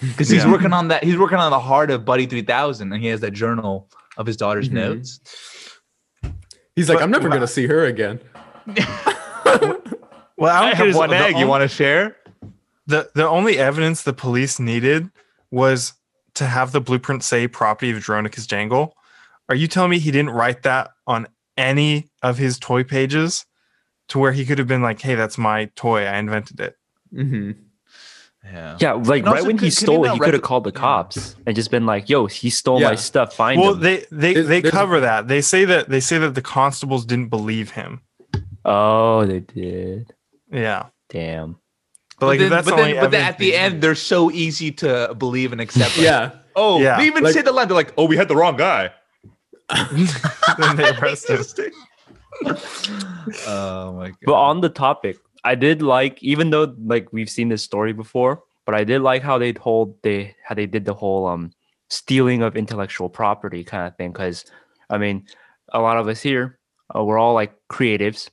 [0.00, 0.52] because he's Yeah.
[0.52, 1.04] working on that.
[1.04, 4.26] He's working on the heart of Buddy Three Thousand, and he has that journal of
[4.26, 4.72] his daughter's Mhm.
[4.72, 5.20] notes.
[6.76, 8.20] He's like, But- I'm never gonna see her again.
[10.36, 11.36] Well, I, I don't get have one the egg.
[11.38, 12.16] You want to share?
[12.86, 15.08] the the only evidence the police needed
[15.52, 15.92] was
[16.34, 18.94] to have the blueprint say property of Dronicus Jangle.
[19.48, 23.46] Are you telling me he didn't write that on any of his toy pages
[24.08, 26.04] to where he could have been like, hey, that's my toy.
[26.04, 26.76] I invented it.
[27.14, 27.52] hmm
[28.44, 28.76] Yeah.
[28.80, 30.64] Yeah, like And right when could- he could he stole it, he could have called
[30.64, 30.80] the yeah.
[30.80, 32.90] cops and just been like, "Yo, he stole Yeah.
[32.90, 33.34] my stuff.
[33.34, 35.28] Find him." Well, him." they they There's- they there's- cover that.
[35.28, 38.00] They say that they say that the constables didn't believe him.
[38.64, 40.12] oh, they did.
[40.52, 40.86] Yeah.
[41.10, 41.56] Damn.
[42.20, 44.30] But like then, that's but, the then, only but then at the end, they're so
[44.30, 45.96] easy to believe and accept.
[45.96, 46.30] like, Yeah.
[46.54, 46.98] Oh, Yeah.
[46.98, 47.66] they even Like- say the line.
[47.68, 48.90] They're like, "Oh, we had the wrong guy."
[50.58, 51.42] then they arrest him.
[53.46, 54.16] oh my god!
[54.26, 58.42] But on the topic, I did like, even though like we've seen this story before,
[58.64, 61.52] but I did like how they told they how they did the whole um
[61.90, 64.12] stealing of intellectual property kind of thing.
[64.12, 64.44] Because
[64.90, 65.26] I mean,
[65.72, 66.58] a lot of us here,
[66.94, 68.30] uh, we're all like creatives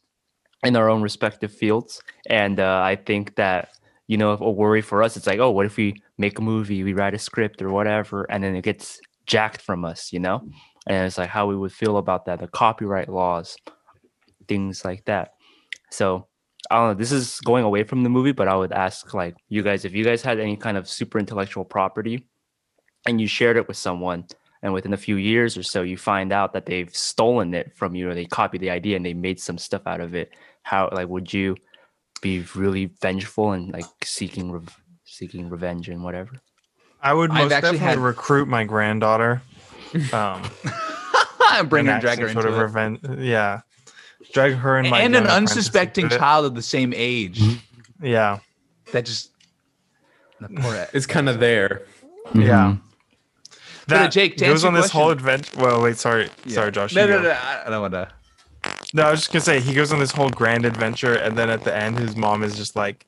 [0.63, 3.69] in our own respective fields, and uh, I think that
[4.11, 6.83] you know, a worry for us, it's like, oh, what if we make a movie,
[6.83, 10.41] we write a script or whatever, and then it gets jacked from us, you know?
[10.85, 13.55] And it's like how we would feel about that, the copyright laws,
[14.49, 15.35] things like that.
[15.91, 16.27] So
[16.71, 16.93] I don't know.
[16.93, 19.93] This is going away from the movie, but I would ask like you guys if
[19.93, 22.25] you guys had any kind of super intellectual property
[23.07, 24.25] and you shared it with someone,
[24.63, 27.95] and within a few years or so you find out that they've stolen it from
[27.95, 30.31] you or they copied the idea and they made some stuff out of it.
[30.63, 31.55] How like would you
[32.21, 36.31] be really vengeful and like seeking rev- seeking revenge and whatever?
[37.01, 39.41] I would most actually definitely had- recruit my granddaughter.
[40.13, 40.41] Um,
[41.51, 42.61] and bring her, enact drag her into sort of it.
[42.61, 42.99] revenge.
[43.19, 43.59] Yeah,
[44.33, 47.41] drag her and my and an unsuspecting child of the same age
[48.01, 48.39] Yeah,
[48.91, 49.31] that just
[50.39, 51.83] the poor It's kind of there.
[52.33, 52.75] yeah.
[53.87, 55.51] But, uh, That Jake, to goes on your this whole adventure.
[55.59, 56.93] Well, wait, sorry, sorry, Josh.
[56.95, 57.23] No, you no, go.
[57.23, 57.29] no.
[57.31, 58.07] I I don't want to.
[58.93, 61.49] No, I was just gonna say he goes on this whole grand adventure, and then
[61.49, 63.05] at the end, his mom is just like,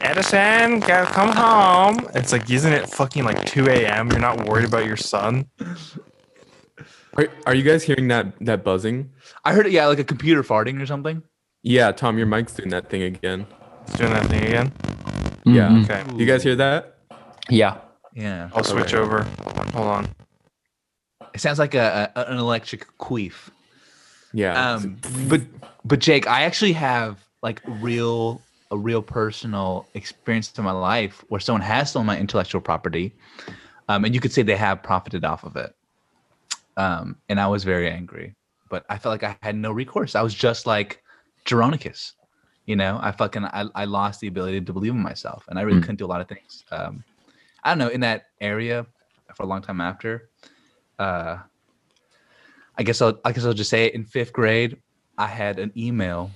[0.00, 4.10] "Edison, go come home." It's like, isn't it fucking like two a.m.?
[4.10, 5.46] You're not worried about your son?
[7.16, 9.10] Are, are you guys hearing that that buzzing?
[9.44, 9.72] I heard it.
[9.72, 11.22] Yeah, like a computer farting or something.
[11.62, 13.46] Yeah, Tom, your mic's doing that thing again.
[13.86, 14.72] He's doing that thing again.
[15.44, 15.68] Yeah.
[15.68, 15.84] Mhm.
[15.84, 16.98] Okay, You guys hear that?
[17.48, 17.78] Yeah.
[18.14, 18.96] Yeah, I'll switch Okay.
[18.98, 19.22] over.
[19.74, 20.08] Hold on.
[21.34, 23.50] it sounds like a, a an electric queef.
[24.32, 24.72] Yeah.
[24.74, 24.98] Um,
[25.28, 25.40] but
[25.84, 28.40] but Jake, I actually have like real
[28.70, 33.12] a real personal experience in my life where someone has stolen my intellectual property,
[33.88, 35.74] um, and you could say they have profited off of it.
[36.76, 38.34] Um, and I was very angry,
[38.68, 40.14] but I felt like I had no recourse.
[40.14, 41.02] I was just like
[41.44, 42.12] Jeronicus.
[42.66, 45.62] You know, I fucking I, I lost the ability to believe in myself, and I
[45.62, 45.82] really Mm.
[45.82, 46.64] couldn't do a lot of things.
[46.70, 47.04] Um,
[47.62, 48.86] I don't know in that area
[49.34, 50.30] for a long time after.
[50.98, 51.38] Uh,
[52.78, 53.94] I guess I'll I guess I'll just say it.
[53.94, 54.78] In fifth grade,
[55.18, 56.30] I had an email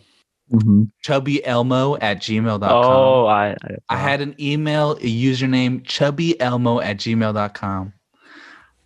[1.05, 2.71] chubbyelmo at gmail.com.
[2.73, 7.93] Oh, I, I, I had an email, a username, chubbyelmo at gmail.com.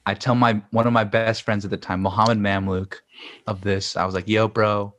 [0.06, 2.94] I tell my one of my best friends at the time, Mohammed Mamluk,
[3.46, 3.96] of this.
[3.96, 4.94] I was like, yo, bro,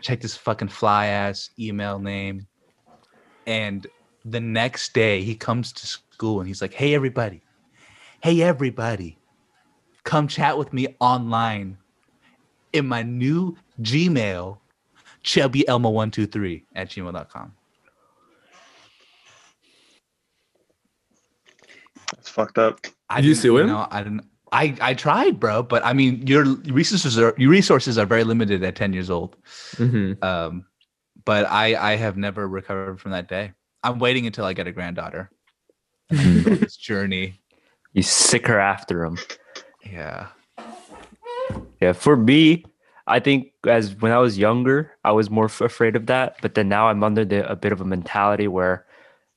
[0.00, 2.46] check this fucking fly ass email name.
[3.46, 3.86] And
[4.24, 7.42] the next day he comes to school and he's like, hey everybody,
[8.22, 9.18] hey everybody,
[10.04, 11.76] come chat with me online
[12.72, 14.58] in my new Gmail,
[15.22, 17.52] chubbyelmo123 at gmail.com.
[22.12, 22.80] That's fucked up.
[23.10, 23.66] I Did you didn't- him?
[23.68, 24.24] No, I didn't.
[24.52, 28.62] I, I tried, bro, but I mean, your resources are your resources are very limited
[28.62, 29.36] at ten years old.
[29.76, 30.66] hmm Um,
[31.24, 33.52] but I I have never recovered from that day.
[33.82, 35.30] I'm waiting until I get a granddaughter.
[36.10, 37.40] And I go on this journey.
[37.92, 39.18] you sick her after him.
[39.84, 40.28] Yeah.
[41.80, 42.64] Yeah, for me,
[43.06, 46.36] I think as when I was younger, I was more f- afraid of that.
[46.42, 48.86] But then now I'm under the, a bit of a mentality where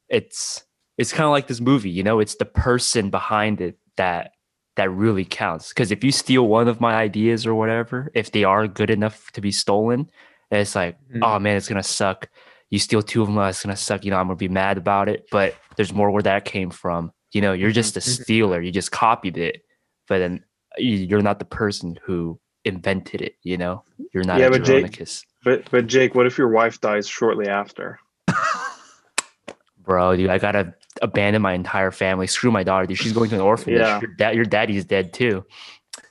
[0.10, 0.64] it's
[0.97, 4.32] it's kind of like this movie, you know, it's the person behind it that
[4.76, 5.70] that really counts.
[5.70, 9.32] Because if you steal one of my ideas or whatever, if they are good enough
[9.34, 10.09] to be stolen,
[10.51, 11.20] it's like, Mm.
[11.24, 12.30] oh man, it's gonna suck.
[12.70, 14.05] You steal two of them, it's gonna suck.
[14.05, 15.28] You know, I'm gonna be mad about it.
[15.32, 17.11] But there's more where that came from.
[17.32, 18.22] You know, you're just a Mhm.
[18.24, 18.61] stealer.
[18.61, 19.61] You just copied it,
[20.07, 20.43] but then
[20.78, 23.36] you- you're not the person who invented it.
[23.43, 24.99] You know, you're not Yeah, a but Jake-
[25.43, 27.99] But but Jake, what if your wife dies shortly after?
[29.78, 30.15] bro.
[30.15, 32.27] Dude, I gotta abandon my entire family.
[32.27, 32.85] Screw my daughter.
[32.85, 33.79] Dude, she's going to an orphanage.
[33.81, 33.99] Yeah.
[34.01, 35.45] Your, dad, your daddy's dead too.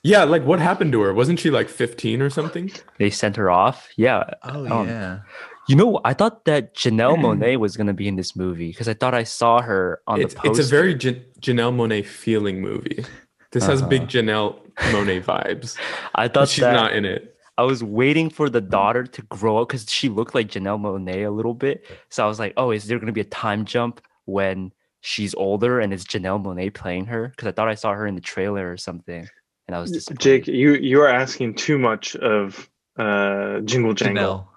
[0.03, 1.13] Yeah, like what happened to her?
[1.13, 2.71] Wasn't she like 15 or something?
[2.97, 3.89] They sent her off.
[3.97, 4.23] Yeah.
[4.43, 5.19] Oh Um, yeah.
[5.67, 8.93] You know, I thought that Janelle Monáe was gonna be in this movie because I
[8.93, 10.61] thought I saw her on It's, the poster.
[10.61, 13.03] it's a very Jan- Janelle Monáe feeling movie.
[13.51, 13.89] This has Uh-huh.
[13.89, 14.59] big Janelle
[14.91, 15.75] Monáe vibes.
[16.15, 17.35] I thought she's that not in it.
[17.57, 21.27] I was waiting for the daughter to grow up because she looked like Janelle Monáe
[21.27, 21.83] a little bit.
[22.09, 24.71] So I was like, oh, is there gonna be a time jump when
[25.01, 27.29] she's older and it's Janelle Monáe playing her?
[27.29, 29.27] Because I thought I saw her in the trailer or something,
[29.67, 30.45] and I was disappointed.
[30.45, 34.49] Jake, you you are asking too much of uh, Jingle Jangle.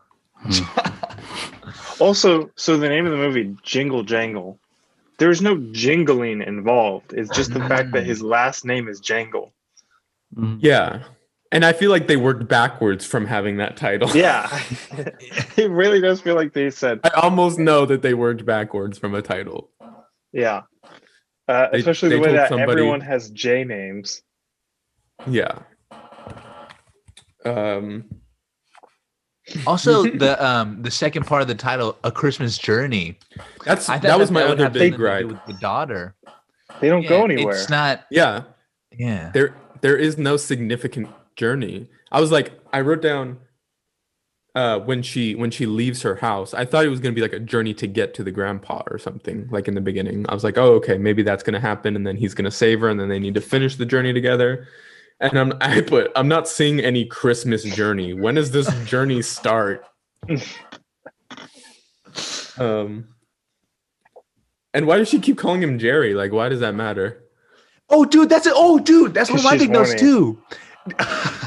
[0.45, 0.89] Janelle.
[2.01, 4.59] Also, so the name of the movie, Jingle Jangle,
[5.19, 7.13] there's no jingling involved.
[7.13, 9.53] It's just the fact that his last name is Jangle.
[10.35, 10.59] Mhm.
[10.61, 11.05] Yeah.
[11.53, 14.11] And I feel like they worked backwards from having that title.
[14.17, 14.49] Yeah,
[15.57, 19.15] it really does feel like they said, I almost know that they worked backwards from
[19.15, 19.69] a title.
[20.33, 20.63] Yeah.
[21.49, 24.23] Uh, They- especially they the way that somebody- everyone has J names.
[25.27, 25.59] Yeah.
[27.45, 28.05] Um
[29.67, 33.19] Also, the um the second part of the title, "A Christmas Journey."
[33.65, 35.27] that's I thought that was my other big something to do gripe.
[35.27, 36.15] with the daughter.
[36.81, 37.55] They don't go anywhere.
[37.55, 38.05] It's not.
[38.11, 38.45] Yeah.
[38.93, 39.31] Yeah.
[39.33, 43.39] there there is no significant journey i was like i wrote down
[44.55, 47.23] uh when she when she leaves her house i thought it was going to be
[47.23, 50.27] like a journey to get to the grandpa or something like in the beginning.
[50.29, 52.51] I was like oh okay maybe that's going to happen and then he's going to
[52.51, 54.69] save her and then they need to finish the journey together.
[55.21, 58.13] And i'm i put i'm not seeing any christmas journey.
[58.13, 59.87] When does this journey start?
[62.59, 63.09] Um
[64.75, 66.13] and why does she keep calling him jerry?
[66.15, 67.25] Like why does that matter?
[67.89, 68.55] Oh, dude, that's it.
[68.57, 70.43] Oh, dude, that's one of 'Cause my she's big notes too.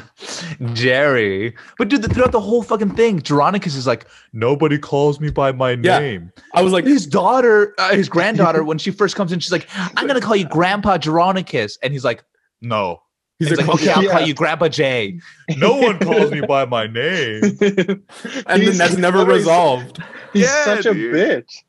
[0.73, 5.51] Jerry, but dude, throughout the whole fucking thing, Jeronicus is like, nobody calls me by
[5.51, 5.99] my Yeah.
[5.99, 6.31] name.
[6.53, 9.67] i was like His daughter, uh, his granddaughter, when she first comes in, she's like,
[9.95, 12.23] I'm gonna call you Grandpa Jeronicus, and he's like,
[12.61, 13.01] No.
[13.39, 14.11] he's, He's, like, like, okay, I'll Yeah.
[14.11, 15.19] call you Grandpa J.
[15.57, 17.41] No one calls me by my name.
[17.61, 19.99] and then that's never literally- resolved.
[20.33, 21.13] He's Yeah, such a dude.
[21.15, 21.61] bitch.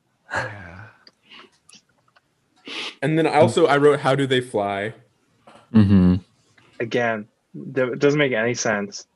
[3.02, 4.94] And then also I wrote, "How do they fly?"
[5.72, 6.20] Mhm.
[6.80, 7.28] Again, th-
[7.76, 9.06] it doesn't make any sense.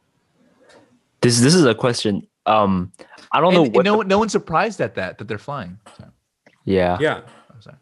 [1.20, 2.26] This this is a question.
[2.46, 2.92] Um,
[3.32, 3.84] I don't know what.
[3.84, 5.78] no, the- one- no one's surprised at that that they're flying.
[5.98, 6.04] So,
[6.64, 6.96] yeah.
[7.00, 7.20] Yeah,
[7.52, 7.76] I'm sorry.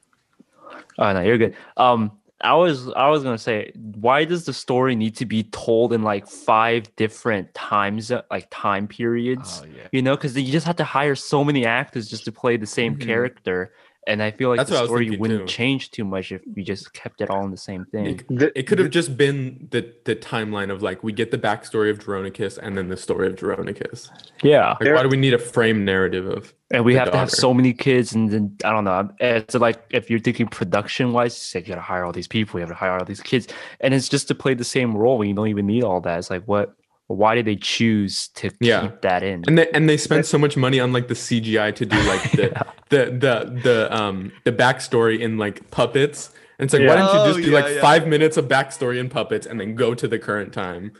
[0.98, 1.54] Oh no, you're good.
[1.76, 5.92] Um, I was I was gonna say, why does the story need to be told
[5.92, 9.62] in like five different times, like time periods?
[9.62, 9.88] Oh yeah.
[9.92, 12.66] You know, because you just have to hire so many actors just to play the
[12.66, 13.06] same Mhm.
[13.06, 13.72] character,
[14.08, 15.46] and I feel like That's what I the story thinking, wouldn't too.
[15.46, 18.20] change too much if we just kept it all in the same thing.
[18.30, 21.90] it, it could have just been the the timeline of like we get the backstory
[21.90, 24.10] of Jeronicus and then the story of Jeronicus.
[24.42, 26.54] Yeah, Like, why do we need a frame narrative of?
[26.70, 29.10] and we the have to have so many kids, and then I don't know.
[29.20, 32.28] It's eh, like if you're thinking production wise, it's like you gotta hire all these
[32.28, 33.48] people, you have to hire all these kids,
[33.80, 36.18] and it's just to play the same role when you don't even need all that.
[36.18, 36.74] It's like what
[37.08, 38.82] why did they choose to Yeah.
[38.82, 39.42] keep that in?
[39.46, 42.30] And they and they spend so much money on like the CGI to do like
[42.32, 46.30] the the the the um the backstory in like puppets.
[46.58, 47.06] And it's like, why Yeah.
[47.06, 47.80] don't you Oh, just do yeah, like yeah.
[47.80, 50.92] five minutes of backstory in puppets and then go to the current time?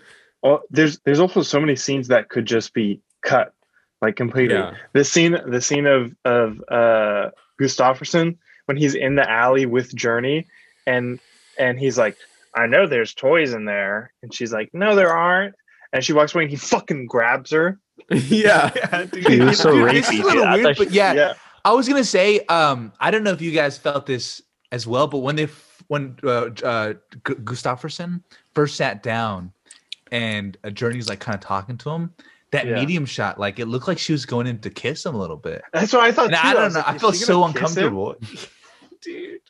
[0.42, 3.52] Well, there's there's also so many scenes that could just be cut,
[4.00, 4.56] like completely.
[4.56, 4.74] Yeah.
[4.94, 10.46] The scene the scene of of uh Gustafson when he's in the alley with Journey
[10.86, 11.18] and
[11.58, 12.16] and he's like,
[12.54, 14.12] I know there's toys in there.
[14.22, 15.54] And she's like, No, there aren't.
[15.92, 17.78] And she walks away and he fucking grabs her.
[18.10, 18.70] yeah.
[18.76, 19.24] Yeah, dude.
[19.24, 20.42] Dude, was so Dude, This rapey, a little dude.
[20.44, 21.34] I weird, thought but yeah, Yeah.
[21.64, 24.40] I was gonna say, um, I don't know if you guys felt this
[24.72, 26.94] as well, but when they f- when uh, uh,
[27.26, 28.22] G- Gustafson
[28.54, 29.52] first sat down
[30.12, 32.12] and uh, Journey's like kind of talking to him,
[32.52, 32.74] that Yeah.
[32.76, 35.36] medium shot, like it looked like she was going in to kiss him a little
[35.36, 35.62] bit.
[35.72, 36.26] That's what I thought.
[36.26, 36.40] And too.
[36.42, 37.84] I don't was know, like, I is felt so gonna kiss him?
[37.84, 38.14] uncomfortable,
[39.02, 39.40] dude.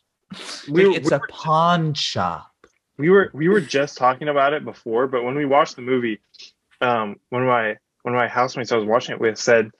[0.68, 2.52] We, it's we a pawn shop.
[2.98, 6.20] We were we were just talking about it before, but when we watched the movie,
[6.80, 9.70] um, one of my one of my housemates I was watching it with said,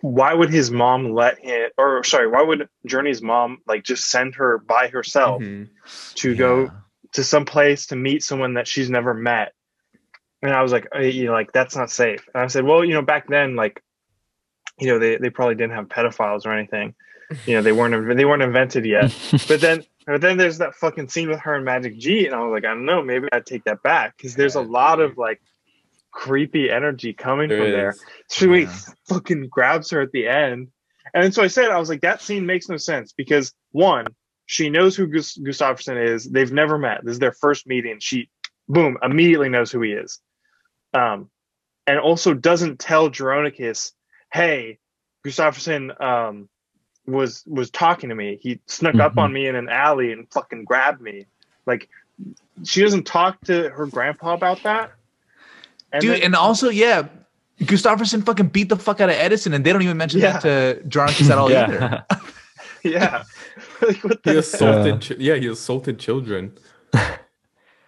[0.00, 4.34] "Why would his mom let him?" Or sorry, why would Journey's mom like just send
[4.36, 5.68] her by herself Mhm.
[6.16, 6.70] to go
[7.12, 9.52] to some place to meet someone that she's never met?
[10.42, 12.26] And I was like, "Uh, you know, like that's not safe.
[12.34, 13.82] And I said, well, you know, back then, like,
[14.78, 16.94] you know, they, they probably didn't have pedophiles or anything.
[17.46, 19.16] You know, they weren't they weren't invented yet.
[19.48, 22.40] but then but then there's that fucking scene with her and Magic G, and I
[22.40, 25.16] was like, I don't know, maybe I'd take that back because there's a lot of
[25.16, 25.40] like
[26.10, 27.94] creepy energy coming There from there.
[28.28, 28.66] So he
[29.08, 30.68] fucking grabs her at the end,
[31.12, 34.06] and so I said, I was like, that scene makes no sense because one,
[34.46, 36.24] she knows who Gus- Gustafson is.
[36.24, 37.04] They've never met.
[37.04, 37.98] This is their first meeting.
[38.00, 38.28] She,
[38.68, 40.20] boom, immediately knows who he is.
[40.92, 41.30] Um,
[41.86, 43.92] and also doesn't tell Jeronicus,
[44.32, 44.78] hey,
[45.24, 46.48] Gustafson um,
[47.06, 48.38] was was talking to me.
[48.40, 49.22] He snuck up Mhm.
[49.22, 51.26] on me in an alley and fucking grabbed me.
[51.66, 51.88] Like
[52.64, 54.92] she doesn't talk to her grandpa about that.
[55.92, 57.02] And dude, then- and also, yeah,
[57.66, 60.80] Gustafson fucking beat the fuck out of Edison, and they don't even mention that to
[60.88, 62.04] Dronicus at all either.
[62.84, 63.22] yeah,
[63.82, 65.00] like what He assaulted.
[65.02, 66.52] chi- yeah, he assaulted children.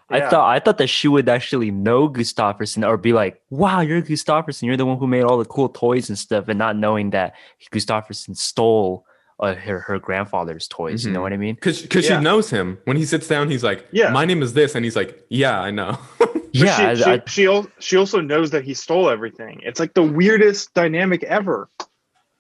[0.09, 0.31] I Yeah.
[0.31, 4.67] thought I thought that she would actually know Gustafson or be like, "Wow, you're Gustafson.
[4.69, 7.35] You're the one who made all the cool toys and stuff," and not knowing that
[7.73, 9.05] Gustafson stole
[9.41, 11.05] uh, her her grandfather's toys.
[11.05, 11.22] You know Mhm.
[11.22, 11.55] what I mean?
[11.57, 12.18] Because because Yeah.
[12.18, 12.78] she knows him.
[12.84, 14.11] When he sits down, he's like, Yeah.
[14.11, 14.74] my name is this.
[14.74, 15.99] And he's like, yeah, I know.
[16.18, 19.61] But yeah, she, I- I- she, she, she also knows that he stole everything.
[19.62, 21.68] It's like the weirdest dynamic ever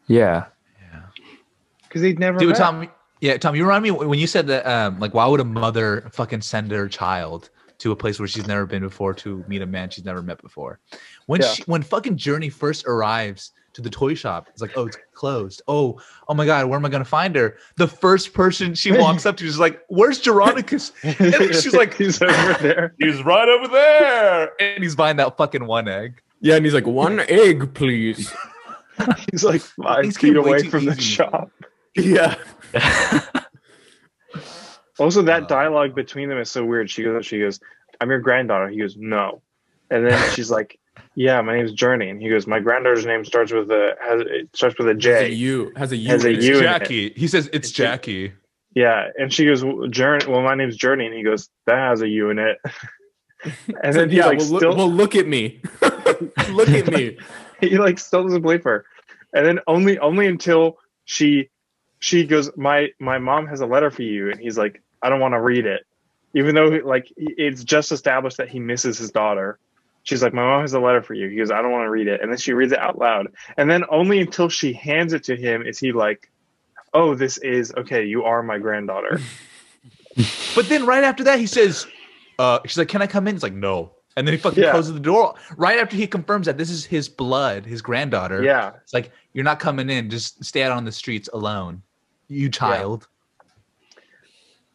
[0.06, 0.46] Yeah,
[0.80, 1.02] yeah.
[1.82, 2.56] because they'd never Dude, met.
[2.56, 2.88] Tom,
[3.20, 6.08] yeah, Tom, you remind me when you said that, um, like, why would a mother
[6.12, 9.66] fucking send her child to a place where she's never been before to meet a
[9.66, 10.78] man she's never met before?
[11.26, 11.48] When Yeah.
[11.48, 15.62] she, when fucking Journey first arrives to the toy shop, it's like, oh, it's closed.
[15.68, 17.56] Oh, oh my god, where am I gonna find her?
[17.76, 20.92] The first person she walks up to is like, where's Jeronicus?
[21.02, 22.94] And she's like, he's over there.
[22.98, 26.20] he's right over there, and he's buying that fucking one egg.
[26.40, 28.32] yeah, and he's like, one egg, please.
[29.30, 31.50] He's like five Things feet away from the shop.
[31.94, 32.34] Yeah.
[34.98, 36.90] Also, that Uh, dialogue between them is so weird.
[36.90, 37.60] She goes, she goes,
[38.00, 39.42] "I'm your granddaughter." He goes, "No,"
[39.90, 40.78] and then she's like,
[41.16, 44.48] "Yeah, my name's Journey," and he goes, "My granddaughter's name starts with a has it
[44.54, 45.72] starts with a Has a J." U.
[45.76, 46.08] Has a U.
[46.08, 46.44] Has a it.
[46.44, 46.60] In it.
[46.60, 47.12] Jackie.
[47.16, 48.32] He says it's It's- Jackie.
[48.74, 52.02] Yeah, and she goes, "Well, "Journey." Well, my name's Journey, and he goes, "That has
[52.02, 52.58] a U in it."
[53.82, 55.60] and then he yeah, like well, look, still well, look at me.
[56.50, 57.16] look at me.
[57.60, 58.84] he like still doesn't believe her
[59.36, 61.48] and then only only until she
[61.98, 65.20] she goes my my mom has a letter for you and he's like i don't
[65.20, 65.86] want to read it
[66.34, 69.58] even though like it's just established that he misses his daughter
[70.06, 71.90] she's like my mom has a letter for you he goes i don't want to
[71.90, 73.26] read it and then she reads it out loud
[73.58, 76.30] and then only until she hands it to him is he like
[76.94, 79.20] oh this is okay you are my granddaughter
[80.54, 81.86] But then right after that, he says,
[82.38, 83.34] uh, she's like, Can I come in?
[83.34, 83.92] He's like, No.
[84.16, 84.70] And then he fucking Yeah.
[84.70, 85.34] closes the door.
[85.58, 88.42] Right after he confirms that this is his blood, his granddaughter.
[88.42, 90.08] yeah It's like, You're not coming in.
[90.08, 91.82] Just stay out on the streets alone.
[92.28, 93.06] You child.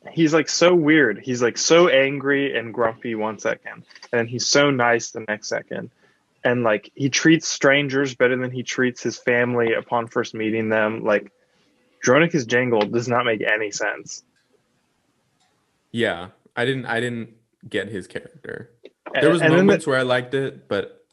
[0.10, 1.20] He's like so weird.
[1.20, 5.48] He's like so angry and grumpy one second, and then he's so nice the next
[5.48, 5.92] second.
[6.44, 11.04] And like he treats strangers better than he treats his family upon first meeting them.
[11.04, 11.32] Like
[12.06, 14.24] Dronicus Jangle does not make any sense.
[15.92, 16.86] Yeah, I didn't.
[16.86, 17.36] I didn't
[17.68, 18.72] get his character.
[19.14, 21.06] There was and then moments where I liked it, but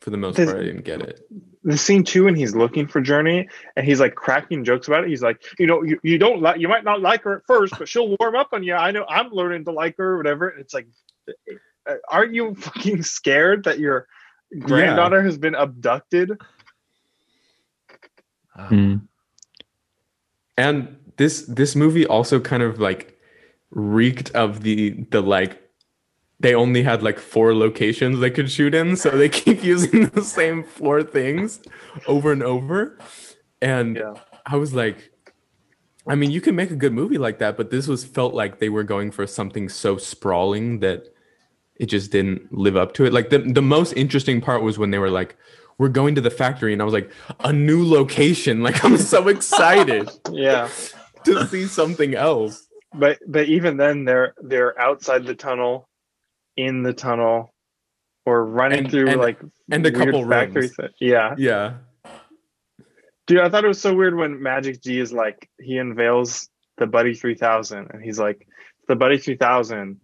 [0.00, 1.26] for the most There's- part, I didn't get it.
[1.68, 5.04] The, the scene too, when he's looking for Journey and he's like cracking jokes about
[5.04, 5.10] it.
[5.10, 7.74] He's like, you know, you, you don't like, you might not like her at first,
[7.78, 8.74] but she'll warm up on you.
[8.74, 10.48] I know I'm learning to like her or whatever.
[10.48, 10.88] And it's like,
[11.88, 14.06] uh, aren't you fucking scared that your
[14.58, 16.32] granddaughter has been abducted?
[18.56, 19.02] Uh, Mm.
[20.56, 23.16] And this this movie also kind of like
[23.70, 25.67] reeked of the the like
[26.40, 30.22] they only had like four locations they could shoot in, so they keep using the
[30.22, 31.60] same four things
[32.06, 32.98] over and over.
[33.60, 34.14] And Yeah.
[34.46, 35.10] I was like,
[36.06, 38.58] I mean, you can make a good movie like that, but this was felt like
[38.60, 41.04] they were going for something so sprawling that
[41.76, 43.12] it just didn't live up to it.
[43.12, 45.36] Like the the most interesting part was when they were like,
[45.76, 47.10] "We're going to the factory," and I was like,
[47.40, 50.68] "A new location!" Like I'm so excited Yeah.
[51.24, 52.66] to see something else.
[52.94, 55.87] But but even then they're they're outside the tunnel,
[56.58, 57.54] in the tunnel,
[58.26, 59.38] or running And- through and- like
[59.70, 61.34] and a couple thi- Yeah.
[61.38, 61.74] Yeah,
[63.26, 66.48] Dude, I thought it was so weird when Magic G is like he unveils
[66.78, 68.46] the Buddy 3000 and he's like
[68.88, 70.00] the Buddy 3000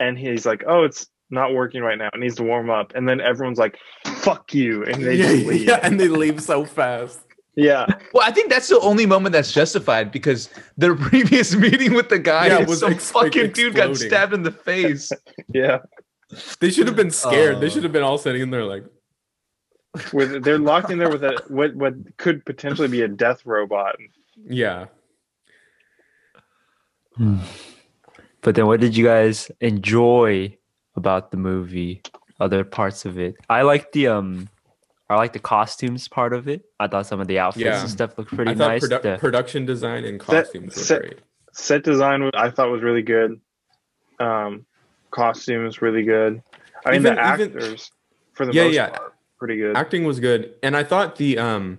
[0.00, 2.08] and he's like, "Oh, it's not working right now.
[2.12, 5.62] It needs to warm up." And then everyone's like, "Fuck you." And they yeah, leave.
[5.64, 7.20] yeah, and they leave so fast.
[7.56, 7.86] Yeah.
[8.12, 12.18] Well, I think that's the only moment that's justified because their previous meeting with the
[12.18, 15.10] guy, Yeah, was some ex- like, fucking dude got stabbed in the face.
[15.52, 15.78] Yeah.
[16.60, 17.60] They should have been scared.
[17.60, 17.68] they Oh.
[17.70, 18.84] should have been all sitting in there like,
[20.12, 23.96] With they're locked in there with a what what could potentially be a death robot.
[24.46, 24.86] yeah.
[28.42, 30.56] But then, what did you guys enjoy
[30.94, 32.02] about the movie?
[32.38, 34.48] Other parts of it, I like the um,
[35.08, 36.64] I like the costumes part of it.
[36.80, 37.80] I thought some of the outfits Yeah.
[37.80, 38.84] and stuff looked pretty I nice.
[38.86, 41.18] produ- The- production design and Set- costumes were set- great.
[41.52, 43.40] Set design I thought was really good.
[44.18, 44.66] Um
[45.10, 46.42] costumes really good.
[46.84, 47.90] I mean Even- the even- actors
[48.34, 48.88] for the Yeah, most yeah.
[48.90, 49.76] part pretty good.
[49.76, 51.78] acting was good and i thought the um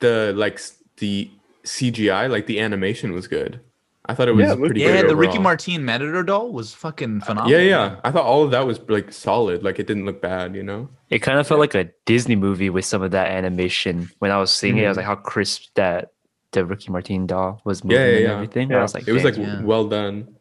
[0.00, 0.60] the like
[0.98, 1.30] the
[1.64, 3.60] cgi like the animation was good
[4.06, 5.38] i thought it was Yeah, it looked pretty Yeah, good the Ricky.
[5.38, 7.58] Martin Matador doll was fucking uh, phenomenal.
[7.58, 10.54] yeah yeah i thought all of that was like solid like it didn't look bad
[10.54, 14.10] you know It kind of felt like a Disney movie with some of that animation.
[14.18, 15.08] When I was seeing it, I was mm-hmm.
[15.08, 16.12] like, how crisp that
[16.52, 18.70] the Ricky Martin doll was moving Yeah, yeah, and everything.
[18.70, 18.78] Yeah.
[18.78, 19.62] I was like, it was like Yeah.
[19.62, 20.34] well done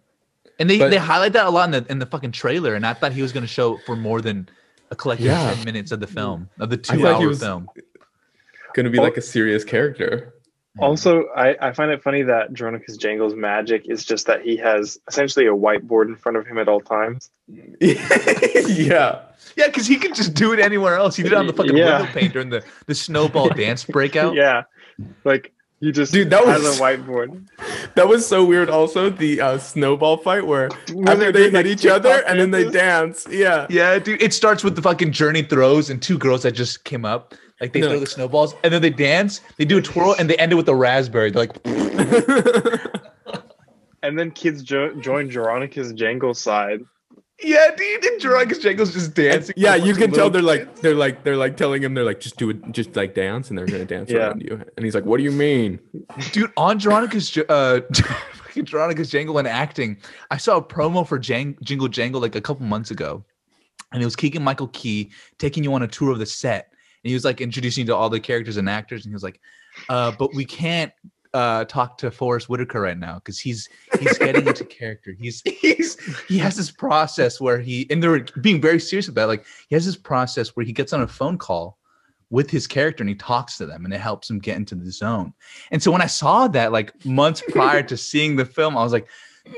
[0.60, 2.86] And they, But- they highlight that a lot in the in the fucking trailer, and
[2.86, 4.50] I thought he was going to show for more than
[4.92, 5.54] a collective Yeah.
[5.54, 7.68] ten minutes of the film of the two thought he hour was- film.
[8.76, 9.04] gonna be Oh.
[9.04, 10.34] like a serious character
[10.80, 14.98] Also, I, I find it funny that Dronicus Jangle's magic is just that he has
[15.08, 17.30] essentially a whiteboard in front of him at all times.
[17.48, 19.22] yeah
[19.56, 21.16] Yeah, because he could just do it anywhere else.
[21.16, 22.00] He did it on the fucking Yeah.
[22.02, 24.34] window pane during the the snowball dance breakout.
[24.36, 24.64] Yeah.
[25.24, 27.46] Like he just Dude, that has was- a whiteboard.
[27.96, 31.52] that was so weird also the uh, snowball fight where Where after they're they doing,
[31.52, 34.22] hit like, each other and then they dance yeah Yeah, dude.
[34.22, 37.36] It starts with the fucking journey throws and two girls that just came up.
[37.64, 37.90] Like they No.
[37.92, 39.40] throw the snowballs and then they dance.
[39.58, 41.32] They do a twirl and they end it with a raspberry.
[41.32, 41.56] They're like,
[44.04, 46.82] And then kids jo- join Dronicus Jangle's side.
[47.42, 48.04] yeah, dude.
[48.04, 49.54] And Drunkus Jangle's just dancing.
[49.58, 50.68] yeah, you can tell little they're kids.
[50.74, 53.48] like they're like they're like telling him they're like just do it, just like dance,
[53.50, 54.18] and they're gonna dance Yeah.
[54.28, 54.62] around you.
[54.76, 55.80] And he's like, "What do you mean?"
[56.34, 57.80] dude on Veronica's J- uh
[58.34, 59.98] fucking Veronica's Jangle and acting.
[60.32, 63.24] I saw a promo for Jang- Jingle Jangle like a couple months ago,
[63.94, 66.73] and it was Keegan Michael Key taking you on a tour of the set,
[67.04, 69.24] and he was like introducing you to all the characters and actors, and he was
[69.24, 69.40] like,
[69.90, 70.92] uh, "But we can't."
[71.36, 73.68] Uh, talk to Forest Whitaker right now because he's
[74.00, 75.16] he's getting into character.
[75.20, 75.98] He's he's
[76.28, 79.28] he has this process where he and they're being very serious about it.
[79.30, 81.80] like he has this process where he gets on a phone call
[82.34, 84.92] with his character and he talks to them and it helps him get into the
[84.92, 85.34] zone.
[85.72, 88.92] And so when I saw that like months prior to seeing the film, I was
[88.92, 89.08] like,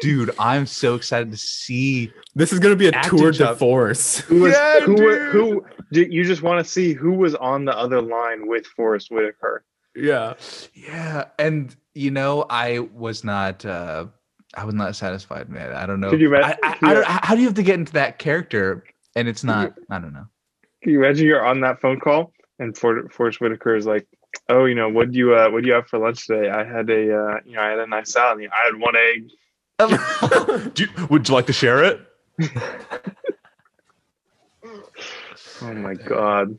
[0.02, 2.12] dude, I'm so excited to see.
[2.36, 3.58] This is gonna be a tour de job.
[3.58, 4.20] force.
[4.28, 5.22] Who was Yeah, who, dude.
[5.32, 9.12] who do you just want to see who was on the other line with Forest
[9.12, 9.64] Whitaker?
[9.96, 10.34] Yeah,
[10.74, 11.26] Yeah.
[11.40, 14.08] And you know, I was not uh
[14.56, 15.74] I was not satisfied, man.
[15.74, 16.10] I don't know.
[16.10, 17.94] Could you ima- I, I, could I don't, how do you have to get into
[17.94, 18.84] that character?
[19.16, 20.28] And it's not, I don't know.
[20.84, 24.06] Can you imagine you're on that phone call and For- Forest Whitaker is like,
[24.50, 26.50] "Oh, you know, what do you uh, what do you have for lunch today?
[26.50, 28.48] I had a uh, you know, I had a nice salad.
[28.52, 29.30] I had one egg."
[29.80, 32.00] Do you- would you like to share it?
[35.62, 36.58] Oh my god.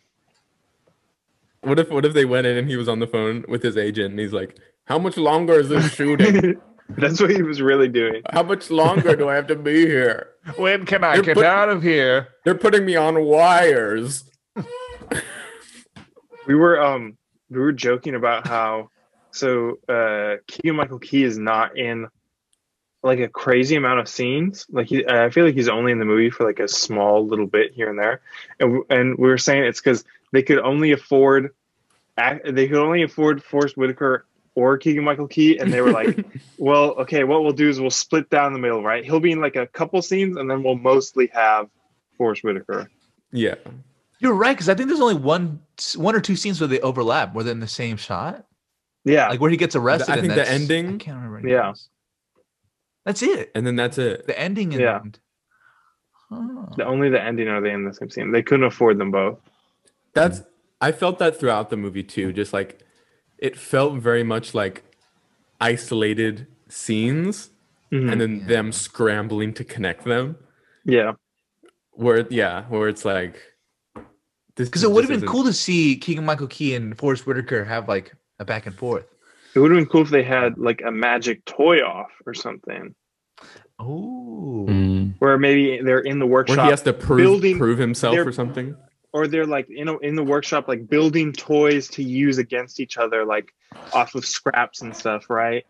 [1.63, 3.77] What if what if they went in and he was on the phone with his
[3.77, 6.61] agent and he's like, "How much longer is this shooting?
[6.91, 8.23] That's what he was really doing.
[8.31, 10.29] How much longer do I have to be here?
[10.57, 12.29] When can I You're get put- out of here?
[12.45, 14.25] They're putting me on wires."
[16.47, 17.17] We were um
[17.51, 18.89] we were joking about how
[19.33, 22.07] so uh Keegan Michael Key is not in
[23.07, 24.67] like a crazy amount of scenes.
[24.71, 27.47] Like he, I feel like he's only in the movie for like a small little
[27.47, 28.21] bit here and there.
[28.61, 31.55] And and we were saying it's because they could only afford
[32.19, 36.19] act, they could only afford Forest Whitaker or Keegan Michael Key, and they were like,
[36.59, 39.05] well, okay, what we'll do is we'll split down the middle, right?
[39.05, 41.69] He'll be in like a couple scenes, and then we'll mostly have
[42.17, 42.91] Forest Whitaker.
[43.33, 43.57] yeah,
[44.19, 45.61] You're right, because I think there's only one
[45.95, 48.47] one or two scenes where they overlap, where they're in the same shot.
[49.05, 50.11] Yeah, Like where he gets arrested.
[50.11, 51.49] I and think the ending- I can't remember.
[51.49, 51.69] Yeah.
[51.69, 51.89] else.
[53.07, 53.53] That's it.
[53.55, 54.27] and then that's it.
[54.27, 55.01] The ending and Yeah.
[56.33, 56.69] Oh.
[56.77, 58.33] The, only the ending are they in the same scene.
[58.33, 59.39] They couldn't afford them both.
[60.13, 60.43] That's
[60.81, 62.33] I felt that throughout the movie too.
[62.33, 62.81] Just like
[63.39, 64.83] it felt very much like
[65.61, 67.51] isolated scenes
[67.93, 68.11] Mhm.
[68.13, 68.47] and then Yeah.
[68.47, 70.37] them scrambling to connect them.
[70.85, 71.13] yeah,
[71.93, 73.41] Where yeah, where it's like
[74.57, 77.89] Because it would have been cool to see Keegan Michael Key and Forest Whitaker have
[77.89, 79.07] like a back and forth.
[79.57, 82.95] It would have been cool if they had like a magic toy off or something,
[83.79, 84.67] Oh.
[84.69, 85.15] Mm.
[85.19, 88.33] where maybe they're in the where workshop he has to prove building prove himself or
[88.33, 88.77] something.
[89.13, 92.97] or they're like you know in the workshop like building toys to use against each
[92.99, 93.53] other like
[93.95, 95.65] off of scraps and stuff right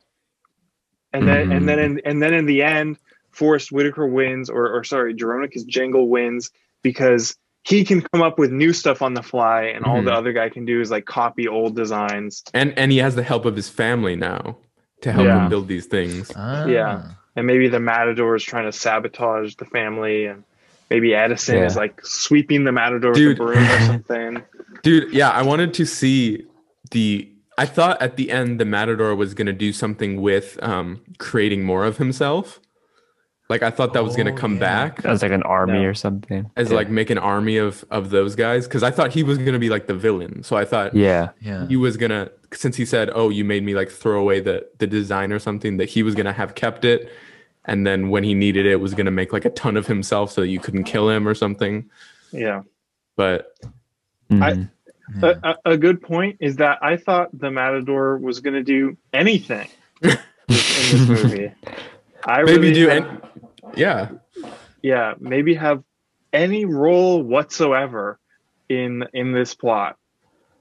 [1.13, 2.99] and then and then in, and then in the end
[3.31, 6.51] Forest Whitaker wins or or sorry Jeronicus Jangle wins
[6.83, 7.37] because
[7.67, 10.17] he can come up with new stuff on the fly and all the Mhm.
[10.17, 13.45] other guy can do is like copy old designs And and he has the help
[13.45, 14.57] of his family now
[15.03, 15.43] to help Yeah.
[15.45, 16.31] him build these things.
[16.37, 16.67] Ah.
[16.67, 17.03] Yeah.
[17.39, 20.43] and maybe the Matador is trying to sabotage the family and
[20.89, 23.39] maybe Edison is like sweeping the Matador Dude.
[23.39, 24.43] with a broom or something
[24.83, 26.45] Dude, yeah, I wanted to see
[26.93, 27.29] the.
[27.59, 31.85] I thought at the end the Matador was gonna do something with um, creating more
[31.85, 32.61] of himself.
[33.49, 34.59] Like I thought that was gonna Oh, come yeah.
[34.59, 35.89] back As like an army No.
[35.89, 36.51] or something.
[36.57, 36.77] as yeah.
[36.77, 39.69] like make an army of of those guys because I thought he was gonna be
[39.71, 40.43] like the villain.
[40.43, 41.31] So I thought yeah.
[41.41, 41.67] Yeah.
[41.69, 44.87] he was gonna since he said, "Oh, you made me like throw away the the
[44.87, 47.09] design or something," that he was gonna have kept it,
[47.67, 50.41] and then when he needed it, was gonna make like a ton of himself so
[50.41, 51.89] that you couldn't kill him or something.
[52.33, 52.63] yeah
[53.17, 53.53] But
[54.31, 54.69] Mhm.
[55.23, 55.29] Yeah.
[55.45, 58.97] a, a, a good point is that I thought the Matador was going to do
[59.13, 59.69] anything
[60.03, 60.19] in
[60.49, 61.53] this movie.
[62.25, 63.21] I maybe really do had- and
[63.77, 64.11] yeah,
[64.83, 65.83] yeah, maybe have
[66.33, 68.19] any role whatsoever
[68.69, 69.97] in in this plot.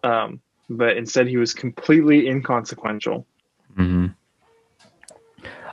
[0.03, 3.25] Um, but instead, he was completely inconsequential.
[3.75, 4.07] hmm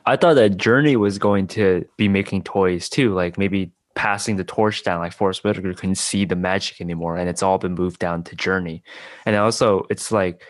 [0.04, 4.44] I thought that Journey was going to be making toys too, like maybe passing the
[4.44, 4.98] torch down.
[4.98, 8.36] Like Forrest Whitaker couldn't see the magic anymore, and it's all been moved down to
[8.36, 8.82] Journey.
[9.26, 10.42] And also, it's like,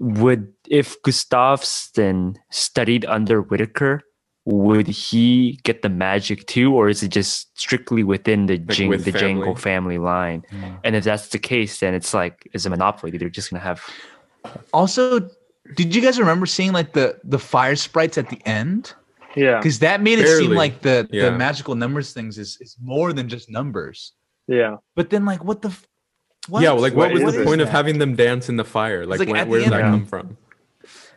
[0.00, 4.02] would if Gustafson studied under Whitaker,
[4.46, 9.04] would he get the magic too, or is it just strictly within the Jing, with
[9.04, 9.96] the Jangle family.
[9.96, 10.44] family line?
[10.52, 10.78] Mm.
[10.84, 13.16] And if that's the case, then it's like it's a monopoly.
[13.16, 13.82] They're just gonna have
[14.72, 15.20] Also,
[15.76, 18.92] did you guys remember seeing like the the fire sprites at the end?
[19.36, 21.30] Yeah, Because that made it seem like the Yeah.
[21.30, 24.12] the magical numbers things is is more than just numbers.
[24.46, 24.76] yeah.
[24.94, 25.86] But then like what the f-
[26.48, 26.62] what?
[26.62, 26.72] yeah.
[26.72, 27.46] Like, what, What was the it?
[27.46, 29.06] point of having them dance in the fire?
[29.06, 29.90] Like, like where, where did that end.
[29.90, 30.36] come from?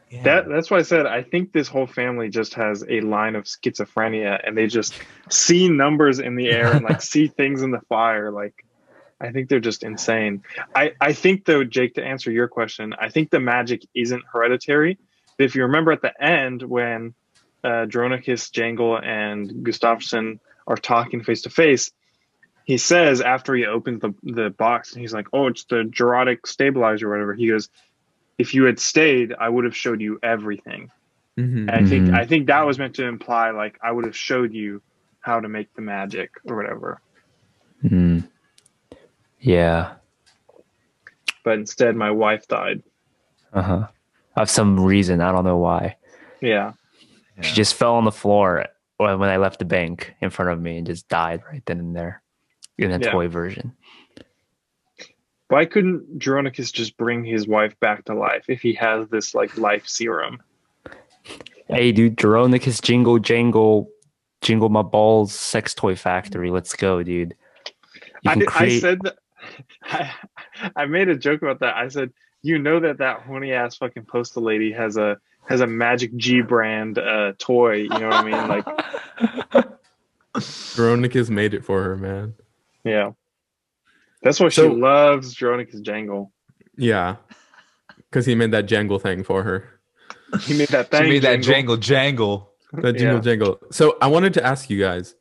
[0.10, 0.24] Yeah.
[0.24, 3.44] That that's why I said I think this whole family just has a line of
[3.44, 4.94] schizophrenia, and they just
[5.30, 8.32] see numbers in the air and like see things in the fire.
[8.32, 8.66] Like,
[9.20, 10.44] I think they're just insane.
[10.74, 14.98] I I think though, Jake, to answer your question, I think the magic isn't hereditary.
[15.38, 17.14] If you remember at the end when
[17.64, 21.92] uh, Dronicus, Jangle, and Gustafson are talking face to face,
[22.64, 26.46] he says after he opens the the box, and he's like, "Oh, it's the Gerotic
[26.46, 27.70] stabilizer or whatever." He goes,
[28.38, 30.90] "If you had stayed, I would have showed you everything."
[31.38, 31.70] Mhm.
[31.70, 32.18] And I think Mhm.
[32.18, 34.82] I think that was meant to imply like I would have showed you
[35.20, 37.02] how to make the magic or whatever.
[37.88, 38.20] Hmm.
[39.40, 39.96] yeah.
[41.44, 42.82] But instead, my wife died.
[43.54, 43.88] Uh huh.
[44.36, 45.96] Of some reason, I don't know why.
[46.42, 46.74] Yeah,
[47.42, 48.66] She just fell on the floor
[48.98, 51.80] when when I left the bank in front of me and just died right then
[51.80, 52.22] and there
[52.78, 53.12] in a Yeah.
[53.12, 53.74] toy version.
[55.50, 59.58] Why couldn't Dronicus just bring his wife back to life if he has this like
[59.58, 60.42] life serum?
[61.68, 63.90] Hey, dude, Jeronicus Jingle Jangle,
[64.42, 66.50] Jingle My Balls Sex Toy Factory.
[66.50, 67.36] Let's go, dude.
[68.24, 69.18] You I, can I said that.
[69.84, 70.12] I,
[70.76, 71.76] I made a joke about that.
[71.76, 72.12] I said,
[72.42, 75.18] you know that that horny ass fucking postal lady has a
[75.48, 77.76] has a Magic G brand uh, toy.
[77.76, 78.48] You know what I mean?
[78.48, 79.68] Like,
[80.76, 82.36] Veronicas made it for her, man.
[82.84, 83.12] yeah.
[84.24, 86.32] That's why So- she loves Dronicus Jangle.
[86.78, 87.16] Yeah,
[88.10, 89.80] because he made that jangle thing for her.
[90.42, 91.10] He made that She thing.
[91.10, 91.78] made that jangle.
[91.78, 92.52] jangle jangle.
[92.74, 93.22] That jingle Yeah.
[93.22, 93.60] jangle.
[93.72, 95.16] So I wanted to ask you guys,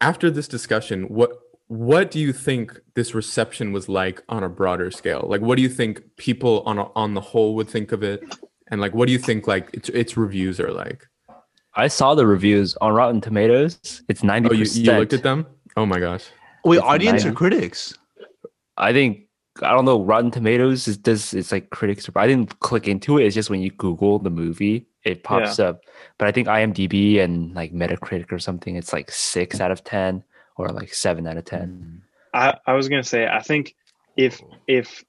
[0.00, 1.32] after this discussion, what
[1.68, 5.24] what do you think this reception was like on a broader scale?
[5.28, 8.22] Like, what do you think people on a, on the whole would think of it,
[8.68, 11.06] and like, what do you think like its its reviews are like?
[11.74, 14.02] I saw the reviews on Rotten Tomatoes.
[14.08, 14.84] It's ninety Oh, you, percent.
[14.86, 15.46] you looked at them?
[15.76, 16.26] Oh my gosh.
[16.64, 17.94] Wait, It's audience or critics?
[18.76, 19.26] I think
[19.62, 20.02] I don't know.
[20.02, 21.34] Rotten Tomatoes is this.
[21.34, 22.08] It's like critics.
[22.14, 23.26] I didn't click into it.
[23.26, 25.82] It's just when you Google the movie, it pops up.
[26.18, 30.22] But I think IMDb and like Metacritic or something, it's like six out of ten
[30.56, 31.68] or like seven out of ten.
[31.68, 31.96] Hmm.
[32.32, 33.74] I, I was gonna say I think
[34.16, 35.04] if if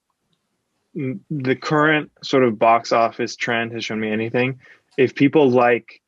[0.94, 4.60] the current sort of box office trend has shown me anything,
[4.98, 6.02] if people like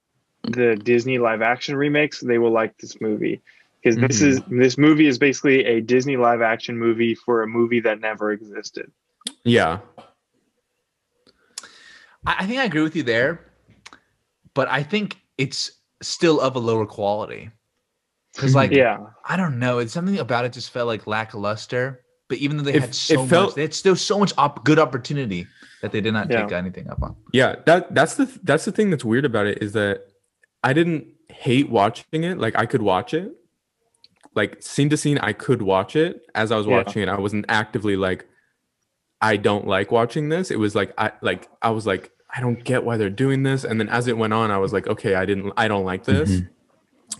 [0.43, 3.41] the Disney live action remakes, they will like this movie.
[3.83, 4.27] Because this Mhm.
[4.27, 8.31] is this movie is basically a Disney live action movie for a movie that never
[8.31, 8.91] existed.
[9.43, 9.79] Yeah.
[12.25, 13.41] I, I think I agree with you there,
[14.53, 17.49] but I think it's still of a lower quality.
[18.35, 21.99] Because like Yeah, I don't know, it's something about it just felt like lackluster.
[22.29, 24.33] But even though they It- had so it felt- much, they had still so much
[24.37, 25.45] op- good opportunity
[25.81, 26.43] that they did not Yeah.
[26.43, 27.15] take anything up on.
[27.33, 30.07] Yeah, that that's the that's the thing that's weird about it is that
[30.63, 32.37] I didn't hate watching it.
[32.39, 33.35] Like I could watch it.
[34.35, 36.25] Like scene to scene, I could watch it.
[36.33, 36.77] As I was Yeah.
[36.77, 38.25] watching it, I wasn't actively like
[39.21, 40.51] I don't like watching this.
[40.51, 43.63] It was like I like I was like I don't get why they're doing this.
[43.63, 46.03] And then as it went on, I was like, okay, I didn't I don't like
[46.05, 46.29] this.
[46.31, 46.47] Mm-hmm.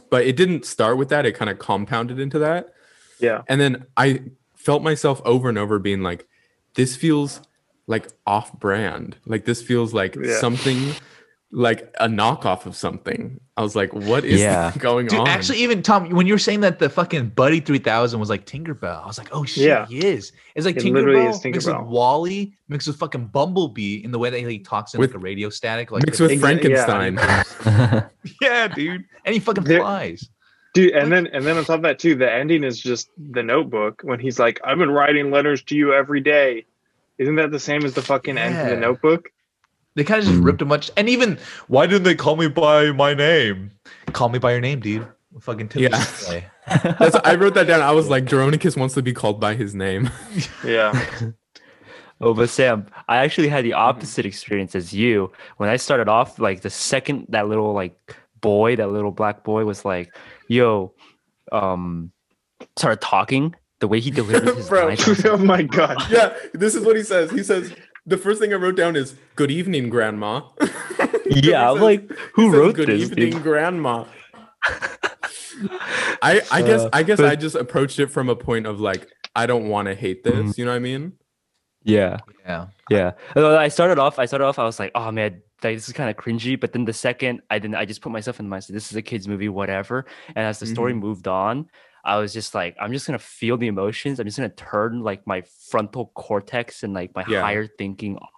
[0.10, 1.26] But it didn't start with that.
[1.26, 2.74] It kind of compounded into that.
[3.20, 4.22] yeah, And then I
[4.56, 6.28] felt myself over and over being like,
[6.76, 7.42] this feels
[7.88, 9.18] like off brand.
[9.26, 10.38] Like this feels like Yeah.
[10.40, 10.94] something
[11.56, 13.40] like a knockoff of something.
[13.58, 14.74] I was like, what is Yeah.
[14.80, 15.28] going Dude, on?
[15.28, 19.04] actually, even Tom, when you were saying that the fucking Buddy 3000 was like Tinkerbell,
[19.04, 19.86] I was like, oh shit, Yeah.
[19.86, 20.32] he is.
[20.56, 24.18] It's like It literally Tinkerbell is mixed with WALL-E, mixed with fucking Bumblebee in the
[24.18, 25.92] way that he talks in With- like a radio static.
[25.92, 26.86] Like mixed the- with Exa- yeah.
[26.86, 28.10] Frankenstein.
[28.42, 29.06] yeah, dude.
[29.26, 30.28] And he fucking There- flies.
[30.74, 30.94] dude.
[30.94, 34.02] And then and then on top of that too, the ending is just the Notebook
[34.04, 36.66] when he's like, "I've been writing letters to you every day."
[37.20, 39.30] Isn't that the same as the fucking end of the Notebook?
[39.96, 40.46] They kind of just Mm.
[40.46, 40.90] ripped a bunch.
[40.98, 41.38] And even,
[41.68, 43.72] why didn't they call me by my name?
[44.14, 45.08] Call me by your name, dude.
[45.40, 45.92] Fucking Timothy
[46.68, 46.94] Yeah.
[47.00, 47.82] That's, I wrote that down.
[47.82, 50.10] I was like, Jeronicus wants to be called by his name.
[50.66, 50.94] Yeah,
[52.22, 55.32] Oh, but Sam, I actually had the opposite experience as you.
[55.58, 59.66] When I started off, like the second that little like boy, that little black boy
[59.66, 60.16] was like,
[60.48, 60.94] "Yo,"
[61.52, 62.12] um,
[62.78, 63.56] started talking.
[63.80, 64.88] The way he delivered his Bro.
[64.88, 65.98] lines, like, oh my god.
[66.10, 67.30] yeah, this is what he says.
[67.32, 67.74] He says,
[68.06, 70.42] the first thing I wrote down is, good evening, grandma.
[71.26, 73.02] yeah, I'm says- like, he who says, wrote good this?
[73.10, 74.06] evening, dude?" grandma.
[76.22, 78.80] I I guess Uh, I guess but- I just approached it from a point of
[78.80, 80.34] like I don't want to hate this.
[80.34, 80.58] Mhm.
[80.58, 81.14] You know what I mean?
[81.84, 82.68] Yeah, Yeah.
[82.90, 83.12] yeah.
[83.36, 84.18] I started off.
[84.20, 84.58] I started off.
[84.58, 87.42] I was like, "Oh man, like, this is kind of cringy." But then the second
[87.50, 88.68] I didn't, I just put myself in the mindset.
[88.68, 90.06] This is a kids' movie, whatever.
[90.30, 91.68] And as the story moved on,
[92.04, 94.20] I was just like, I'm just gonna feel the emotions.
[94.20, 97.42] I'm just gonna turn like my frontal cortex and like my Yeah.
[97.42, 98.30] higher thinking off,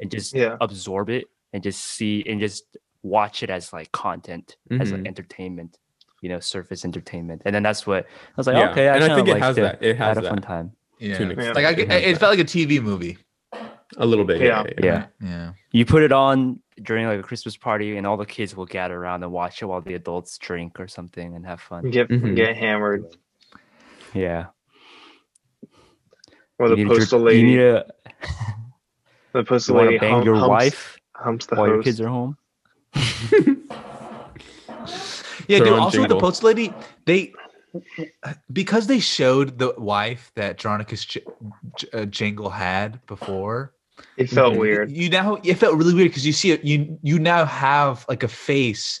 [0.00, 0.56] and just Yeah.
[0.60, 5.06] absorb it and just see and just watch it as like content, as like Mhm.
[5.08, 5.78] entertainment.
[6.22, 7.42] You know, surface entertainment.
[7.44, 8.56] And then that's what I was like.
[8.56, 9.82] Yeah, Okay, I and I think it liked has that.
[9.82, 10.72] It I had has a fun time.
[10.98, 11.20] Yeah.
[11.20, 11.52] Yeah.
[11.52, 12.18] Like I, It it, has it that.
[12.20, 13.18] felt like a TV movie.
[13.98, 14.40] A little bit.
[14.40, 14.64] Yeah.
[14.78, 14.84] Yeah.
[14.84, 15.06] Yeah.
[15.20, 15.52] Yeah.
[15.72, 18.96] you put it on during like a Christmas party, and all the kids will gather
[18.96, 21.90] around and watch it while the adults drink or something and have fun.
[21.90, 22.34] Get Mhm.
[22.36, 23.04] get hammered.
[24.12, 24.46] Yeah,
[26.58, 27.42] Or the You need to- postal You lady.
[27.44, 27.86] need to
[29.32, 32.08] the postal want lady bang hum- your humps, wife humps the while your kids are
[32.08, 32.36] home.
[35.46, 35.78] Yeah, Throw dude.
[35.78, 36.72] Also, with the postal lady,
[37.04, 37.32] they
[38.52, 41.20] because they showed the wife that Dronicus J-
[41.76, 43.73] J- uh, Jingle had before.
[44.16, 44.58] It felt Mhm.
[44.58, 44.90] weird.
[44.92, 46.64] You now it felt really weird because you see it.
[46.64, 49.00] You you now have like a face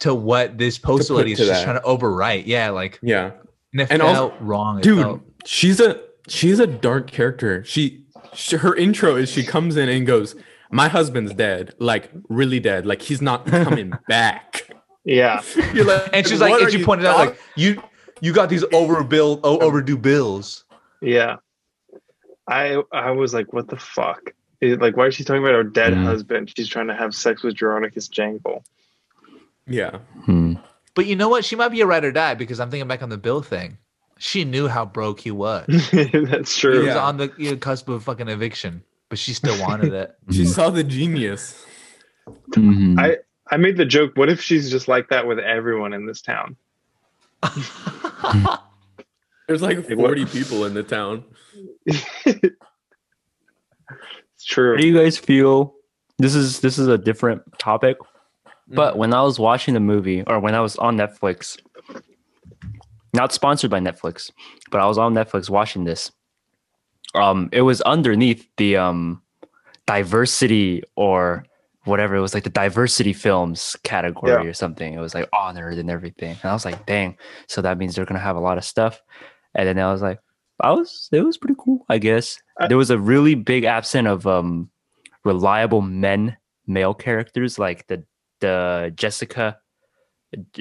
[0.00, 1.64] to what this post put lady is just that.
[1.64, 2.44] trying to overwrite.
[2.46, 3.30] Yeah, like Yeah.
[3.72, 4.78] and it And felt also- wrong.
[4.78, 7.62] It Dude, felt- she's a she's a dark character.
[7.64, 8.04] She,
[8.34, 10.34] she her intro is she comes in and goes,
[10.70, 11.74] "My husband's dead.
[11.78, 12.84] Like really dead.
[12.86, 14.62] Like he's not coming back."
[15.04, 15.40] Yeah.
[15.72, 17.80] You're like, and she's like, "What and are she you pointed out like you
[18.20, 20.64] you got these overbill o- overdue bills.
[21.00, 21.36] Yeah.
[22.48, 24.32] I I was like, what the fuck?
[24.60, 26.04] It- like, why is she talking about her dead Mhm.
[26.04, 26.52] husband?
[26.56, 28.64] She's trying to have sex with Jeronicus Jangle.
[29.66, 29.98] yeah.
[30.24, 30.54] Hmm.
[30.94, 31.44] But you know what?
[31.44, 33.76] She might be a ride or die because I'm thinking back on the bill thing.
[34.18, 35.66] She knew how broke he was.
[35.92, 36.72] That's true.
[36.72, 36.86] He true.
[36.86, 40.14] was on the you know, cusp of fucking eviction, but she still wanted it.
[40.32, 41.62] She saw the genius.
[42.52, 42.98] Mhm.
[42.98, 43.18] I
[43.50, 44.12] I made the joke.
[44.16, 46.56] What if she's just like that with everyone in this town?
[49.46, 51.24] There's like Like, 40 people in the town.
[51.86, 52.04] It's
[54.44, 54.74] true.
[54.74, 55.74] How do you guys feel?
[56.18, 57.98] This is this is a different topic,
[58.68, 61.58] but when I was watching the movie or when I was on Netflix,
[63.12, 64.30] not sponsored by Netflix,
[64.70, 66.10] but I was on Netflix watching this.
[67.14, 69.20] Um, it was underneath the um
[69.86, 71.44] diversity or
[71.84, 74.48] whatever it was like the diversity films category Yeah.
[74.50, 74.92] or something.
[74.94, 77.18] It was like honored and everything, and I was like, dang.
[77.46, 79.00] So that means they're gonna have a lot of stuff.
[79.56, 80.20] And then I was like,
[80.60, 82.38] I was it was pretty cool, I guess.
[82.60, 84.70] I- there was a really big absent of um
[85.24, 88.04] reliable men male characters like the
[88.40, 89.58] the Jessica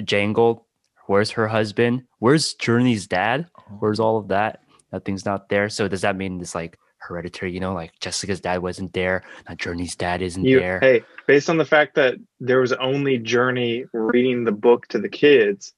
[0.04, 0.66] Jangle.
[1.08, 2.04] Where's her husband?
[2.20, 3.48] Where's Journey's dad?
[3.80, 4.62] Where's all of that?
[4.92, 5.70] Nothing's not there.
[5.70, 7.52] So does that mean it's like hereditary?
[7.54, 10.80] You know, like Jessica's dad wasn't there, not Journey's dad isn't You, there.
[10.80, 15.10] hey, based on the fact that there was only Journey reading the book to the
[15.10, 15.74] kids,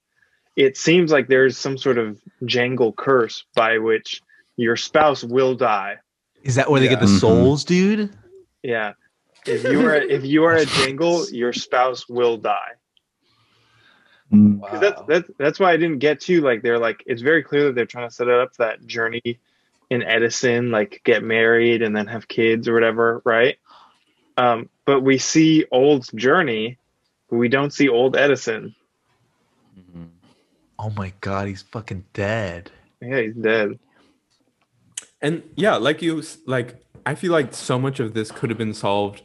[0.57, 4.21] it seems like there's some sort of jangle curse by which
[4.57, 5.97] your spouse will die.
[6.43, 7.11] Is that where they get the Yeah.
[7.13, 7.19] Mhm.
[7.19, 8.09] souls, dude?
[8.63, 8.93] Yeah.
[9.45, 12.73] If you are if you are a jangle, your spouse will die.
[14.33, 14.61] Mm.
[14.61, 17.65] 'Cause That's that's that's why I didn't get to like they're like it's very clear
[17.65, 19.39] that they're trying to set it up that journey
[19.89, 23.57] in Edison, like get married and then have kids or whatever, right?
[24.35, 26.77] Um, but we see old journey,
[27.29, 28.75] but we don't see old Edison.
[29.79, 30.09] Mhm.
[30.79, 32.71] Oh my god, he's fucking dead.
[33.01, 33.79] Yeah, he's dead.
[35.21, 38.73] And yeah, like you like I feel like so much of this could have been
[38.73, 39.21] solved.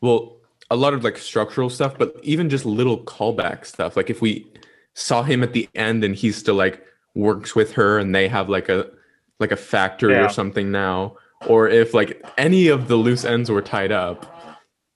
[0.00, 0.36] Well,
[0.70, 3.96] a lot of like structural stuff, but even just little callback stuff.
[3.96, 4.46] Like if we
[4.94, 6.82] saw him at the end and he still like
[7.14, 8.90] works with her and they have like a
[9.38, 10.26] like a factory Yeah.
[10.26, 11.16] or something now,
[11.46, 14.32] or if like any of the loose ends were tied up.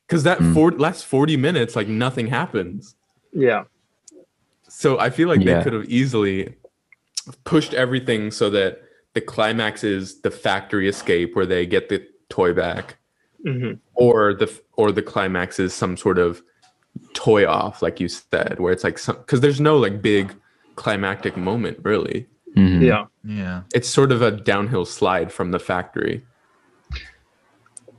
[0.09, 0.55] Cause that Mm.
[0.55, 2.97] four, last 40 minutes, like nothing happens.
[3.33, 3.65] Yeah.
[4.81, 5.59] So I feel like Yeah.
[5.59, 6.55] they could have easily
[7.45, 8.81] pushed everything so that
[9.13, 12.97] the climax is the factory escape where they get the toy back,
[13.45, 14.49] hmm or the
[14.79, 16.41] or the climax is some sort of
[17.13, 20.35] toy off, like you said, where it's like some because there's no like big
[20.77, 22.27] climactic moment really.
[22.57, 22.81] Mhm.
[22.81, 23.05] Yeah.
[23.23, 23.63] Yeah.
[23.75, 26.25] It's sort of a downhill slide from the factory.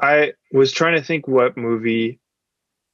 [0.02, 2.18] I was trying to think what movie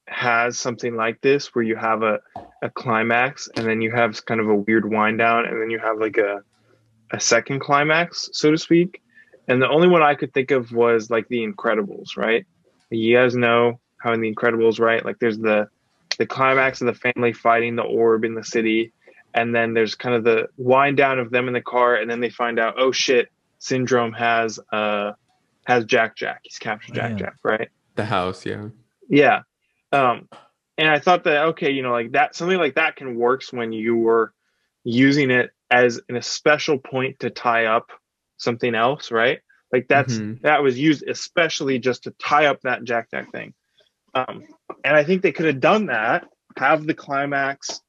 [0.07, 2.19] has something like this where you have a,
[2.61, 5.79] a climax and then you have kind of a weird wind down and then you
[5.79, 6.41] have like a
[7.11, 9.01] a second climax, so to speak.
[9.47, 12.45] And the only one I could think of was like the Incredibles, right?
[12.89, 15.03] You guys know how in the Incredibles, right?
[15.05, 15.69] Like there's the
[16.17, 18.91] the climax of the family fighting the orb in the city,
[19.33, 22.19] and then there's kind of the wind down of them in the car, and then
[22.19, 23.29] they find out, oh shit,
[23.59, 25.13] Syndrome has uh
[25.65, 26.39] has Jack Jack.
[26.43, 27.17] He's captured Jack Yeah.
[27.17, 27.69] Jack, right?
[27.95, 28.67] The house, yeah.
[29.09, 29.41] Yeah.
[29.91, 30.27] Um,
[30.77, 33.71] and I thought that okay, you know, like that something like that can works when
[33.71, 34.33] you were
[34.83, 37.91] using it as an, a special point to tie up
[38.37, 39.39] something else, right?
[39.71, 40.41] Like that's Mhm.
[40.41, 43.53] that was used especially just to tie up that Jack Jack thing.
[44.13, 44.43] Um,
[44.83, 46.27] and I think they could have done that,
[46.57, 47.81] have the climax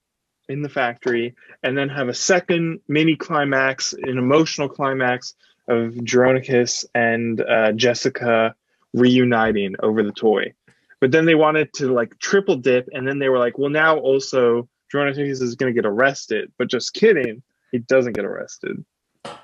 [0.49, 5.35] in the factory, and then have a second mini climax, an emotional climax
[5.69, 8.55] of Jeronicus and uh, Jessica
[8.95, 10.55] reuniting over the toy.
[11.01, 13.99] But then they wanted to like triple dip, and then they were like, well, now
[13.99, 16.51] also Jeronicus is going to get arrested.
[16.59, 18.85] But just kidding, he doesn't get arrested.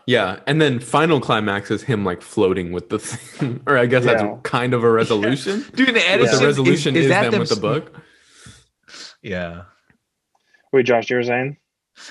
[0.07, 4.05] Yeah, and then final climax is him like floating with the thing, or I guess
[4.05, 4.15] Yeah.
[4.15, 5.65] that's kind of a resolution.
[5.75, 7.95] Dude, the But Edison the resolution is, that them with the book.
[9.23, 9.63] Yeah.
[10.73, 11.57] Wait, Josh, you were saying?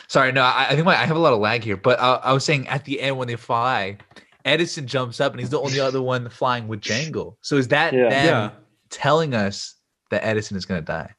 [0.07, 2.19] Sorry, no, I, I think my, I have a lot of lag here, but uh,
[2.23, 3.97] I was saying at the end when they fly,
[4.45, 7.37] Edison jumps up and he's the only other one flying with Jangle.
[7.41, 8.09] So is that Yeah.
[8.09, 8.49] them Yeah.
[8.93, 9.75] Telling us
[10.11, 11.13] that Edison is gonna die?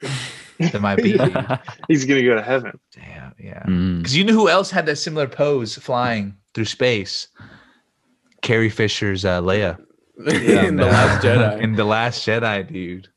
[0.58, 1.12] that might be.
[1.88, 2.78] He's going to go to heaven.
[2.92, 3.62] Damn, yeah.
[3.64, 3.98] Mm.
[3.98, 7.28] Because you know who else had that similar pose flying through space?
[8.42, 9.78] Carrie Fisher's uh, Leia
[10.26, 11.60] in the Last Jedi.
[11.60, 13.08] in the Last Jedi, dude.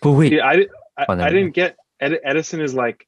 [0.00, 3.06] But wait, Yeah, I, di- I, Oh, I didn't get Ed, Edison is like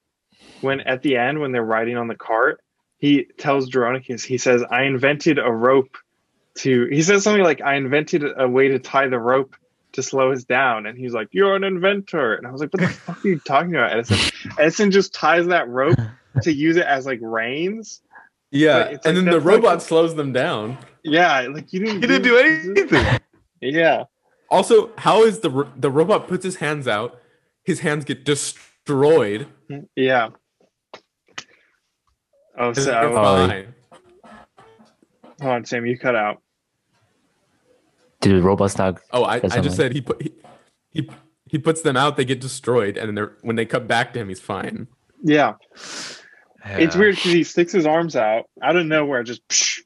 [0.61, 2.61] when at the end when they're riding on the cart,
[2.99, 5.97] he tells Jeronicus, he says, "I invented a rope
[6.59, 9.57] to." He says something like, "I invented a way to tie the rope
[9.95, 12.83] to slow us down," and he's like, "You're an inventor," and I was like, "What
[12.83, 14.19] the fuck are you talking about, Edison?"
[14.59, 15.99] Edison just ties that rope
[16.43, 18.03] to use it as like reins.
[18.51, 20.79] yeah, But it's and like then the that's like- robot slows them down.
[21.03, 22.03] Yeah, like you didn't.
[22.03, 23.21] He didn't do anything.
[23.61, 24.05] Yeah,
[24.51, 27.19] Also, how is the ro- the robot puts his hands out?
[27.65, 29.47] His hands get destroyed.
[29.97, 30.29] yeah.
[32.59, 33.75] Oh, and so they're fine.
[35.41, 36.41] hold on, Sam, you cut out.
[38.25, 39.01] Did the robots not?
[39.13, 39.73] Oh, I, I just something.
[39.73, 40.33] said he put he,
[40.91, 41.11] he
[41.47, 42.17] he puts them out.
[42.17, 44.89] They get destroyed, and then they're when they cut back to him, he's fine.
[45.23, 45.55] Yeah.
[46.67, 49.81] It's weird because he sticks his arms out out of nowhere, just psh,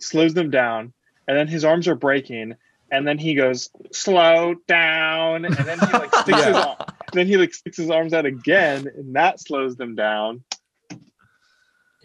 [0.00, 0.92] slows them down,
[1.28, 2.54] and then his arms are breaking,
[2.90, 6.62] and then he goes slow down, and then he like sticks his Yeah.
[6.78, 10.42] ar- then he like sticks his arms out again, and that slows them down.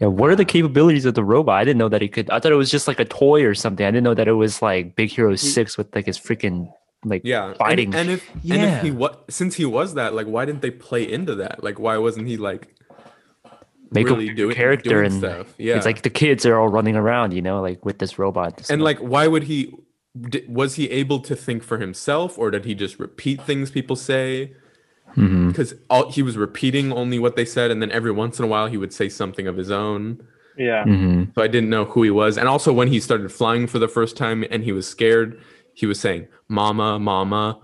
[0.00, 1.60] Yeah, what are the capabilities of the robot?
[1.60, 2.28] I didn't know that he could.
[2.30, 3.86] I thought it was just like a toy or something.
[3.86, 6.72] I didn't know that it was like Big Hero Six with like his freaking
[7.04, 7.94] like Yeah, fighting.
[7.94, 11.10] And, if and if he what since he was that, like, why didn't they play
[11.10, 11.62] into that?
[11.62, 12.74] Like, why wasn't he like
[13.90, 15.54] make really a doing character doing and stuff?
[15.58, 18.70] Yeah, it's like the kids are all running around, you know, like with this robot.
[18.70, 19.74] and like, why would he?
[20.46, 24.54] Was he able to think for himself, or did he just repeat things people say?
[25.16, 25.48] Mhm.
[25.48, 28.48] Because all he was repeating only what they said, and then every once in a
[28.48, 30.20] while he would say something of his own.
[30.58, 31.34] Yeah, Mhm.
[31.34, 32.36] So I didn't know who he was.
[32.36, 35.40] And also when he started flying for the first time and he was scared,
[35.74, 37.58] he was saying "Mama, Mama"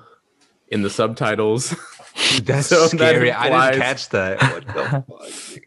[0.69, 1.71] in the subtitles.
[2.35, 3.31] Dude, that's So that scary.
[3.33, 4.41] I didn't catch that.
[4.41, 5.05] What the
[5.55, 5.63] fuck?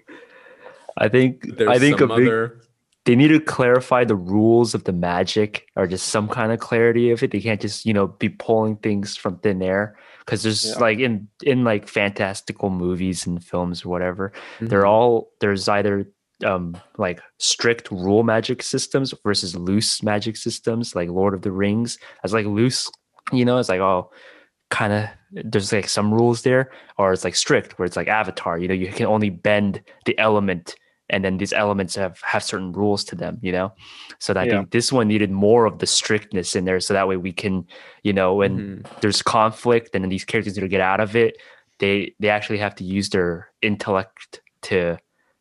[0.98, 2.60] I think There's I think a big, other.
[3.06, 7.12] they need to clarify the rules of the magic or just some kind of clarity
[7.12, 7.32] of it.
[7.32, 9.96] They can't just you know be pulling things from thin air
[10.32, 10.80] because there's Yeah.
[10.80, 14.32] like in in like fantastical movies and films or whatever.
[14.56, 14.68] Mm-hmm.
[14.68, 16.08] They're all there's either
[16.46, 21.98] um like strict rule magic systems versus loose magic systems like Lord of the Rings.
[22.24, 22.90] As like loose,
[23.34, 24.10] you know, it's like oh
[24.70, 28.58] kind of there's like some rules there or it's like strict where it's like avatar
[28.58, 30.76] you know you can only bend the element
[31.12, 33.72] and then these elements have have certain rules to them you know
[34.18, 34.52] so that i Yeah.
[34.52, 37.68] think this one needed more of the strictness in there so that way we can
[38.04, 39.02] you know when Mhm.
[39.02, 41.38] there's conflict and then these characters need to get out of it
[41.80, 44.98] they they actually have to use their intellect to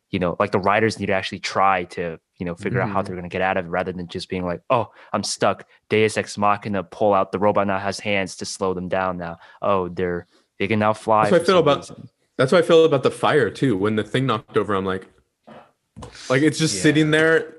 [0.09, 3.01] you know like the writers need to actually try to you know figure out how
[3.01, 3.05] Mhm.
[3.05, 5.65] they're going to get out of it rather than just being like oh i'm stuck
[5.89, 9.37] deus ex machina pull out the robot now has hands to slow them down now
[9.61, 10.27] oh they're
[10.59, 12.09] they can now fly That's how I feel about- reason.
[12.37, 13.75] That's how I feel about the fire too.
[13.77, 15.05] When the thing knocked over, I'm like,
[16.29, 16.81] like it's just Yeah.
[16.81, 17.55] sitting there.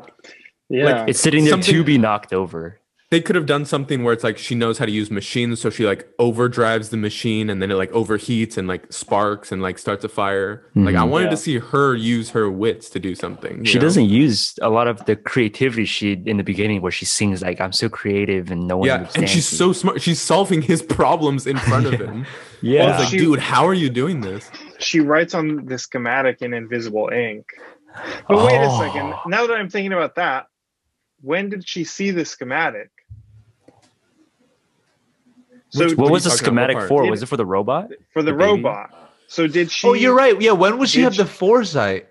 [0.68, 1.04] Yeah.
[1.06, 2.78] it's sitting there to be knocked over
[3.10, 5.68] They could have done something where it's like she knows how to use machines, so
[5.68, 9.78] she like overdrives the machine, and then it like overheats and like sparks and like
[9.78, 10.64] starts a fire.
[10.74, 11.10] Like I Mhm.
[11.10, 11.30] wanted Yeah.
[11.32, 13.64] to see her use her wits to do something.
[13.64, 13.82] she know?
[13.82, 17.60] doesn't use a lot of the creativity she in the beginning where she sings like
[17.60, 20.00] i'm so creative and no one Yeah, and she's me." so smart.
[20.00, 22.24] She's solving his problems in front of him.
[22.62, 24.50] yeah I was like, She- dude, how are you doing this?
[24.78, 27.44] she writes on the schematic in invisible ink.
[28.28, 28.78] But wait a Oh.
[28.80, 29.14] second.
[29.26, 30.46] Now that I'm thinking about that,
[31.20, 32.90] when did she see the schematic?
[35.70, 36.60] So Which- what was the talking about?
[36.62, 38.62] What schematic for Did- was it for the robot for the, the baby?
[38.62, 39.10] robot.
[39.26, 39.86] So did she?
[39.88, 40.38] Oh, you're right.
[40.40, 42.08] Yeah, when would she have she- the foresight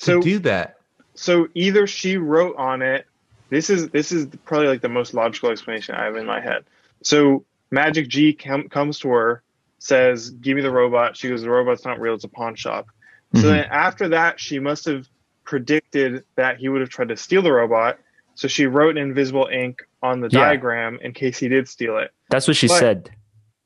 [0.00, 0.78] to So do that?
[1.14, 3.06] so either she wrote on it.
[3.50, 6.64] This is this is probably like the most logical explanation I have in my head.
[7.02, 9.42] So Magic G com- comes to her,
[9.78, 12.14] says, "Give me the robot." She goes, "The robot's not real.
[12.14, 12.88] It's a pawn shop."
[13.34, 13.44] So Mhm.
[13.44, 15.08] then after that, she must have
[15.52, 17.98] predicted that he would have tried to steal the robot.
[18.34, 20.40] So she wrote in invisible ink on the Yeah.
[20.40, 22.12] diagram in case he did steal it.
[22.30, 23.10] that's what she But- said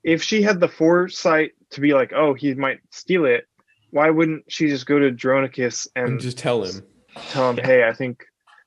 [0.05, 3.47] If she had the foresight to be like, "Oh, he might steal it,"
[3.91, 6.83] why wouldn't she just go to Dronicus and And just tell him.
[7.31, 8.25] tell him, "Hey, I think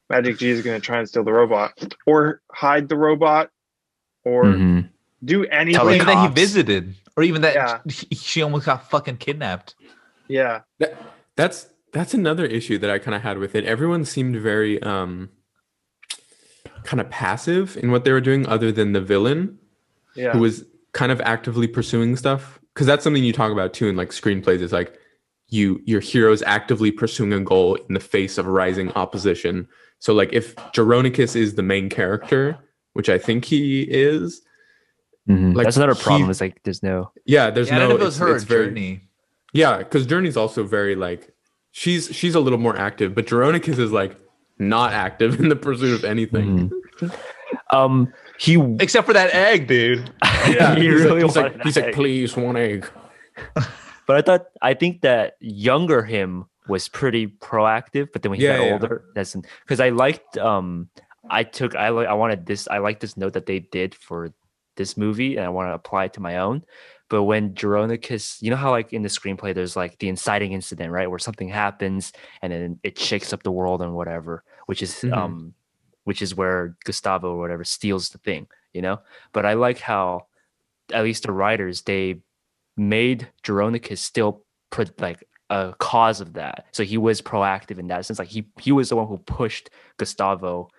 [0.10, 1.72] Magic G is going to try and steal the robot,
[2.06, 3.50] or hide the robot,
[4.24, 4.90] or Mhm.
[5.24, 7.80] do anything." the that he visited, or even that Yeah.
[7.90, 9.76] she, she almost got fucking kidnapped.
[10.28, 10.96] Yeah, That,
[11.36, 13.64] that's that's another issue that I kind of had with it.
[13.64, 15.30] Everyone seemed very um
[16.84, 19.58] kind of passive in what they were doing, other than the villain,
[20.16, 22.60] yeah, who was kind of actively pursuing stuff.
[22.74, 24.60] Because that's something you talk about too in like screenplays.
[24.60, 24.98] Is like
[25.50, 29.68] you your heroes actively pursuing a goal in the face of rising opposition.
[30.00, 32.58] So like if Jeronicus is the main character,
[32.94, 34.42] which I think he is,
[35.30, 35.56] Mhm.
[35.56, 37.88] Like, that's another problem he- is like there's no yeah, there's yeah, I no.
[37.88, 39.02] don't know if it was it's- her it's or very- Journey.
[39.54, 41.34] Yeah, because Journey's also very like
[41.78, 44.16] she's she's a little more active, but Jeronicus is like
[44.58, 46.72] not active in the pursuit of anything.
[47.02, 47.12] Mhm.
[47.72, 50.10] um he Except for that egg, dude.
[50.48, 52.88] Yeah, he he's really like, he's like, he's like, please one egg.
[54.08, 58.46] But I thought I think that younger him was pretty proactive, but then when he
[58.46, 58.74] Yeah, got yeah.
[58.74, 59.36] older, that's
[59.66, 60.90] because I liked um
[61.30, 64.30] I took I like I wanted this I like this note that they did for
[64.78, 66.64] this movie and I want to apply it to my own.
[67.10, 70.92] But when Jeronicus, you know how like in the screenplay there's like the inciting incident,
[70.92, 71.10] right?
[71.10, 72.12] Where something happens
[72.42, 75.16] and then it shakes up the world and whatever, which is Mhm.
[75.16, 75.54] um
[76.06, 79.00] which is where Gustavo or whatever steals the thing, you know?
[79.34, 80.28] But I like how
[80.94, 82.22] at least the writers they
[82.78, 86.66] made Jeronicus still pro- like a cause of that.
[86.72, 88.20] So he was proactive in that sense.
[88.20, 90.70] Like he he was the one who pushed Gustavo,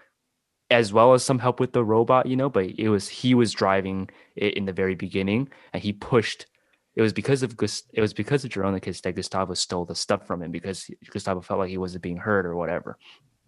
[0.71, 2.49] as well as some help with the robot, you know.
[2.49, 6.47] But it was he was driving it in the very beginning, and he pushed.
[6.95, 7.83] It was because of Gus.
[7.93, 11.61] It was because of Jeronicus that Gustavo stole the stuff from him because Gustavo felt
[11.61, 12.99] like he wasn't being heard or whatever.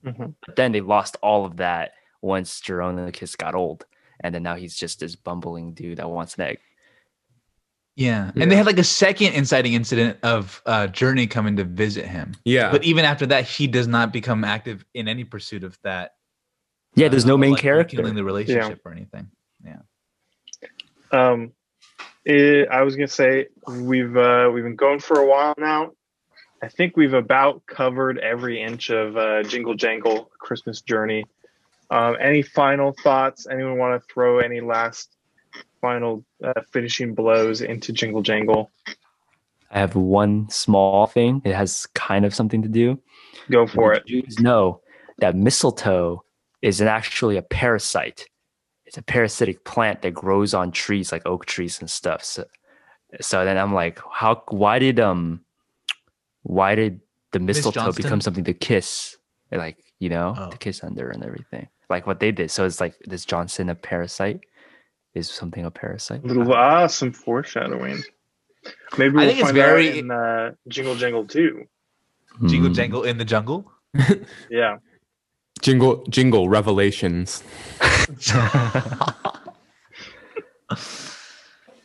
[0.05, 0.35] Mhm.
[0.47, 3.87] But then they lost all of that once Jeronicus got old,
[4.21, 6.59] and then now he's just this bumbling dude that wants an egg.
[7.97, 8.31] Yeah.
[8.37, 12.33] And they had like a second inciting incident of uh, Journey coming to visit him.
[12.45, 16.13] Yeah, But even after that, he does not become active in any pursuit of that.
[16.99, 17.97] Yeah, there's no main like, character.
[17.97, 19.31] Killing the relationship or anything.
[19.65, 19.81] Yeah.
[21.13, 21.53] Um,
[22.25, 25.93] it, I was gonna say we've uh, we've been going for a while now.
[26.63, 31.25] I think we've about covered every inch of uh, Jingle Jangle Christmas Journey.
[31.91, 33.47] Um, any final thoughts?
[33.51, 35.17] Anyone want to throw any last
[35.81, 38.71] final uh, finishing blows into Jingle Jangle?
[39.71, 41.43] I have one small thing.
[41.45, 43.01] It has kind of something to do.
[43.51, 44.05] Go for it.
[44.07, 44.81] Did you know
[45.19, 46.25] that mistletoe
[46.63, 48.27] is an, actually a parasite.
[48.87, 52.25] It's a parasitic plant that grows on trees like oak trees and stuff.
[52.25, 52.45] So,
[53.21, 54.43] so then I'm like, how?
[54.49, 55.41] Why did um,
[56.43, 57.01] why did
[57.33, 59.17] the mistletoe become something to kiss,
[59.53, 60.51] like you know, Oh.
[60.51, 62.51] to kiss under and everything, like what they did.
[62.51, 64.41] So it's like this Johnson a parasite
[65.15, 66.25] is something a parasite.
[66.25, 68.03] Little ah, some foreshadowing.
[68.97, 71.65] Maybe we'll think it's find very- out in uh, Jingle Jangle too.
[72.47, 72.75] Jingle Mm.
[72.75, 73.71] jangle in the jungle.
[74.51, 74.79] Yeah.
[75.61, 77.43] Jingle Jingle Revelations.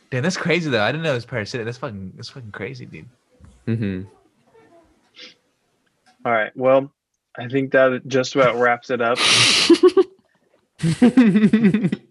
[0.09, 0.83] Damn, that's crazy though.
[0.83, 1.65] I didn't know it was parasitic.
[1.65, 3.09] That's fucking that's fucking crazy, dude.
[3.65, 4.03] hmm
[6.25, 6.55] All right.
[6.55, 6.93] Well,
[7.37, 9.17] I think that just about wraps it up.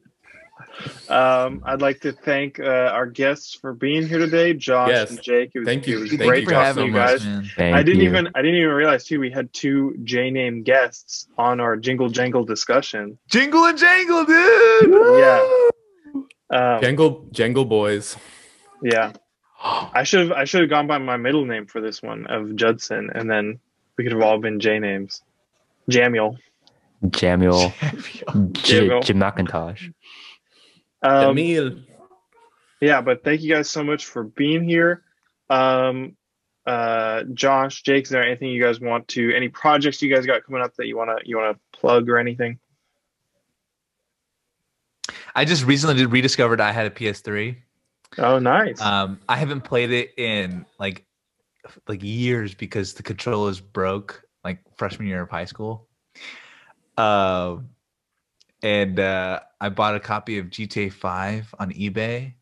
[1.08, 5.10] Um, I'd like to thank uh, our guests for being here today, Josh Yes.
[5.10, 5.50] and Jake.
[5.54, 5.98] It was, Thank you.
[5.98, 7.24] It was Thank great you to guys have so you guys.
[7.24, 7.50] man.
[7.56, 8.08] Thank I didn't you.
[8.08, 12.08] even I didn't even realize too we had two J name guests on our Jingle
[12.08, 13.18] Jangle discussion.
[13.28, 14.94] Jingle and jangle, dude.
[15.18, 15.48] Yeah.
[16.50, 18.16] Um, Jangle Jangle Boys.
[18.82, 19.12] yeah.
[19.62, 22.56] I should have I should have gone by my middle name for this one of
[22.56, 23.60] Judson, and then
[23.96, 25.22] we could have all been J names.
[25.90, 26.38] Jamiel.
[27.06, 27.72] Jamuel,
[28.52, 29.02] J- Jamuel.
[29.04, 29.92] Jim McIntosh.
[31.02, 31.78] Um, Emil.
[32.80, 35.02] yeah, but thank you guys so much for being here.
[35.50, 36.16] Um,
[36.66, 39.34] uh, Josh, Jake, is there anything you guys want to?
[39.34, 42.58] Any projects you guys got coming up that you wanna you wanna plug or anything?
[45.34, 47.56] I just recently rediscovered I had a PS3.
[48.18, 48.80] Oh, nice.
[48.80, 51.04] Um, I haven't played it in like
[51.88, 55.88] like years because the controllers broke like freshman year of high school.
[56.98, 57.70] Um,
[58.62, 62.34] and uh, I bought a copy of GTA 5 on eBay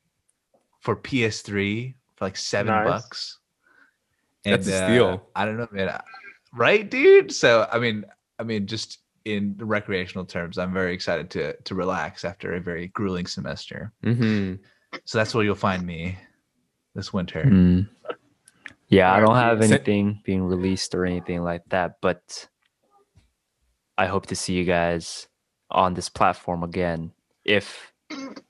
[0.80, 2.84] for PS3 for like seven Nice.
[2.84, 3.38] bucks.
[4.44, 5.22] That's a uh, steal.
[5.34, 6.00] I don't know, man.
[6.54, 7.32] Right, dude?
[7.32, 8.04] So I mean,
[8.38, 12.60] I mean, just in the recreational terms, I'm very excited to to relax after a
[12.60, 13.92] very grueling semester.
[14.02, 14.54] hmm
[15.04, 16.18] So that's where you'll find me
[16.94, 17.44] this winter.
[17.44, 17.88] Mm.
[18.88, 22.48] Yeah, I don't have anything being released or anything like that, but
[23.96, 25.28] I hope to see you guys
[25.70, 27.12] on this platform again.
[27.44, 27.92] If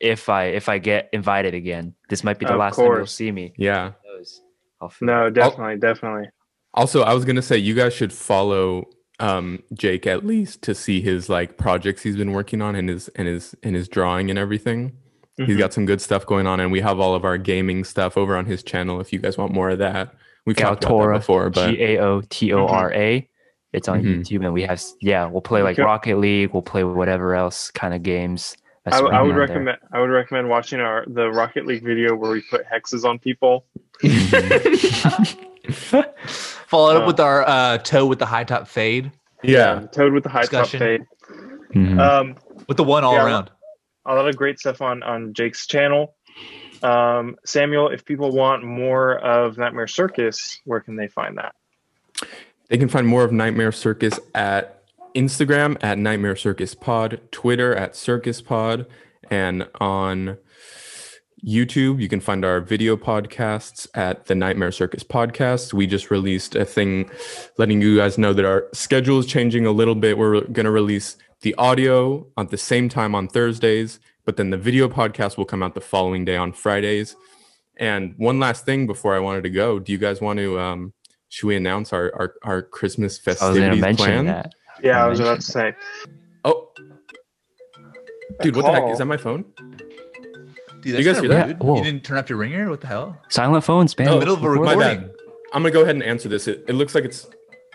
[0.01, 3.07] if I if I get invited again, this might be the Of last time you'll
[3.07, 3.53] see me.
[3.57, 3.93] Yeah.
[4.05, 4.43] Who knows?
[4.81, 6.29] I'll no, definitely, definitely.
[6.73, 8.85] Also, I was gonna say you guys should follow
[9.19, 13.09] um Jake at least to see his like projects he's been working on and his
[13.09, 14.97] and his and his drawing and everything.
[15.37, 15.59] He's Mhm.
[15.59, 18.37] got some good stuff going on, and we have all of our gaming stuff over
[18.37, 19.01] on his channel.
[19.01, 20.15] If you guys want more of that,
[20.45, 23.27] we've talked about that before, but G A O T O R A.
[23.73, 24.21] It's on Mhm.
[24.21, 25.83] YouTube, and we have yeah, we'll play like Okay.
[25.85, 28.57] Rocket League, we'll play whatever else kind of games.
[28.87, 29.57] I, that's w- I running would on there.
[29.57, 33.19] recommend I would recommend watching our the Rocket League video where we put hexes on
[33.19, 33.67] people.
[36.67, 40.23] Followed up Uh, with our uh, toe with the high top fade yeah, Toad with
[40.25, 40.79] the high top Discussion.
[40.81, 41.01] fade.
[41.75, 41.99] Mhm.
[41.99, 42.35] Um,
[42.69, 43.25] with the one all Yeah.
[43.25, 43.51] around.
[44.07, 46.15] a lot of great stuff on on Jake's channel.
[46.83, 51.55] Um, Samuel, if people want more of Nightmare Circus, where can they find that?
[52.71, 54.85] They can find more of Nightmare Circus at
[55.17, 58.87] Instagram at Nightmare Circus Pod, Twitter at Circus Pod,
[59.29, 60.39] and on
[61.45, 65.73] YouTube you can find our video podcasts at the Nightmare Circus Podcast.
[65.73, 67.11] We just released a thing
[67.59, 70.17] letting you guys know that our schedule is changing a little bit.
[70.17, 74.59] We're going to release the audio at the same time on Thursdays, but then the
[74.59, 77.17] video podcast will come out the following day on Fridays.
[77.79, 80.93] And one last thing before I wanted to go, do you guys want to um
[81.31, 84.27] should we announce our our, our Christmas I was going to festivities mention plan?
[84.27, 84.53] that.
[84.83, 85.75] Yeah, I I was about to say.
[86.45, 86.71] Oh,
[88.43, 89.07] dude, what the heck is that?
[89.07, 89.45] My phone?
[90.83, 91.47] Dude, You guys hear that?
[91.49, 91.59] rude.
[91.63, 91.77] Whoa.
[91.79, 92.69] You didn't turn up your ringer?
[92.71, 93.21] What the hell?
[93.29, 94.09] Silent phones, man.
[94.09, 94.79] Oh, In Oh, the middle of a recording.
[94.79, 95.11] my bad.
[95.53, 96.47] I'm gonna go ahead and answer this.
[96.49, 97.27] It, it looks like it's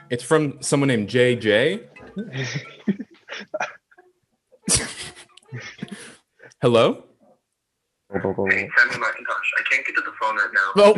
[0.10, 1.84] it's from someone named JJ.
[6.61, 7.05] Hello.
[8.16, 10.68] Hey, Sammy McIntosh, I can't get to the phone right now.
[10.84, 10.96] I'll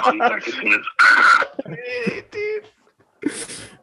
[0.00, 0.84] call you back as soon as.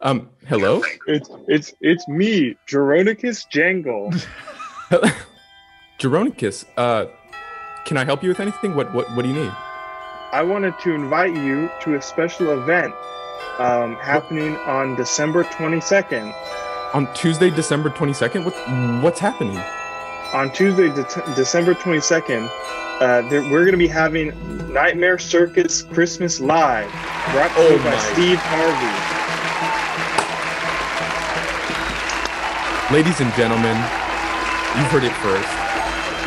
[0.01, 0.29] Um.
[0.47, 0.81] Hello.
[1.07, 4.11] It's it's it's me, Jeronicus Jangle.
[5.99, 6.65] Jeronicus.
[6.75, 7.05] Uh,
[7.85, 8.75] can I help you with anything?
[8.75, 9.51] What what what do you need?
[10.31, 12.93] I wanted to invite you to a special event
[13.59, 16.33] um, happening on December 22nd.
[16.95, 18.45] On Tuesday, December twenty second.
[18.45, 18.53] What
[19.03, 19.59] what's happening?
[20.33, 22.49] On Tuesday, De- December 22nd,
[22.99, 24.33] uh, there, we're going to be having
[24.73, 26.89] Nightmare Circus Christmas Live,
[27.31, 27.97] brought to Oh you by.
[28.13, 28.93] Steve Harvey.
[32.93, 33.77] Ladies and gentlemen,
[34.77, 35.49] you've heard it first.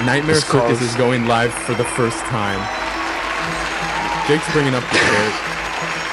[0.06, 2.58] Nightmare This Circus calls- is going live for the first time.
[4.28, 5.34] Jake's bringing up the shirt.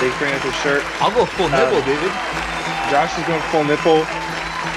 [0.01, 0.83] Jake's bringing up his shirt.
[1.01, 2.11] I'll go full Uh, nibble, dude.
[2.89, 4.01] Josh is going full nipple.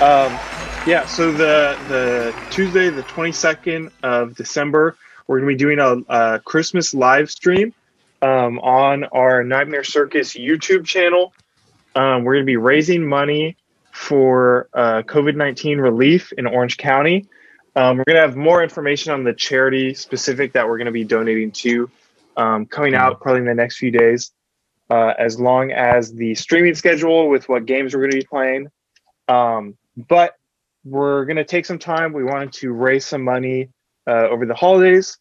[0.05, 0.33] Um,
[0.87, 4.97] yeah, so the the Tuesday, the 22nd of December,
[5.27, 7.75] we're going to be doing a, a Christmas live stream
[8.23, 11.33] um, on our Nightmare Circus YouTube channel.
[11.97, 13.57] Um, we're going to be raising money
[13.91, 17.27] for uh, COVID 19 relief in Orange County.
[17.75, 20.93] Um, we're going to have more information on the charity specific that we're going to
[20.93, 21.91] be donating to
[22.37, 24.31] um, coming out probably in the next few days,
[24.91, 28.69] uh, as long as the streaming schedule with what games we're going to be playing.
[29.27, 30.36] Um, but
[30.87, 32.13] we're going to take some time.
[32.13, 33.71] We wanted to raise some money
[34.07, 35.19] uh, over the holidays,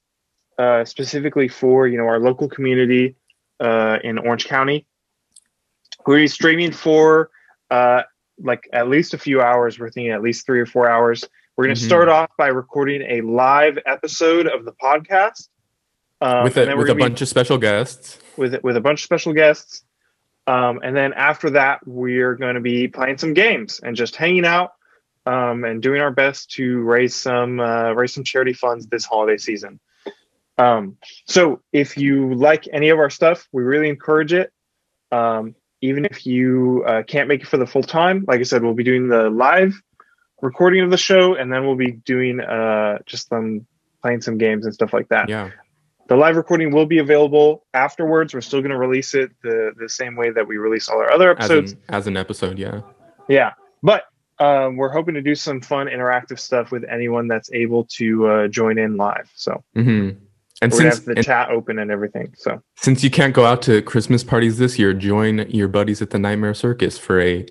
[0.60, 3.16] uh, specifically for you know our local community
[3.60, 4.86] uh, in Orange County.
[6.06, 7.32] We're be streaming for
[7.72, 8.04] uh,
[8.40, 9.80] like at least a few hours.
[9.80, 11.24] We're thinking at least three or four hours.
[11.58, 11.86] We're going to Mhm.
[11.86, 15.48] start off by recording a live episode of the podcast
[16.22, 18.20] um, with a with a bunch of special guests.
[18.38, 19.84] with with a bunch of special guests.
[20.48, 24.46] Um, and then after that, we're going to be playing some games and just hanging
[24.46, 24.74] out
[25.26, 29.38] um, and doing our best to raise some uh, raise some charity funds this holiday
[29.38, 29.80] season.
[30.58, 34.52] Um, so if you like any of our stuff, we really encourage it.
[35.12, 38.64] Um, even if you uh, can't make it for the full time, like I said,
[38.64, 39.80] we'll be doing the live
[40.42, 43.68] recording of the show, and then we'll be doing uh, just them
[44.02, 45.30] playing some games and stuff like that.
[45.30, 45.52] Yeah.
[46.08, 48.34] The live recording will be available afterwards.
[48.34, 51.12] We're still going to release it the the same way that we release all our
[51.12, 51.72] other As episodes.
[51.74, 52.82] an, as an episode, yeah.
[53.28, 54.04] yeah, but
[54.40, 58.48] um, we're hoping to do some fun interactive stuff with anyone that's able to uh,
[58.48, 59.30] join in live.
[59.36, 62.34] So hmm And we're gonna since have the and chat open and everything.
[62.38, 66.10] So since you can't go out to Christmas parties this year, join your buddies at
[66.10, 67.46] the Nightmare Circus for a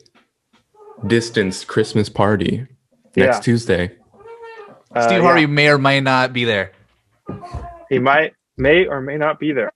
[1.06, 2.66] distanced Christmas party
[3.16, 3.40] next Yeah.
[3.40, 3.92] Tuesday.
[4.94, 6.72] uh, Steve yeah, Harvey may or may not be there.
[7.88, 9.72] he might may or may not be there.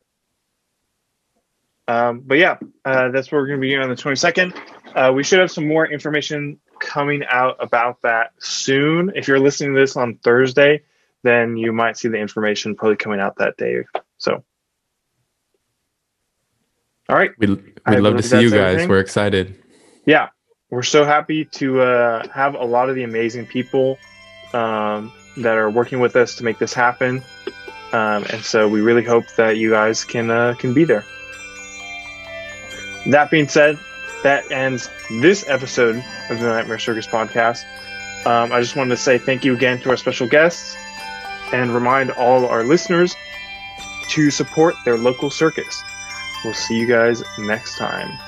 [1.89, 4.55] Um, but yeah, uh, that's what we're going to be doing on the 22nd.
[4.95, 9.13] Uh, we should have some more information coming out about that soon.
[9.15, 10.83] If you're listening to this on Thursday,
[11.23, 13.85] then you might see the information probably coming out that day.
[14.19, 14.45] So,
[17.09, 17.31] all right.
[17.39, 18.59] We'd, we'd I love to see you guys.
[18.59, 18.89] everything.
[18.89, 19.63] We're excited.
[20.07, 20.29] yeah,
[20.71, 23.99] we're so happy to uh, have a lot of the amazing people
[24.53, 27.23] um, that are working with us to make this happen,
[27.93, 31.05] um, and so we really hope that you guys can uh, can be there.
[33.07, 33.79] That being said,
[34.23, 34.91] that ends
[35.21, 37.65] this episode of the Nightmare Circus podcast.
[38.27, 40.77] Um, I just wanted to say thank you again to our special guests,
[41.53, 43.15] and remind all our listeners
[44.11, 45.83] to support their local circus.
[46.45, 48.19] We'll see you guys next time.